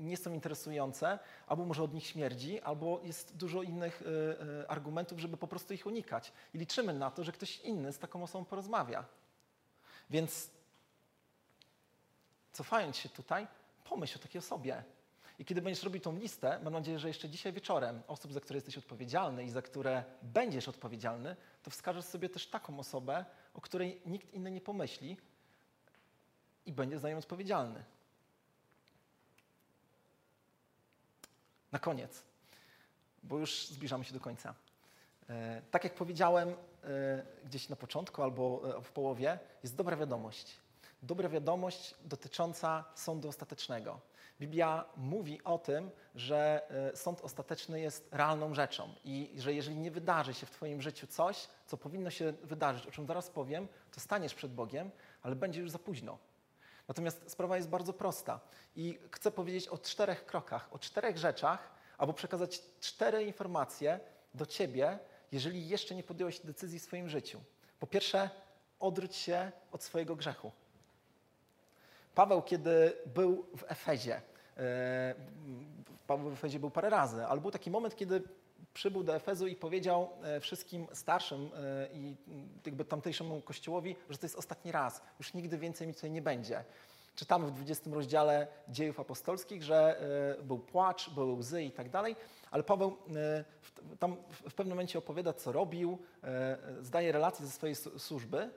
nie 0.00 0.16
są 0.16 0.32
interesujące, 0.32 1.18
albo 1.46 1.64
może 1.64 1.82
od 1.82 1.94
nich 1.94 2.06
śmierdzi, 2.06 2.60
albo 2.60 3.00
jest 3.02 3.36
dużo 3.36 3.62
innych 3.62 4.02
e, 4.02 4.70
argumentów, 4.70 5.18
żeby 5.18 5.36
po 5.36 5.48
prostu 5.48 5.74
ich 5.74 5.86
unikać. 5.86 6.32
I 6.54 6.58
liczymy 6.58 6.92
na 6.92 7.10
to, 7.10 7.24
że 7.24 7.32
ktoś 7.32 7.60
inny 7.60 7.92
z 7.92 7.98
taką 7.98 8.22
osobą 8.22 8.44
porozmawia. 8.44 9.04
Więc 10.10 10.50
cofając 12.52 12.96
się 12.96 13.08
tutaj, 13.08 13.46
pomyśl 13.84 14.18
o 14.18 14.22
takiej 14.22 14.38
osobie. 14.38 14.84
I 15.38 15.44
kiedy 15.44 15.62
będziesz 15.62 15.84
robił 15.84 16.00
tą 16.00 16.16
listę, 16.16 16.60
mam 16.62 16.72
nadzieję, 16.72 16.98
że 16.98 17.08
jeszcze 17.08 17.28
dzisiaj 17.28 17.52
wieczorem 17.52 18.02
osób, 18.06 18.32
za 18.32 18.40
które 18.40 18.56
jesteś 18.56 18.78
odpowiedzialny 18.78 19.44
i 19.44 19.50
za 19.50 19.62
które 19.62 20.04
będziesz 20.22 20.68
odpowiedzialny, 20.68 21.36
to 21.62 21.70
wskażesz 21.70 22.04
sobie 22.04 22.28
też 22.28 22.46
taką 22.46 22.78
osobę, 22.78 23.24
o 23.54 23.60
której 23.60 24.00
nikt 24.06 24.34
inny 24.34 24.50
nie 24.50 24.60
pomyśli 24.60 25.16
i 26.66 26.72
będzie 26.72 26.98
za 26.98 27.10
nią 27.10 27.18
odpowiedzialny. 27.18 27.84
Na 31.72 31.78
koniec. 31.78 32.22
bo 33.22 33.38
już 33.38 33.68
zbliżamy 33.68 34.04
się 34.04 34.14
do 34.14 34.20
końca. 34.20 34.54
E, 35.28 35.62
tak 35.70 35.84
jak 35.84 35.94
powiedziałem 35.94 36.48
e, 36.48 36.54
gdzieś 37.44 37.68
na 37.68 37.76
początku 37.76 38.22
albo 38.22 38.76
e, 38.78 38.82
w 38.82 38.92
połowie, 38.92 39.38
jest 39.62 39.76
dobra 39.76 39.96
wiadomość. 39.96 40.56
Dobra 41.02 41.28
wiadomość 41.28 41.94
dotycząca 42.04 42.84
sądu 42.94 43.28
ostatecznego. 43.28 44.00
Biblia 44.40 44.84
mówi 44.96 45.44
o 45.44 45.58
tym, 45.58 45.90
że 46.14 46.68
sąd 46.94 47.20
ostateczny 47.20 47.80
jest 47.80 48.08
realną 48.12 48.54
rzeczą 48.54 48.94
i 49.04 49.34
że 49.36 49.54
jeżeli 49.54 49.76
nie 49.76 49.90
wydarzy 49.90 50.34
się 50.34 50.46
w 50.46 50.50
Twoim 50.50 50.82
życiu 50.82 51.06
coś, 51.06 51.48
co 51.66 51.76
powinno 51.76 52.10
się 52.10 52.32
wydarzyć, 52.32 52.86
o 52.86 52.90
czym 52.90 53.06
zaraz 53.06 53.30
powiem, 53.30 53.68
to 53.92 54.00
staniesz 54.00 54.34
przed 54.34 54.54
Bogiem, 54.54 54.90
ale 55.22 55.36
będzie 55.36 55.60
już 55.60 55.70
za 55.70 55.78
późno. 55.78 56.18
Natomiast 56.88 57.30
sprawa 57.30 57.56
jest 57.56 57.68
bardzo 57.68 57.92
prosta 57.92 58.40
i 58.76 58.98
chcę 59.10 59.30
powiedzieć 59.30 59.68
o 59.68 59.78
czterech 59.78 60.26
krokach, 60.26 60.68
o 60.72 60.78
czterech 60.78 61.18
rzeczach, 61.18 61.70
albo 61.98 62.12
przekazać 62.12 62.62
cztery 62.80 63.24
informacje 63.24 64.00
do 64.34 64.46
Ciebie, 64.46 64.98
jeżeli 65.32 65.68
jeszcze 65.68 65.94
nie 65.94 66.02
podjąłeś 66.02 66.40
decyzji 66.40 66.78
w 66.78 66.82
swoim 66.82 67.08
życiu. 67.08 67.40
Po 67.80 67.86
pierwsze, 67.86 68.30
odwróć 68.80 69.16
się 69.16 69.52
od 69.72 69.82
swojego 69.82 70.16
grzechu. 70.16 70.52
Paweł, 72.16 72.42
kiedy 72.42 72.92
był 73.14 73.46
w 73.56 73.64
Efezie, 73.68 74.20
e, 74.56 75.14
Paweł 76.06 76.30
w 76.30 76.32
Efezie 76.32 76.58
był 76.58 76.70
parę 76.70 76.90
razy, 76.90 77.26
ale 77.26 77.40
był 77.40 77.50
taki 77.50 77.70
moment, 77.70 77.96
kiedy 77.96 78.22
przybył 78.74 79.02
do 79.02 79.16
Efezu 79.16 79.46
i 79.46 79.56
powiedział 79.56 80.08
e, 80.22 80.40
wszystkim 80.40 80.86
starszym 80.92 81.50
e, 81.54 81.88
i 81.92 82.16
jakby 82.66 82.84
tamtejszemu 82.84 83.40
kościołowi, 83.40 83.96
że 84.10 84.18
to 84.18 84.26
jest 84.26 84.36
ostatni 84.36 84.72
raz, 84.72 85.02
już 85.18 85.34
nigdy 85.34 85.58
więcej 85.58 85.86
mi 85.86 85.94
tutaj 85.94 86.10
nie 86.10 86.22
będzie. 86.22 86.64
Czytamy 87.14 87.46
w 87.46 87.52
20 87.52 87.90
rozdziale 87.90 88.46
dziejów 88.68 89.00
apostolskich, 89.00 89.62
że 89.62 90.00
był 90.42 90.58
płacz, 90.58 91.10
były 91.10 91.32
łzy 91.32 91.62
i 91.62 91.70
tak 91.70 91.90
dalej, 91.90 92.16
ale 92.50 92.62
Paweł 92.62 92.96
tam 93.98 94.16
w 94.30 94.54
pewnym 94.54 94.76
momencie 94.76 94.98
opowiada, 94.98 95.32
co 95.32 95.52
robił, 95.52 95.98
zdaje 96.80 97.12
relacje 97.12 97.46
ze 97.46 97.52
swojej 97.52 97.74
służby 97.98 98.50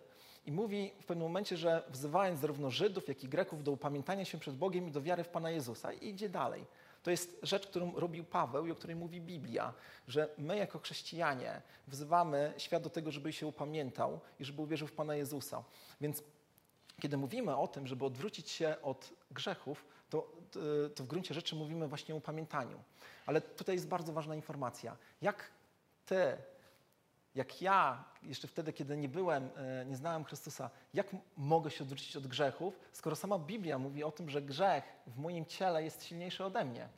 i 0.46 0.52
mówi 0.52 0.92
w 1.02 1.06
pewnym 1.06 1.28
momencie, 1.28 1.58
że 1.58 1.84
wzywając 1.90 2.40
zarówno 2.40 2.72
Żydów, 2.72 3.08
jak 3.08 3.24
i 3.24 3.28
Greków 3.28 3.64
do 3.64 3.72
upamiętania 3.72 4.26
się 4.26 4.38
przed 4.38 4.56
Bogiem 4.56 4.88
i 4.88 4.92
do 4.92 5.02
wiary 5.02 5.24
w 5.24 5.30
Pana 5.30 5.52
Jezusa 5.52 5.94
i 5.94 6.08
idzie 6.08 6.30
dalej. 6.30 6.66
To 7.04 7.12
jest 7.12 7.40
rzecz, 7.44 7.68
którą 7.68 8.00
robił 8.00 8.24
Paweł 8.24 8.66
i 8.66 8.72
o 8.72 8.76
której 8.76 8.96
mówi 8.96 9.22
Biblia, 9.22 9.74
że 10.08 10.30
my 10.38 10.58
jako 10.58 10.80
chrześcijanie 10.80 11.62
wzywamy 11.88 12.54
świat 12.58 12.84
do 12.84 12.90
tego, 12.90 13.12
żeby 13.12 13.34
się 13.34 13.48
upamiętał 13.48 14.20
i 14.40 14.46
żeby 14.46 14.62
uwierzył 14.62 14.88
w 14.88 14.92
Pana 14.92 15.16
Jezusa. 15.16 15.64
Więc 16.02 16.24
kiedy 17.02 17.18
mówimy 17.18 17.58
o 17.58 17.68
tym, 17.68 17.88
żeby 17.88 18.06
odwrócić 18.06 18.50
się 18.50 18.76
od 18.82 19.10
grzechów, 19.32 19.86
to, 20.10 20.32
to 20.96 21.04
w 21.04 21.08
gruncie 21.08 21.34
rzeczy 21.34 21.56
mówimy 21.56 21.88
właśnie 21.88 22.16
o 22.16 22.18
upamiętaniu. 22.18 22.84
Ale 23.26 23.42
tutaj 23.42 23.76
jest 23.76 23.88
bardzo 23.88 24.14
ważna 24.14 24.36
informacja. 24.36 24.98
Jak 25.22 25.52
ty, 26.06 26.38
jak 27.36 27.62
ja, 27.62 28.04
jeszcze 28.24 28.48
wtedy, 28.48 28.74
kiedy 28.74 28.98
nie 28.98 29.10
byłem, 29.10 29.50
e, 29.56 29.86
nie 29.86 29.96
znałem 29.96 30.24
Chrystusa, 30.24 30.70
jak 30.94 31.08
mogę 31.38 31.72
się 31.72 31.84
odwrócić 31.84 32.16
od 32.16 32.28
grzechów, 32.28 32.80
skoro 32.92 33.16
sama 33.16 33.40
Biblia 33.40 33.80
mówi 33.80 34.04
o 34.04 34.12
tym, 34.12 34.30
że 34.30 34.42
grzech 34.42 34.84
w 35.08 35.18
moim 35.18 35.46
ciele 35.46 35.84
jest 35.84 36.04
silniejszy 36.04 36.46
ode 36.46 36.66
mnie. 36.66 36.90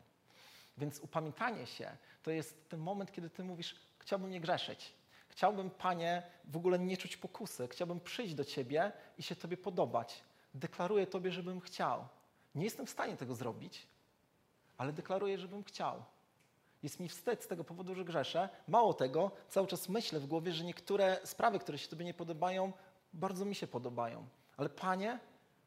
Więc 0.78 1.00
upamiętanie 1.00 1.66
się 1.66 1.98
to 2.24 2.32
jest 2.32 2.70
ten 2.70 2.80
moment, 2.80 3.12
kiedy 3.12 3.30
ty 3.30 3.44
mówisz, 3.44 3.76
chciałbym 4.00 4.30
nie 4.30 4.42
grzeszyć. 4.42 4.94
Chciałbym, 5.30 5.70
Panie, 5.70 6.24
w 6.46 6.58
ogóle 6.58 6.80
nie 6.80 6.98
czuć 6.98 7.18
pokusy. 7.18 7.68
Chciałbym 7.68 8.00
przyjść 8.00 8.34
do 8.34 8.46
Ciebie 8.46 8.92
i 9.18 9.24
się 9.24 9.36
Tobie 9.36 9.58
podobać. 9.58 10.24
Deklaruję 10.54 11.08
Tobie, 11.08 11.32
żebym 11.32 11.62
chciał. 11.62 12.08
Nie 12.56 12.64
jestem 12.64 12.86
w 12.86 12.90
stanie 12.90 13.18
tego 13.18 13.36
zrobić, 13.36 13.88
ale 14.78 14.94
deklaruję, 14.94 15.38
żebym 15.38 15.64
chciał. 15.64 16.04
Jest 16.84 17.00
mi 17.00 17.10
wstyd 17.10 17.44
z 17.44 17.48
tego 17.48 17.64
powodu, 17.64 17.96
że 17.96 18.06
grzeszę. 18.06 18.50
Mało 18.68 18.94
tego, 18.94 19.32
cały 19.50 19.68
czas 19.68 19.90
myślę 19.90 20.20
w 20.20 20.28
głowie, 20.28 20.52
że 20.54 20.64
niektóre 20.64 21.20
sprawy, 21.24 21.60
które 21.60 21.78
się 21.78 21.88
Tobie 21.88 22.06
nie 22.06 22.14
podobają, 22.14 22.74
bardzo 23.14 23.46
mi 23.46 23.56
się 23.56 23.68
podobają. 23.68 24.28
Ale 24.58 24.70
Panie, 24.70 25.20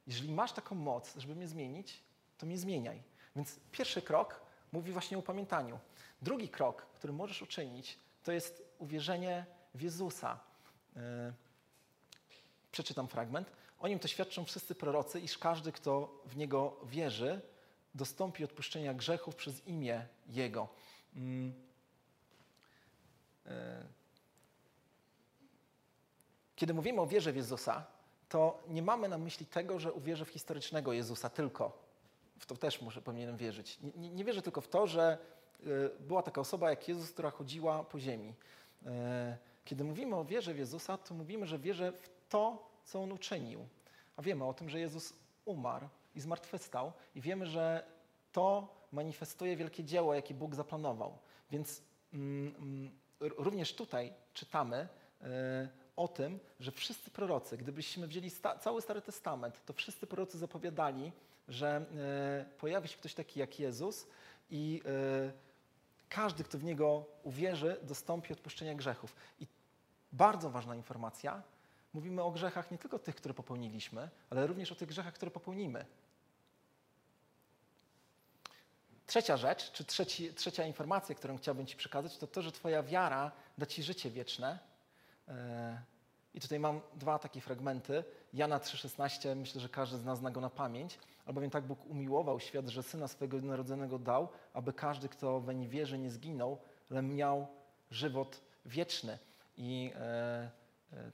jeżeli 0.07 0.33
masz 0.33 0.53
taką 0.53 0.75
moc, 0.75 1.17
żeby 1.17 1.35
mnie 1.35 1.49
zmienić, 1.49 2.03
to 2.39 2.47
mnie 2.47 2.59
zmieniaj. 2.59 3.03
Więc 3.37 3.61
pierwszy 3.73 4.03
krok 4.03 4.41
mówi 4.73 4.93
właśnie 4.93 5.19
o 5.19 5.23
pamiętaniu. 5.23 5.79
Drugi 6.23 6.49
krok, 6.49 6.87
który 6.95 7.13
możesz 7.13 7.43
uczynić, 7.43 7.99
to 8.25 8.33
jest 8.33 8.63
uwierzenie 8.79 9.47
w 9.75 9.83
Jezusa. 9.83 10.41
E, 10.97 11.33
przeczytam 12.73 13.09
fragment. 13.09 13.51
O 13.79 13.89
nim 13.89 13.99
to 13.99 14.09
świadczą 14.09 14.45
wszyscy 14.45 14.75
prorocy, 14.75 15.21
iż 15.21 15.39
każdy, 15.39 15.73
kto 15.73 16.23
w 16.27 16.37
Niego 16.37 16.77
wierzy, 16.85 17.41
dostąpi 17.95 18.45
odpuszczenia 18.45 18.95
grzechów 18.95 19.37
przez 19.37 19.67
imię 19.67 20.07
Jego. 20.27 20.69
Mm. 21.17 21.53
E, 23.47 23.85
kiedy 26.57 26.75
mówimy 26.75 27.01
o 27.01 27.07
wierze 27.07 27.33
w 27.33 27.37
Jezusa, 27.37 27.87
to 28.29 28.63
nie 28.69 28.83
mamy 28.83 29.09
na 29.09 29.19
myśli 29.19 29.47
tego, 29.47 29.79
że 29.79 29.93
uwierzę 29.93 30.25
w 30.25 30.29
historycznego 30.29 30.93
Jezusa 30.93 31.31
tylko. 31.31 31.85
W 32.39 32.47
to 32.47 32.57
też 32.57 32.83
muszę, 32.83 33.03
powinienem 33.03 33.37
wierzyć. 33.37 33.79
Nie, 33.97 34.11
nie, 34.11 34.25
wierzę 34.25 34.43
tylko 34.43 34.61
w 34.61 34.69
to, 34.69 34.87
że 34.87 35.19
e, 35.61 35.67
była 36.01 36.23
taka 36.23 36.41
osoba 36.41 36.71
jak 36.71 36.89
Jezus, 36.89 37.11
która 37.11 37.31
chodziła 37.31 37.85
po 37.85 38.01
ziemi. 38.01 38.35
E, 38.87 39.39
kiedy 39.65 39.85
mówimy 39.85 40.17
o 40.17 40.25
wierze 40.25 40.55
w 40.55 40.59
Jezusa, 40.59 40.99
to 40.99 41.15
mówimy, 41.15 41.47
że 41.47 41.59
wierzę 41.59 41.93
w 41.93 42.09
to, 42.29 42.71
co 42.85 43.03
On 43.03 43.13
uczynił. 43.13 43.67
A 44.17 44.23
wiemy 44.23 44.45
o 44.45 44.55
tym, 44.55 44.71
że 44.71 44.81
Jezus 44.81 45.13
umarł 45.45 45.89
i 46.15 46.21
zmartwychwstał 46.21 46.93
i 47.15 47.21
wiemy, 47.21 47.47
że 47.47 47.85
to 48.33 48.75
manifestuje 48.95 49.57
wielkie 49.57 49.85
dzieło, 49.85 50.15
jakie 50.15 50.35
Bóg 50.35 50.55
zaplanował. 50.55 51.19
Więc 51.51 51.83
mm, 52.13 52.55
mm 52.59 52.91
również 53.21 53.75
tutaj 53.75 54.13
czytamy 54.35 54.89
y, 55.23 55.27
o 55.97 56.09
tym, 56.09 56.41
że 56.61 56.73
wszyscy 56.73 57.11
prorocy, 57.11 57.57
gdybyśmy 57.57 58.07
wzięli 58.07 58.31
sta, 58.31 58.59
cały 58.59 58.83
Stary 58.83 59.03
Testament, 59.03 59.65
to 59.65 59.73
wszyscy 59.73 60.07
prorocy 60.07 60.39
zapowiadali, 60.39 61.13
że 61.49 61.87
y, 62.53 62.59
pojawi 62.59 62.89
się 62.89 62.97
ktoś 62.97 63.15
taki 63.15 63.41
jak 63.41 63.61
Jezus 63.61 64.07
i 64.51 64.83
y, 64.87 65.33
każdy, 66.09 66.45
kto 66.45 66.59
w 66.59 66.65
Niego 66.65 67.07
uwierzy, 67.23 67.77
dostąpi 67.83 68.33
odpuszczenia 68.33 68.75
grzechów. 68.75 69.17
I 69.41 69.47
bardzo 70.13 70.51
ważna 70.51 70.77
informacja, 70.77 71.43
mówimy 71.95 72.23
o 72.23 72.31
grzechach 72.31 72.71
nie 72.71 72.79
tylko 72.79 72.99
tych, 72.99 73.15
które 73.15 73.35
popełniliśmy, 73.35 74.09
ale 74.31 74.47
również 74.47 74.73
o 74.73 74.75
tych 74.75 74.89
grzechach, 74.89 75.15
które 75.15 75.31
popełnimy. 75.31 75.87
Trzecia 79.07 79.37
rzecz, 79.37 79.73
czy 79.73 79.85
trzeci, 79.85 80.35
trzecia 80.35 80.67
informacja, 80.67 81.15
którą 81.15 81.37
chciałbym 81.37 81.67
Ci 81.67 81.77
przekazać, 81.77 82.19
to 82.19 82.27
to, 82.27 82.43
że 82.43 82.53
Twoja 82.53 82.83
wiara 82.83 83.33
da 83.59 83.67
Ci 83.67 83.83
życie 83.83 84.11
wieczne. 84.11 84.59
E, 85.29 85.83
I 86.35 86.41
tutaj 86.41 86.59
mam 86.59 86.81
dwa 86.95 87.19
takie 87.19 87.41
fragmenty. 87.41 88.05
Jana 88.33 88.59
3,16, 88.59 89.37
myślę, 89.37 89.61
że 89.61 89.69
każdy 89.69 89.99
z 89.99 90.05
nas 90.05 90.19
zna 90.19 90.31
go 90.31 90.41
na 90.41 90.51
pamięć. 90.51 90.99
Albowiem 91.27 91.51
tak 91.51 91.65
Bóg 91.65 91.87
umiłował 91.87 92.41
świat, 92.41 92.69
że 92.69 92.83
Syna 92.83 93.09
swego 93.09 93.41
narodzonego 93.41 93.99
dał, 93.99 94.29
aby 94.53 94.73
każdy, 94.73 95.09
kto 95.09 95.41
weń 95.41 95.69
wierzy, 95.69 95.99
nie 95.99 96.11
zginął, 96.11 96.59
ale 96.91 97.03
miał 97.03 97.47
żywot 97.91 98.41
wieczny. 98.67 99.19
I 99.57 99.93
e, 99.95 100.01
e, 100.93 101.11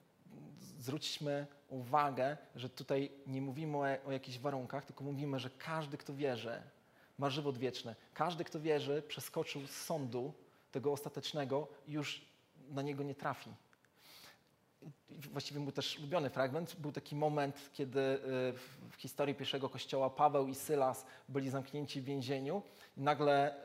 zwróćmy 0.79 1.47
uwagę, 1.69 2.37
że 2.55 2.69
tutaj 2.69 3.13
nie 3.27 3.43
mówimy 3.43 3.77
o, 3.77 4.07
o 4.07 4.13
jakichś 4.13 4.39
warunkach, 4.39 4.85
tylko 4.85 5.05
mówimy, 5.05 5.39
że 5.39 5.51
każdy, 5.51 5.99
kto 5.99 6.15
wierzy, 6.15 6.63
ma 7.21 7.31
żywot 7.31 7.59
wieczny. 7.59 7.95
Każdy, 8.15 8.45
kto 8.45 8.61
wierzy, 8.61 9.03
przeskoczył 9.09 9.67
z 9.67 9.71
sądu 9.71 10.33
tego 10.73 10.93
ostatecznego 10.93 11.69
i 11.89 11.93
już 11.93 12.25
na 12.69 12.83
niego 12.83 13.03
nie 13.03 13.15
trafi. 13.15 13.51
Właściwie 15.09 15.61
był 15.61 15.73
też 15.73 15.99
ulubiony 15.99 16.31
fragment. 16.31 16.77
Był 16.77 16.93
taki 16.93 17.17
moment, 17.17 17.71
kiedy 17.73 18.01
y, 18.01 18.19
w 18.91 18.95
historii 18.97 19.35
pierwszego 19.35 19.69
kościoła 19.69 20.11
Paweł 20.11 20.49
i 20.49 20.55
Sylas 20.55 21.07
byli 21.29 21.51
zamknięci 21.51 22.01
w 22.01 22.05
więzieniu 22.05 22.63
i 22.97 23.01
nagle 23.01 23.57
y, 23.57 23.61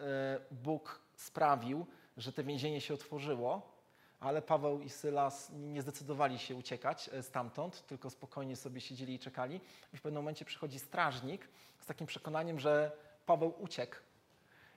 Bóg 0.52 1.00
sprawił, 1.16 1.86
że 2.18 2.34
to 2.34 2.44
więzienie 2.44 2.82
się 2.82 2.94
otworzyło, 2.94 3.76
ale 4.20 4.42
Paweł 4.42 4.82
i 4.82 4.90
Sylas 4.90 5.52
nie 5.54 5.82
zdecydowali 5.82 6.40
się 6.40 6.56
uciekać 6.56 7.10
y, 7.14 7.24
stamtąd, 7.24 7.88
tylko 7.88 8.10
spokojnie 8.10 8.56
sobie 8.56 8.82
siedzieli 8.82 9.14
i 9.14 9.20
czekali. 9.20 9.62
I 9.94 9.98
w 9.98 10.02
pewnym 10.02 10.24
momencie 10.24 10.46
przychodzi 10.46 10.80
strażnik 10.80 11.48
z 11.80 11.86
takim 11.86 12.08
przekonaniem, 12.08 12.60
że 12.60 12.92
Paweł 13.26 13.54
uciekł 13.60 13.96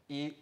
i 0.09 0.40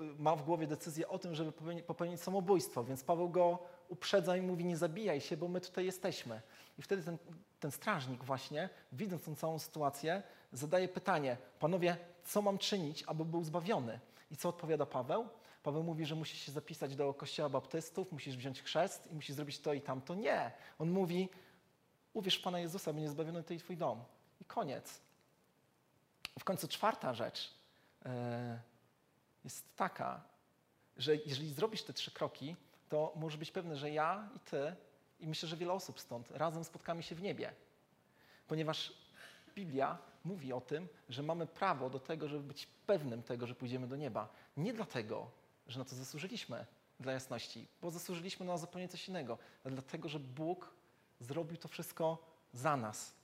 y, 0.00 0.22
ma 0.22 0.36
w 0.36 0.42
głowie 0.42 0.66
decyzję 0.66 1.08
o 1.08 1.18
tym, 1.18 1.34
żeby 1.34 1.52
popełnić 1.86 2.20
samobójstwo, 2.20 2.84
więc 2.84 3.04
Paweł 3.04 3.30
go 3.30 3.58
uprzedza 3.88 4.36
i 4.36 4.42
mówi, 4.42 4.64
nie 4.64 4.76
zabijaj 4.76 5.20
się, 5.20 5.36
bo 5.36 5.48
my 5.48 5.60
tutaj 5.60 5.84
jesteśmy. 5.84 6.40
I 6.78 6.82
wtedy 6.82 7.02
ten, 7.02 7.18
ten 7.60 7.70
strażnik 7.70 8.24
właśnie, 8.24 8.68
widząc 8.92 9.24
tą 9.24 9.34
całą 9.34 9.58
sytuację, 9.58 10.22
zadaje 10.52 10.88
pytanie, 10.88 11.36
panowie, 11.58 11.96
co 12.24 12.42
mam 12.42 12.58
czynić, 12.58 13.04
aby 13.06 13.24
był 13.24 13.44
zbawiony? 13.44 14.00
I 14.30 14.36
co 14.36 14.48
odpowiada 14.48 14.86
Paweł? 14.86 15.28
Paweł 15.62 15.82
mówi, 15.82 16.06
że 16.06 16.14
musisz 16.14 16.40
się 16.40 16.52
zapisać 16.52 16.96
do 16.96 17.14
kościoła 17.14 17.48
baptystów, 17.48 18.12
musisz 18.12 18.36
wziąć 18.36 18.62
chrzest 18.62 19.12
i 19.12 19.14
musisz 19.14 19.36
zrobić 19.36 19.58
to 19.58 19.72
i 19.72 19.80
tamto. 19.80 20.14
Nie. 20.14 20.52
On 20.78 20.90
mówi, 20.90 21.28
uwierz 22.12 22.38
w 22.38 22.42
Pana 22.42 22.60
Jezusa, 22.60 22.92
będzie 22.92 23.08
zbawiony 23.08 23.42
ty 23.42 23.54
i 23.54 23.58
twój 23.58 23.76
dom. 23.76 24.04
I 24.40 24.44
koniec. 24.44 25.05
W 26.38 26.44
końcu 26.44 26.68
czwarta 26.68 27.14
rzecz 27.14 27.54
e, 28.04 28.60
jest 29.44 29.76
taka, 29.76 30.22
że 30.96 31.16
jeżeli 31.16 31.54
zrobisz 31.54 31.82
te 31.82 31.92
trzy 31.92 32.10
kroki, 32.10 32.56
to 32.88 33.12
możesz 33.16 33.38
być 33.38 33.50
pewny, 33.50 33.76
że 33.76 33.90
ja 33.90 34.28
i 34.36 34.40
ty, 34.40 34.76
i 35.20 35.26
myślę, 35.26 35.48
że 35.48 35.56
wiele 35.56 35.72
osób 35.72 36.00
stąd, 36.00 36.30
razem 36.30 36.64
spotkamy 36.64 37.02
się 37.02 37.14
w 37.14 37.22
niebie. 37.22 37.52
Ponieważ 38.48 38.92
Biblia 39.54 39.98
mówi 40.24 40.52
o 40.52 40.60
tym, 40.60 40.88
że 41.08 41.22
mamy 41.22 41.46
prawo 41.46 41.90
do 41.90 42.00
tego, 42.00 42.28
żeby 42.28 42.42
być 42.42 42.66
pewnym 42.86 43.22
tego, 43.22 43.46
że 43.46 43.54
pójdziemy 43.54 43.86
do 43.86 43.96
nieba. 43.96 44.28
Nie 44.56 44.72
dlatego, 44.72 45.30
że 45.66 45.78
na 45.78 45.84
to 45.84 45.96
zasłużyliśmy, 45.96 46.66
dla 47.00 47.12
jasności, 47.12 47.66
bo 47.82 47.90
zasłużyliśmy 47.90 48.46
na 48.46 48.58
zupełnie 48.58 48.88
coś 48.88 49.08
innego, 49.08 49.38
ale 49.64 49.74
dlatego, 49.74 50.08
że 50.08 50.18
Bóg 50.18 50.74
zrobił 51.20 51.56
to 51.56 51.68
wszystko 51.68 52.18
za 52.52 52.76
nas. 52.76 53.14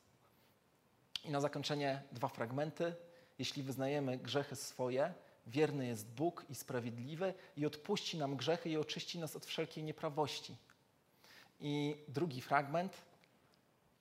I 1.25 1.31
na 1.31 1.41
zakończenie 1.41 2.03
dwa 2.13 2.29
fragmenty. 2.29 2.95
Jeśli 3.39 3.63
wyznajemy 3.63 4.19
grzechy 4.19 4.57
swoje, 4.57 5.15
wierny 5.47 5.87
jest 5.87 6.07
Bóg 6.07 6.45
i 6.49 6.55
sprawiedliwy 6.55 7.35
i 7.57 7.67
odpuści 7.67 8.19
nam 8.19 8.37
grzechy 8.37 8.71
i 8.71 8.77
oczyści 8.77 9.19
nas 9.19 9.37
od 9.37 9.47
wszelkiej 9.47 9.85
nieprawości. 9.85 10.57
I 11.61 11.97
drugi 12.09 12.41
fragment, 12.41 13.03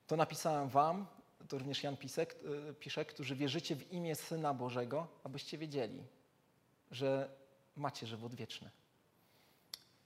to 0.06 0.16
napisałem 0.16 0.68
wam, 0.68 1.06
to 1.48 1.58
również 1.58 1.82
Jan 1.82 1.96
Pisek, 1.96 2.36
e, 2.70 2.74
pisze, 2.74 3.04
którzy 3.04 3.36
wierzycie 3.36 3.76
w 3.76 3.92
imię 3.92 4.14
Syna 4.14 4.54
Bożego, 4.54 5.08
abyście 5.24 5.58
wiedzieli, 5.58 6.04
że 6.90 7.30
macie 7.76 8.06
żywot 8.06 8.34
wieczny. 8.34 8.70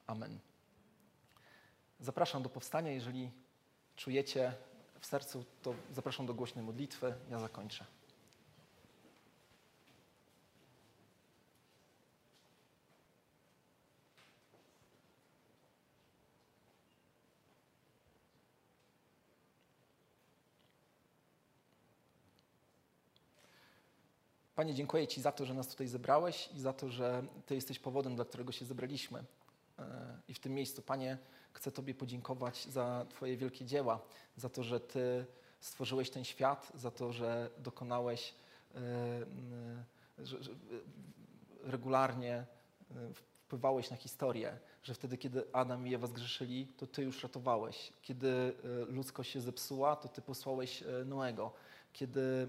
Amen. 0.07 0.39
Zapraszam 2.01 2.43
do 2.43 2.49
powstania. 2.49 2.91
Jeżeli 2.91 3.31
czujecie 3.97 4.55
w 5.01 5.07
sercu, 5.07 5.45
to 5.63 5.75
zapraszam 5.93 6.27
do 6.27 6.35
głośnej 6.35 6.65
modlitwy. 6.65 7.15
Ja 7.31 7.41
zakończę. 7.41 7.85
Panie, 24.57 24.75
dziękuję 24.75 25.07
Ci 25.07 25.21
za 25.21 25.33
to, 25.33 25.47
że 25.47 25.55
nas 25.55 25.69
tutaj 25.69 25.87
zebrałeś 25.89 26.49
i 26.55 26.61
za 26.61 26.73
to, 26.73 26.91
że 26.91 27.23
Ty 27.47 27.55
jesteś 27.55 27.79
powodem, 27.79 28.17
dla 28.17 28.25
którego 28.25 28.53
się 28.53 28.65
zebraliśmy. 28.65 29.25
E, 29.79 30.19
I 30.29 30.35
w 30.35 30.39
tym 30.39 30.55
miejscu, 30.55 30.83
Panie, 30.83 31.19
chcę 31.53 31.73
Tobie 31.73 31.95
podziękować 31.95 32.65
za 32.65 33.07
Twoje 33.09 33.37
wielkie 33.37 33.65
dzieła, 33.65 34.01
za 34.37 34.49
to, 34.49 34.63
że 34.63 34.81
Ty 34.81 35.27
stworzyłeś 35.61 36.11
ten 36.11 36.25
świat, 36.25 36.73
za 36.75 36.91
to, 36.91 37.13
że 37.13 37.51
dokonałeś 37.59 38.35
e, 38.75 38.79
że, 40.19 40.43
że 40.43 40.51
regularnie 41.63 42.35
e, 42.35 42.47
wpływałeś 43.15 43.91
na 43.91 43.97
historię, 43.97 44.59
że 44.83 44.95
wtedy, 44.95 45.19
kiedy 45.19 45.45
Adam 45.53 45.87
i 45.87 45.95
Ewa 45.95 46.07
zgrzeszyli, 46.07 46.67
to 46.67 46.87
Ty 46.87 47.03
już 47.03 47.23
ratowałeś. 47.23 47.93
Kiedy 48.03 48.53
ludzkość 48.89 49.31
się 49.31 49.41
zepsuła, 49.41 49.97
to 49.97 50.09
Ty 50.09 50.23
posłałeś 50.23 50.85
Noego. 51.05 51.53
Kiedy 51.93 52.49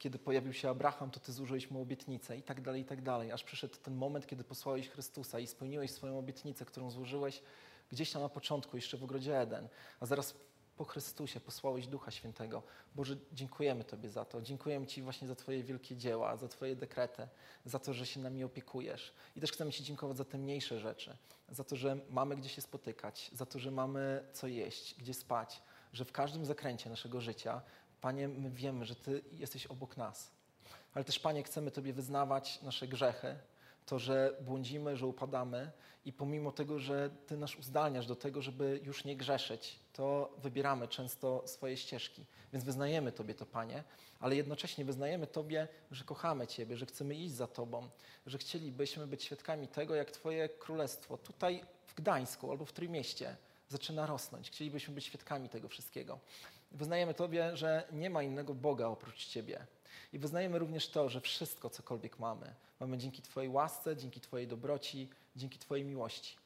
kiedy 0.00 0.18
pojawił 0.18 0.52
się 0.52 0.70
Abraham, 0.70 1.10
to 1.10 1.20
Ty 1.20 1.32
złożyłeś 1.32 1.70
mu 1.70 1.82
obietnicę 1.82 2.36
i 2.36 2.42
tak 2.42 2.60
dalej, 2.60 2.82
i 2.82 2.84
tak 2.84 3.02
dalej. 3.02 3.32
Aż 3.32 3.44
przyszedł 3.44 3.76
ten 3.76 3.94
moment, 3.94 4.26
kiedy 4.26 4.44
posłałeś 4.44 4.88
Chrystusa 4.88 5.40
i 5.40 5.46
spełniłeś 5.46 5.90
swoją 5.90 6.18
obietnicę, 6.18 6.64
którą 6.64 6.90
złożyłeś 6.90 7.42
gdzieś 7.90 8.12
tam 8.12 8.22
na 8.22 8.28
początku, 8.28 8.76
jeszcze 8.76 8.96
w 8.96 9.04
ogrodzie 9.04 9.40
Eden. 9.40 9.68
A 10.00 10.06
zaraz 10.06 10.34
po 10.76 10.84
Chrystusie 10.84 11.40
posłałeś 11.40 11.86
Ducha 11.86 12.10
Świętego. 12.10 12.62
Boże, 12.94 13.16
dziękujemy 13.32 13.84
Tobie 13.84 14.08
za 14.08 14.24
to. 14.24 14.42
Dziękujemy 14.42 14.86
Ci 14.86 15.02
właśnie 15.02 15.28
za 15.28 15.34
Twoje 15.34 15.64
wielkie 15.64 15.96
dzieła, 15.96 16.36
za 16.36 16.48
Twoje 16.48 16.76
dekrety, 16.76 17.28
za 17.64 17.78
to, 17.78 17.94
że 17.94 18.06
się 18.06 18.20
nami 18.20 18.44
opiekujesz. 18.44 19.12
I 19.36 19.40
też 19.40 19.52
chcemy 19.52 19.72
Ci 19.72 19.84
dziękować 19.84 20.16
za 20.16 20.24
te 20.24 20.38
mniejsze 20.38 20.80
rzeczy, 20.80 21.16
za 21.48 21.64
to, 21.64 21.76
że 21.76 21.96
mamy 22.10 22.36
gdzie 22.36 22.48
się 22.48 22.62
spotykać, 22.62 23.30
za 23.32 23.46
to, 23.46 23.58
że 23.58 23.70
mamy 23.70 24.24
co 24.32 24.46
jeść, 24.46 24.94
gdzie 24.98 25.14
spać, 25.14 25.62
że 25.92 26.04
w 26.04 26.12
każdym 26.12 26.44
zakręcie 26.44 26.90
naszego 26.90 27.20
życia 27.20 27.62
Panie, 28.00 28.28
my 28.28 28.50
wiemy, 28.50 28.84
że 28.84 28.94
Ty 28.94 29.22
jesteś 29.32 29.66
obok 29.66 29.96
nas. 29.96 30.30
Ale 30.94 31.04
też, 31.04 31.18
Panie, 31.18 31.42
chcemy 31.42 31.70
Tobie 31.70 31.92
wyznawać 31.92 32.62
nasze 32.62 32.88
grzechy, 32.88 33.36
to, 33.86 33.98
że 33.98 34.36
błądzimy, 34.40 34.96
że 34.96 35.06
upadamy 35.06 35.70
i 36.04 36.12
pomimo 36.12 36.52
tego, 36.52 36.78
że 36.78 37.10
Ty 37.26 37.36
nas 37.36 37.56
uzdalniasz 37.56 38.06
do 38.06 38.16
tego, 38.16 38.42
żeby 38.42 38.80
już 38.84 39.04
nie 39.04 39.16
grzeszyć, 39.16 39.78
to 39.92 40.34
wybieramy 40.42 40.88
często 40.88 41.42
swoje 41.46 41.76
ścieżki. 41.76 42.24
Więc 42.52 42.64
wyznajemy 42.64 43.12
Tobie 43.12 43.34
to, 43.34 43.46
Panie, 43.46 43.84
ale 44.20 44.36
jednocześnie 44.36 44.84
wyznajemy 44.84 45.26
Tobie, 45.26 45.68
że 45.90 46.04
kochamy 46.04 46.46
Ciebie, 46.46 46.76
że 46.76 46.86
chcemy 46.86 47.14
iść 47.14 47.34
za 47.34 47.46
Tobą, 47.46 47.88
że 48.26 48.38
chcielibyśmy 48.38 49.06
być 49.06 49.24
świadkami 49.24 49.68
tego, 49.68 49.94
jak 49.94 50.10
Twoje 50.10 50.48
królestwo 50.48 51.18
tutaj 51.18 51.64
w 51.86 51.94
Gdańsku 51.94 52.50
albo 52.50 52.64
w 52.64 52.72
Trójmieście 52.72 53.36
zaczyna 53.68 54.06
rosnąć. 54.06 54.50
Chcielibyśmy 54.50 54.94
być 54.94 55.04
świadkami 55.04 55.48
tego 55.48 55.68
wszystkiego. 55.68 56.18
Wyznajemy 56.72 57.14
Tobie, 57.14 57.56
że 57.56 57.86
nie 57.92 58.10
ma 58.10 58.22
innego 58.22 58.54
Boga 58.54 58.86
oprócz 58.86 59.26
Ciebie. 59.26 59.66
I 60.12 60.18
wyznajemy 60.18 60.58
również 60.58 60.88
to, 60.88 61.08
że 61.08 61.20
wszystko, 61.20 61.70
cokolwiek 61.70 62.18
mamy, 62.18 62.54
mamy 62.80 62.98
dzięki 62.98 63.22
Twojej 63.22 63.50
łasce, 63.50 63.96
dzięki 63.96 64.20
Twojej 64.20 64.48
dobroci, 64.48 65.08
dzięki 65.36 65.58
Twojej 65.58 65.84
miłości. 65.84 66.36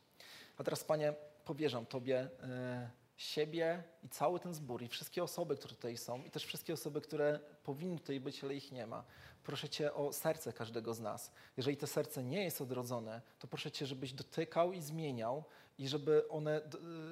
A 0.58 0.64
teraz, 0.64 0.84
Panie, 0.84 1.14
powierzam 1.44 1.86
Tobie 1.86 2.28
e, 2.42 2.90
siebie 3.16 3.82
i 4.02 4.08
cały 4.08 4.40
ten 4.40 4.54
zbór 4.54 4.82
i 4.82 4.88
wszystkie 4.88 5.22
osoby, 5.22 5.56
które 5.56 5.74
tutaj 5.74 5.96
są 5.96 6.22
i 6.24 6.30
też 6.30 6.44
wszystkie 6.44 6.72
osoby, 6.72 7.00
które 7.00 7.40
powinny 7.64 7.98
tutaj 7.98 8.20
być, 8.20 8.44
ale 8.44 8.54
ich 8.54 8.72
nie 8.72 8.86
ma. 8.86 9.04
Proszę 9.44 9.68
Cię 9.68 9.94
o 9.94 10.12
serce 10.12 10.52
każdego 10.52 10.94
z 10.94 11.00
nas. 11.00 11.32
Jeżeli 11.56 11.76
to 11.76 11.86
serce 11.86 12.22
nie 12.22 12.44
jest 12.44 12.60
odrodzone, 12.60 13.20
to 13.38 13.46
proszę 13.46 13.70
Cię, 13.70 13.86
żebyś 13.86 14.12
dotykał 14.12 14.72
i 14.72 14.80
zmieniał 14.80 15.44
i 15.78 15.88
żeby 15.88 16.28
one, 16.28 16.60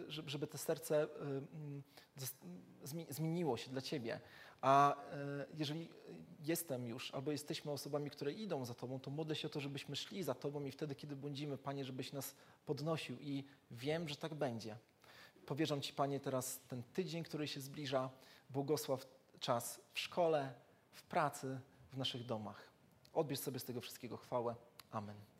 żeby 0.08 0.46
te 0.46 0.58
serce 0.58 1.08
zmieniło 3.08 3.56
się 3.56 3.70
dla 3.70 3.80
Ciebie. 3.80 4.20
A 4.60 4.96
e, 4.96 5.46
jeżeli 5.54 5.88
jestem 6.40 6.86
już, 6.86 7.14
albo 7.14 7.32
jesteśmy 7.32 7.72
osobami, 7.72 8.10
które 8.10 8.32
idą 8.32 8.64
za 8.64 8.74
Tobą, 8.74 9.00
to 9.00 9.10
modlę 9.10 9.36
się 9.36 9.48
o 9.48 9.50
to, 9.50 9.60
żebyśmy 9.60 9.96
szli 9.96 10.22
za 10.22 10.34
Tobą 10.34 10.64
i 10.64 10.70
wtedy, 10.70 10.94
kiedy 10.94 11.16
błądzimy, 11.16 11.58
Panie, 11.58 11.84
żebyś 11.84 12.12
nas 12.12 12.34
podnosił 12.66 13.16
i 13.20 13.44
wiem, 13.70 14.08
że 14.08 14.16
tak 14.16 14.34
będzie. 14.34 14.76
Powierzam 15.46 15.80
Ci, 15.80 15.92
Panie, 15.92 16.20
teraz 16.20 16.60
ten 16.68 16.82
tydzień, 16.82 17.24
który 17.24 17.48
się 17.48 17.60
zbliża. 17.60 18.10
Błogosław 18.50 19.06
czas 19.40 19.80
w 19.92 19.98
szkole, 20.00 20.54
w 20.90 21.02
pracy, 21.02 21.60
w 21.92 21.96
naszych 21.96 22.26
domach. 22.26 22.70
Odbierz 23.12 23.38
sobie 23.38 23.58
z 23.58 23.64
tego 23.64 23.80
wszystkiego 23.80 24.16
chwałę. 24.16 24.54
Amen. 24.90 25.32